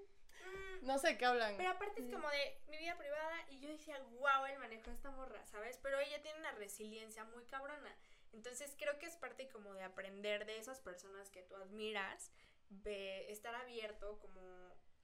Mm, 0.42 0.86
no 0.88 0.98
sé 0.98 1.16
qué 1.18 1.26
hablan. 1.26 1.58
Pero 1.58 1.70
aparte 1.70 2.00
es 2.02 2.08
Mm. 2.08 2.14
como 2.14 2.30
de 2.30 2.62
mi 2.70 2.78
vida 2.80 2.98
privada 2.98 3.46
y 3.50 3.60
yo 3.60 3.70
decía, 3.70 4.00
wow, 4.18 4.46
el 4.48 4.58
manejo 4.58 4.90
de 4.90 4.96
esta 4.96 5.12
morra, 5.12 5.46
¿sabes? 5.46 5.78
Pero 5.84 6.00
ella 6.00 6.22
tiene 6.24 6.40
una 6.40 6.54
resiliencia 6.54 7.24
muy 7.26 7.44
cabrona. 7.46 7.96
Entonces 8.34 8.76
creo 8.78 8.98
que 9.00 9.06
es 9.06 9.16
parte 9.16 9.48
como 9.50 9.74
de 9.74 9.84
aprender 9.84 10.46
de 10.46 10.58
esas 10.58 10.80
personas 10.80 11.30
que 11.30 11.42
tú 11.42 11.56
admiras, 11.56 12.32
de 12.70 13.32
estar 13.32 13.56
abierto 13.56 14.20
como 14.20 14.42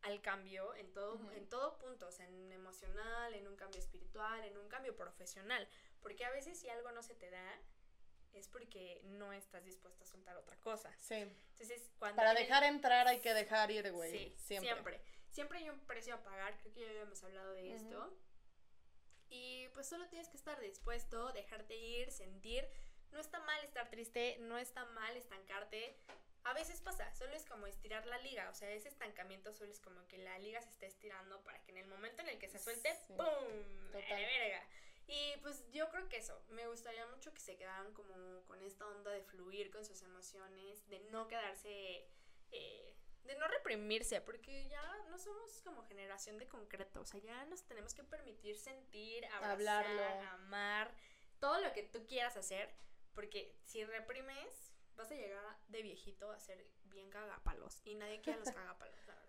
al 0.02 0.22
cambio 0.22 0.76
en 0.76 0.94
todo, 0.94 1.20
en 1.32 1.50
todo 1.50 1.80
punto, 1.80 2.08
o 2.08 2.12
sea, 2.12 2.28
en 2.28 2.52
emocional, 2.52 3.34
en 3.34 3.48
un 3.48 3.56
cambio 3.56 3.80
espiritual, 3.80 4.44
en 4.44 4.56
un 4.58 4.68
cambio 4.70 4.96
profesional. 4.96 5.68
Porque 6.02 6.26
a 6.26 6.30
veces 6.30 6.60
si 6.60 6.70
algo 6.70 6.92
no 6.92 7.02
se 7.02 7.16
te 7.16 7.32
da, 7.32 7.60
es 8.34 8.48
porque 8.48 9.02
no 9.06 9.34
estás 9.34 9.66
dispuesto 9.66 10.04
a 10.04 10.06
soltar 10.06 10.38
otra 10.38 10.58
cosa. 10.58 10.94
Sí, 11.00 11.16
Entonces, 11.16 11.90
cuando 11.98 12.18
para 12.18 12.34
dejar 12.34 12.64
entrar 12.66 13.08
hay 13.08 13.20
que 13.20 13.34
dejar 13.34 13.72
ir, 13.72 13.92
güey, 13.92 14.12
Sí, 14.12 14.36
siempre. 14.38 14.74
siempre. 14.74 15.02
siempre. 15.32 15.58
hay 15.60 15.70
un 15.70 15.80
precio 15.80 16.14
a 16.14 16.24
pagar, 16.24 16.56
creo 16.60 16.74
que 16.74 16.82
ya 16.82 16.90
habíamos 16.90 17.24
hablado 17.24 17.54
de 17.54 17.74
esto. 17.74 18.16
Y 19.30 19.68
pues 19.70 19.88
solo 19.88 20.08
tienes 20.08 20.30
que 20.30 20.38
estar 20.38 20.60
dispuesto, 20.60 21.32
dejarte 21.34 21.76
ir, 21.76 22.12
sentir. 22.12 22.68
No 23.16 23.22
está 23.22 23.40
mal 23.40 23.64
estar 23.64 23.90
triste, 23.90 24.38
no 24.42 24.58
está 24.58 24.84
mal 24.86 25.16
estancarte. 25.16 25.96
a 26.44 26.54
veces 26.54 26.80
pasa, 26.82 27.12
solo 27.16 27.34
es 27.34 27.44
como 27.46 27.66
estirar 27.66 28.06
la 28.06 28.20
liga, 28.20 28.48
o 28.52 28.54
sea, 28.54 28.70
ese 28.70 28.88
estancamiento 28.90 29.52
solo 29.54 29.72
es 29.72 29.80
como 29.80 30.06
que 30.08 30.20
la 30.20 30.38
liga 30.38 30.62
se 30.62 30.70
está 30.70 30.86
estirando 30.86 31.42
para 31.44 31.60
que 31.64 31.72
en 31.72 31.78
el 31.78 31.88
momento 31.88 32.22
en 32.22 32.30
el 32.30 32.38
que 32.38 32.48
se 32.50 32.60
suelte, 32.60 32.94
Sí. 33.08 33.14
¡pum! 33.18 33.92
Total. 33.92 34.22
Verga. 34.22 34.62
Y 35.08 35.38
pues 35.42 35.64
yo 35.72 35.90
creo 35.90 36.08
que 36.08 36.18
eso, 36.18 36.40
me 36.50 36.68
gustaría 36.68 37.08
mucho 37.08 37.34
que 37.34 37.40
se 37.40 37.56
quedaran 37.56 37.92
como 37.94 38.44
con 38.46 38.62
esta 38.62 38.86
onda 38.86 39.10
de 39.12 39.22
fluir 39.24 39.72
con 39.72 39.84
sus 39.86 40.02
emociones, 40.04 40.88
de 40.88 41.00
no 41.10 41.28
quedarse, 41.28 42.06
eh, 42.52 42.96
de 43.24 43.36
no 43.38 43.48
reprimirse, 43.48 44.22
porque 44.22 44.68
ya 44.68 44.84
no 45.10 45.18
somos 45.18 45.62
como 45.64 45.82
generación 45.84 46.38
de 46.38 46.48
concreto, 46.48 47.02
o 47.02 47.06
sea, 47.06 47.20
ya 47.22 47.44
nos 47.46 47.64
tenemos 47.64 47.94
que 47.96 48.04
permitir 48.04 48.56
sentir, 48.58 49.26
abrazar, 49.28 49.86
Hablarlo. 49.86 50.30
amar, 50.32 50.94
todo 51.40 51.60
lo 51.62 51.74
que 51.74 51.82
tú 51.84 52.06
quieras 52.06 52.38
hacer, 52.38 52.70
porque 53.16 53.56
si 53.64 53.84
reprimes, 53.84 54.74
vas 54.96 55.10
a 55.10 55.16
llegar 55.16 55.44
de 55.68 55.82
viejito 55.82 56.32
a 56.32 56.40
ser 56.40 56.68
bien 56.84 57.10
cagapalos, 57.10 57.82
y 57.86 57.96
nadie 57.96 58.22
quiere 58.22 58.40
los 58.40 58.50
cagapalos, 58.52 58.96
la 59.08 59.16
verdad. 59.16 59.26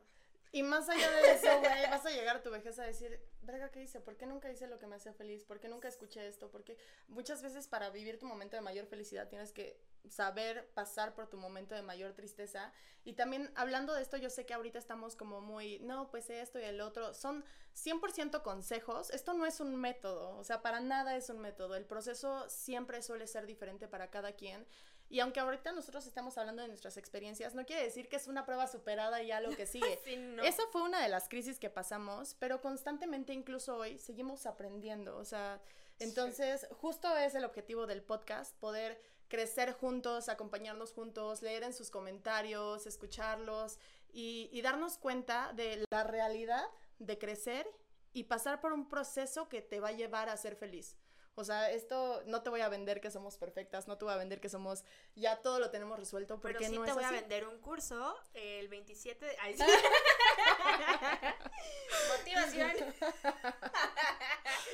Y 0.53 0.63
más 0.63 0.89
allá 0.89 1.11
de 1.11 1.33
eso, 1.33 1.61
güey, 1.61 1.91
vas 1.91 2.07
a 2.07 2.11
llegar 2.11 2.37
a 2.37 2.43
tu 2.43 2.51
vejez 2.51 2.79
a 2.79 2.85
decir, 2.85 3.21
verga, 3.43 3.71
¿qué 3.71 3.83
hice? 3.83 4.01
¿Por 4.01 4.17
qué 4.17 4.27
nunca 4.27 4.51
hice 4.51 4.67
lo 4.67 4.79
que 4.79 4.87
me 4.87 4.97
hacía 4.97 5.13
feliz? 5.13 5.45
¿Por 5.45 5.61
qué 5.61 5.69
nunca 5.69 5.89
escuché 5.89 6.27
esto? 6.27 6.51
Porque 6.51 6.79
muchas 7.09 7.43
veces 7.43 7.69
para 7.69 7.91
vivir 7.91 8.19
tu 8.19 8.27
momento 8.27 8.57
de 8.57 8.63
mayor 8.63 8.87
felicidad 8.87 9.29
tienes 9.29 9.53
que 9.53 9.79
saber 10.11 10.71
pasar 10.75 11.15
por 11.15 11.29
tu 11.29 11.37
momento 11.37 11.75
de 11.75 11.83
mayor 11.83 12.13
tristeza. 12.13 12.73
Y 13.05 13.15
también 13.15 13.51
hablando 13.55 13.95
de 13.95 14.03
esto, 14.03 14.17
yo 14.17 14.31
sé 14.31 14.47
que 14.47 14.55
ahorita 14.55 14.79
estamos 14.79 15.17
como 15.17 15.41
muy, 15.41 15.79
no, 15.81 16.11
pues 16.11 16.29
esto 16.31 16.59
y 16.59 16.65
el 16.65 16.81
otro. 16.81 17.15
Son 17.15 17.45
100% 17.75 18.43
consejos. 18.43 19.11
Esto 19.11 19.35
no 19.35 19.47
es 19.47 19.61
un 19.61 19.77
método, 19.77 20.37
o 20.37 20.45
sea, 20.45 20.63
para 20.63 20.81
nada 20.81 21.17
es 21.17 21.29
un 21.31 21.39
método. 21.39 21.77
El 21.77 21.85
proceso 21.85 22.49
siempre 22.49 23.03
suele 23.03 23.27
ser 23.27 23.47
diferente 23.47 23.89
para 23.89 24.11
cada 24.11 24.33
quien. 24.33 24.67
Y 25.09 25.21
aunque 25.21 25.39
ahorita 25.39 25.71
nosotros 25.73 26.07
estamos 26.07 26.37
hablando 26.37 26.63
de 26.63 26.69
nuestras 26.69 26.97
experiencias, 26.97 27.55
no 27.55 27.65
quiere 27.65 27.85
decir 27.85 28.09
que 28.09 28.17
es 28.17 28.27
una 28.27 28.45
prueba 28.45 28.67
superada 28.67 29.23
y 29.23 29.29
ya 29.29 29.41
lo 29.41 29.51
que 29.51 29.67
sigue. 29.67 30.01
Sí, 30.05 30.17
no. 30.17 30.43
Esa 30.43 30.63
fue 30.73 30.83
una 30.83 31.01
de 31.01 31.09
las 31.09 31.29
crisis 31.29 31.61
que 31.61 31.71
pasamos, 31.71 32.35
pero 32.39 32.61
constantemente, 32.61 33.33
incluso 33.33 33.77
hoy, 33.77 33.99
seguimos 33.99 34.47
aprendiendo. 34.47 35.17
O 35.17 35.25
sea, 35.25 35.61
entonces, 35.99 36.67
justo 36.73 37.17
es 37.17 37.35
el 37.35 37.45
objetivo 37.45 37.87
del 37.87 38.03
podcast, 38.03 38.57
poder 38.59 39.01
crecer 39.29 39.73
juntos, 39.73 40.29
acompañarnos 40.29 40.93
juntos, 40.93 41.43
leer 41.43 41.63
en 41.63 41.73
sus 41.73 41.91
comentarios, 41.91 42.87
escucharlos 42.87 43.79
y, 44.13 44.49
y 44.53 44.63
darnos 44.63 44.99
cuenta 44.99 45.53
de 45.55 45.85
la 45.91 46.05
realidad 46.05 46.65
de 46.99 47.19
crecer 47.19 47.69
y 48.13 48.25
pasar 48.25 48.61
por 48.61 48.73
un 48.73 48.89
proceso 48.89 49.49
que 49.49 49.63
te 49.63 49.81
va 49.81 49.89
a 49.89 49.93
llevar 49.93 50.29
a 50.29 50.37
ser 50.37 50.57
feliz. 50.57 50.97
O 51.39 51.45
sea, 51.45 51.71
esto 51.71 52.23
no 52.25 52.43
te 52.43 52.49
voy 52.49 52.63
a 52.63 52.71
vender 52.71 53.03
que 53.03 53.11
somos 53.11 53.37
perfectas, 53.37 53.87
no 53.89 53.99
te 53.99 54.07
voy 54.07 54.15
a 54.15 54.17
vender 54.17 54.41
que 54.41 54.49
somos, 54.49 54.85
ya 55.17 55.37
todo 55.43 55.61
lo 55.61 55.71
tenemos 55.71 55.99
resuelto, 55.99 56.41
porque 56.41 56.57
Pero 56.57 56.71
sí 56.71 56.79
no 56.79 56.85
te 56.85 56.89
es 56.89 56.95
voy 56.95 57.05
a 57.05 57.09
así. 57.09 57.17
vender 57.17 57.47
un 57.47 57.59
curso 57.59 58.17
el 58.33 58.69
27 58.69 59.27
de... 59.27 59.37
Ay, 59.43 59.55
sí. 59.55 59.63
Motivación. 62.19 62.73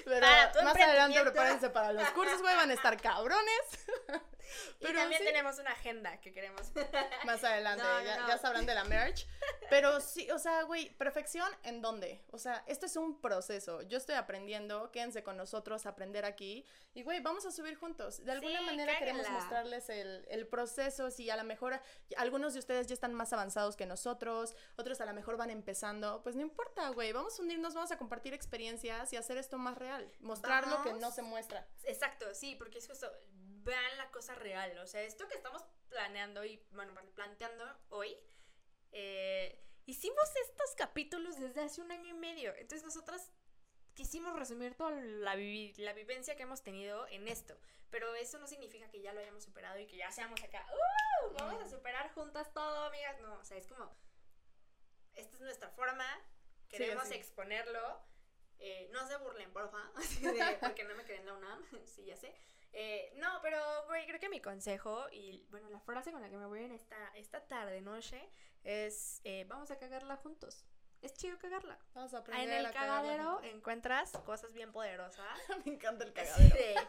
Pero 0.05 0.21
Para 0.21 0.65
más 0.65 0.77
adelante 0.77 1.21
prepárense 1.21 1.71
para 1.71 1.93
los 1.93 2.09
cursos, 2.11 2.41
güey, 2.41 2.55
van 2.55 2.71
a 2.71 2.75
estar 2.75 3.01
cabrones. 3.01 3.63
y 4.81 4.85
Pero 4.87 4.99
también 4.99 5.21
sí. 5.21 5.27
tenemos 5.27 5.59
una 5.59 5.71
agenda 5.71 6.21
que 6.21 6.33
queremos. 6.33 6.73
Más 7.25 7.43
adelante, 7.45 7.83
No, 7.87 8.03
ya, 8.05 8.21
no. 8.21 8.29
ya 8.29 8.39
sabrán 8.39 8.67
de 8.67 8.75
la 8.75 8.85
merch. 8.85 9.27
Pero 9.71 10.01
sí, 10.01 10.31
o 10.31 10.39
sea, 10.39 10.63
güey, 10.63 10.91
perfección 10.97 11.51
en 11.63 11.81
dónde? 11.83 12.23
O 12.31 12.39
sea, 12.39 12.63
esto 12.67 12.87
es 12.87 12.97
un 12.97 13.21
proceso. 13.21 13.83
Yo 13.83 13.99
estoy 13.99 14.15
aprendiendo, 14.17 14.91
quédense 14.93 15.23
con 15.23 15.37
nosotros 15.37 15.87
a 15.87 15.91
aprender 15.91 16.25
aquí. 16.25 16.65
Y, 16.95 17.03
güey, 17.03 17.21
vamos 17.21 17.47
a 17.47 17.51
subir 17.53 17.75
juntos. 17.77 18.25
De 18.25 18.33
alguna 18.33 18.59
Sí, 18.61 18.65
manera 18.67 18.99
queremos 18.99 19.29
mostrarles 19.31 19.89
el, 19.89 20.27
el 20.29 20.47
proceso. 20.47 21.11
Si 21.11 21.31
a 21.31 21.37
lo 21.37 21.45
mejor 21.45 21.81
algunos 22.17 22.53
de 22.53 22.59
ustedes 22.59 22.87
ya 22.87 22.95
están 22.95 23.15
más 23.15 23.33
avanzados 23.33 23.77
que 23.77 23.87
nosotros, 23.87 24.55
otros 24.77 25.01
a 25.01 25.07
lo 25.07 25.15
mejor 25.15 25.37
van 25.37 25.51
empezando, 25.51 26.23
pues 26.23 26.37
no 26.37 26.43
importa, 26.43 26.89
güey. 26.91 27.13
Vamos 27.13 27.39
a 27.39 27.43
unirnos, 27.43 27.75
vamos 27.75 27.91
a 27.93 27.97
compartir 27.99 28.35
experiencias 28.35 29.13
y 29.13 29.17
hacer 29.17 29.39
esto 29.39 29.57
más 29.59 29.79
real. 29.79 30.11
Mostrar 30.21 30.67
lo 30.69 30.83
que 30.83 30.93
no 30.95 31.11
se 31.11 31.23
muestra. 31.23 31.67
Exacto, 31.85 32.35
sí, 32.35 32.55
porque 32.57 32.79
es 32.79 32.87
justo, 32.89 33.11
vean 33.65 33.97
la 33.97 34.11
cosa 34.11 34.35
real, 34.35 34.77
o 34.79 34.87
sea, 34.87 35.03
esto 35.03 35.29
que 35.29 35.35
estamos 35.37 35.63
planeando 35.89 36.45
y, 36.45 36.65
bueno, 36.73 36.95
planteando 37.15 37.65
hoy, 37.91 38.17
eh, 38.93 39.63
hicimos 39.87 40.25
estos 40.43 40.75
capítulos 40.77 41.39
desde 41.39 41.61
hace 41.63 41.81
un 41.81 41.93
año 41.93 42.09
y 42.09 42.15
medio, 42.15 42.55
entonces 42.57 42.85
nosotras 42.85 43.31
quisimos 43.95 44.39
resumir 44.39 44.75
toda 44.75 44.91
la, 44.93 45.37
vivi- 45.37 45.77
la 45.77 45.93
vivencia 45.93 46.35
que 46.37 46.43
hemos 46.45 46.63
tenido 46.63 47.07
en 47.09 47.29
esto, 47.29 47.59
pero 47.91 48.15
eso 48.15 48.39
no 48.39 48.47
significa 48.47 48.89
que 48.91 49.01
ya 49.03 49.13
lo 49.13 49.21
hayamos 49.21 49.45
superado 49.45 49.79
y 49.79 49.87
que 49.87 49.97
ya 49.97 50.11
seamos 50.11 50.43
acá, 50.43 50.67
¡uh! 50.73 51.33
Vamos 51.35 51.63
a 51.63 51.69
superar 51.69 52.11
juntas 52.15 52.53
todo, 52.53 52.85
amigas, 52.85 53.21
no, 53.21 53.35
o 53.35 53.45
sea, 53.45 53.59
es 53.59 53.67
como, 53.67 53.95
esta 55.15 55.37
es 55.37 55.41
nuestra 55.43 55.69
forma, 55.71 56.07
queremos 56.69 57.07
sí. 57.09 57.15
exponerlo, 57.15 58.01
eh, 58.59 58.89
no 58.93 59.07
se 59.07 59.17
burlen, 59.19 59.53
porfa, 59.53 59.93
porque 60.61 60.85
no 60.85 60.95
me 60.95 61.05
quedé 61.05 61.19
en 61.19 61.27
la 61.27 61.35
UNAM, 61.35 61.65
sí, 61.85 62.05
ya 62.07 62.17
sé. 62.17 62.35
Eh, 62.73 63.13
no, 63.17 63.39
pero, 63.43 63.59
güey, 63.87 64.07
creo 64.07 64.19
que 64.19 64.29
mi 64.31 64.41
consejo 64.41 65.07
y, 65.11 65.47
bueno, 65.51 65.69
la 65.71 65.81
frase 65.81 66.11
con 66.13 66.23
la 66.23 66.31
que 66.31 66.37
me 66.37 66.47
voy 66.47 66.65
en 66.65 66.73
esta, 66.73 66.97
esta 67.15 67.47
tarde, 67.47 67.81
noche, 67.83 68.31
es, 68.65 69.21
eh, 69.25 69.45
vamos 69.49 69.71
a 69.71 69.79
cagarla 69.79 70.17
juntos. 70.17 70.65
Es 71.03 71.13
chido 71.15 71.39
cagarla. 71.39 71.79
Vamos 71.95 72.15
a 72.15 72.19
Ah, 72.19 72.21
aprender 72.21 72.49
En 72.49 72.55
el 72.61 72.67
a 72.67 72.73
cagadero 72.73 73.43
encuentras 73.43 74.13
cosas 74.25 74.53
bien 74.55 74.73
poderosas. 74.73 75.27
Me 75.67 75.73
encanta 75.73 76.05
el 76.05 76.13
cagadero. 76.13 76.55
de- 76.55 76.89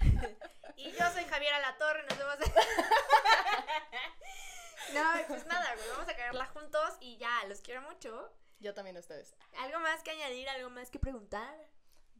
y 0.76 0.92
yo 0.92 1.10
soy 1.10 1.24
Javiera 1.24 1.58
La 1.60 1.76
Torre, 1.78 2.02
nos 2.08 2.18
vemos. 2.18 2.36
no, 4.94 5.02
pues 5.28 5.46
nada, 5.46 5.74
güey, 5.74 5.88
vamos 5.90 6.08
a 6.08 6.16
cagarla 6.16 6.46
juntos 6.46 6.96
y 7.00 7.16
ya, 7.16 7.44
los 7.48 7.60
quiero 7.60 7.82
mucho. 7.82 8.32
Yo 8.58 8.74
también 8.74 8.96
a 8.96 9.00
ustedes. 9.00 9.34
¿Algo 9.58 9.78
más 9.80 10.02
que 10.02 10.10
añadir? 10.10 10.48
¿Algo 10.50 10.68
más 10.70 10.90
que 10.90 10.98
preguntar? 10.98 11.54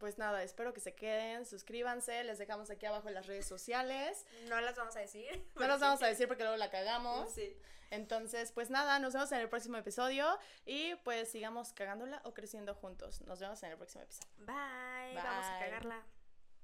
Pues 0.01 0.17
nada, 0.17 0.43
espero 0.43 0.73
que 0.73 0.81
se 0.81 0.95
queden, 0.95 1.45
suscríbanse, 1.45 2.25
les 2.25 2.39
dejamos 2.39 2.71
aquí 2.71 2.87
abajo 2.87 3.09
en 3.09 3.15
las 3.15 3.27
redes 3.27 3.47
sociales. 3.47 4.25
No 4.49 4.59
las 4.61 4.75
vamos 4.75 4.97
a 4.97 5.01
decir. 5.01 5.47
No 5.57 5.69
las 5.69 5.79
vamos 5.79 6.03
a 6.03 6.07
decir 6.09 6.27
porque 6.27 6.43
luego 6.43 6.57
la 6.57 6.71
cagamos. 6.71 7.31
Sí. 7.33 7.55
Entonces, 7.91 8.51
pues 8.53 8.71
nada, 8.71 8.99
nos 8.99 9.13
vemos 9.13 9.31
en 9.33 9.41
el 9.41 9.49
próximo 9.49 9.77
episodio 9.77 10.39
y 10.65 10.95
pues 11.05 11.31
sigamos 11.31 11.73
cagándola 11.75 12.23
o 12.25 12.33
creciendo 12.33 12.75
juntos. 12.75 13.21
Nos 13.23 13.41
vemos 13.41 13.63
en 13.63 13.73
el 13.73 13.77
próximo 13.77 14.03
episodio. 14.03 14.33
Bye. 14.39 15.15
Vamos 15.15 15.47
a 15.47 15.59
Bye. 15.59 15.69
cagarla. 15.69 16.20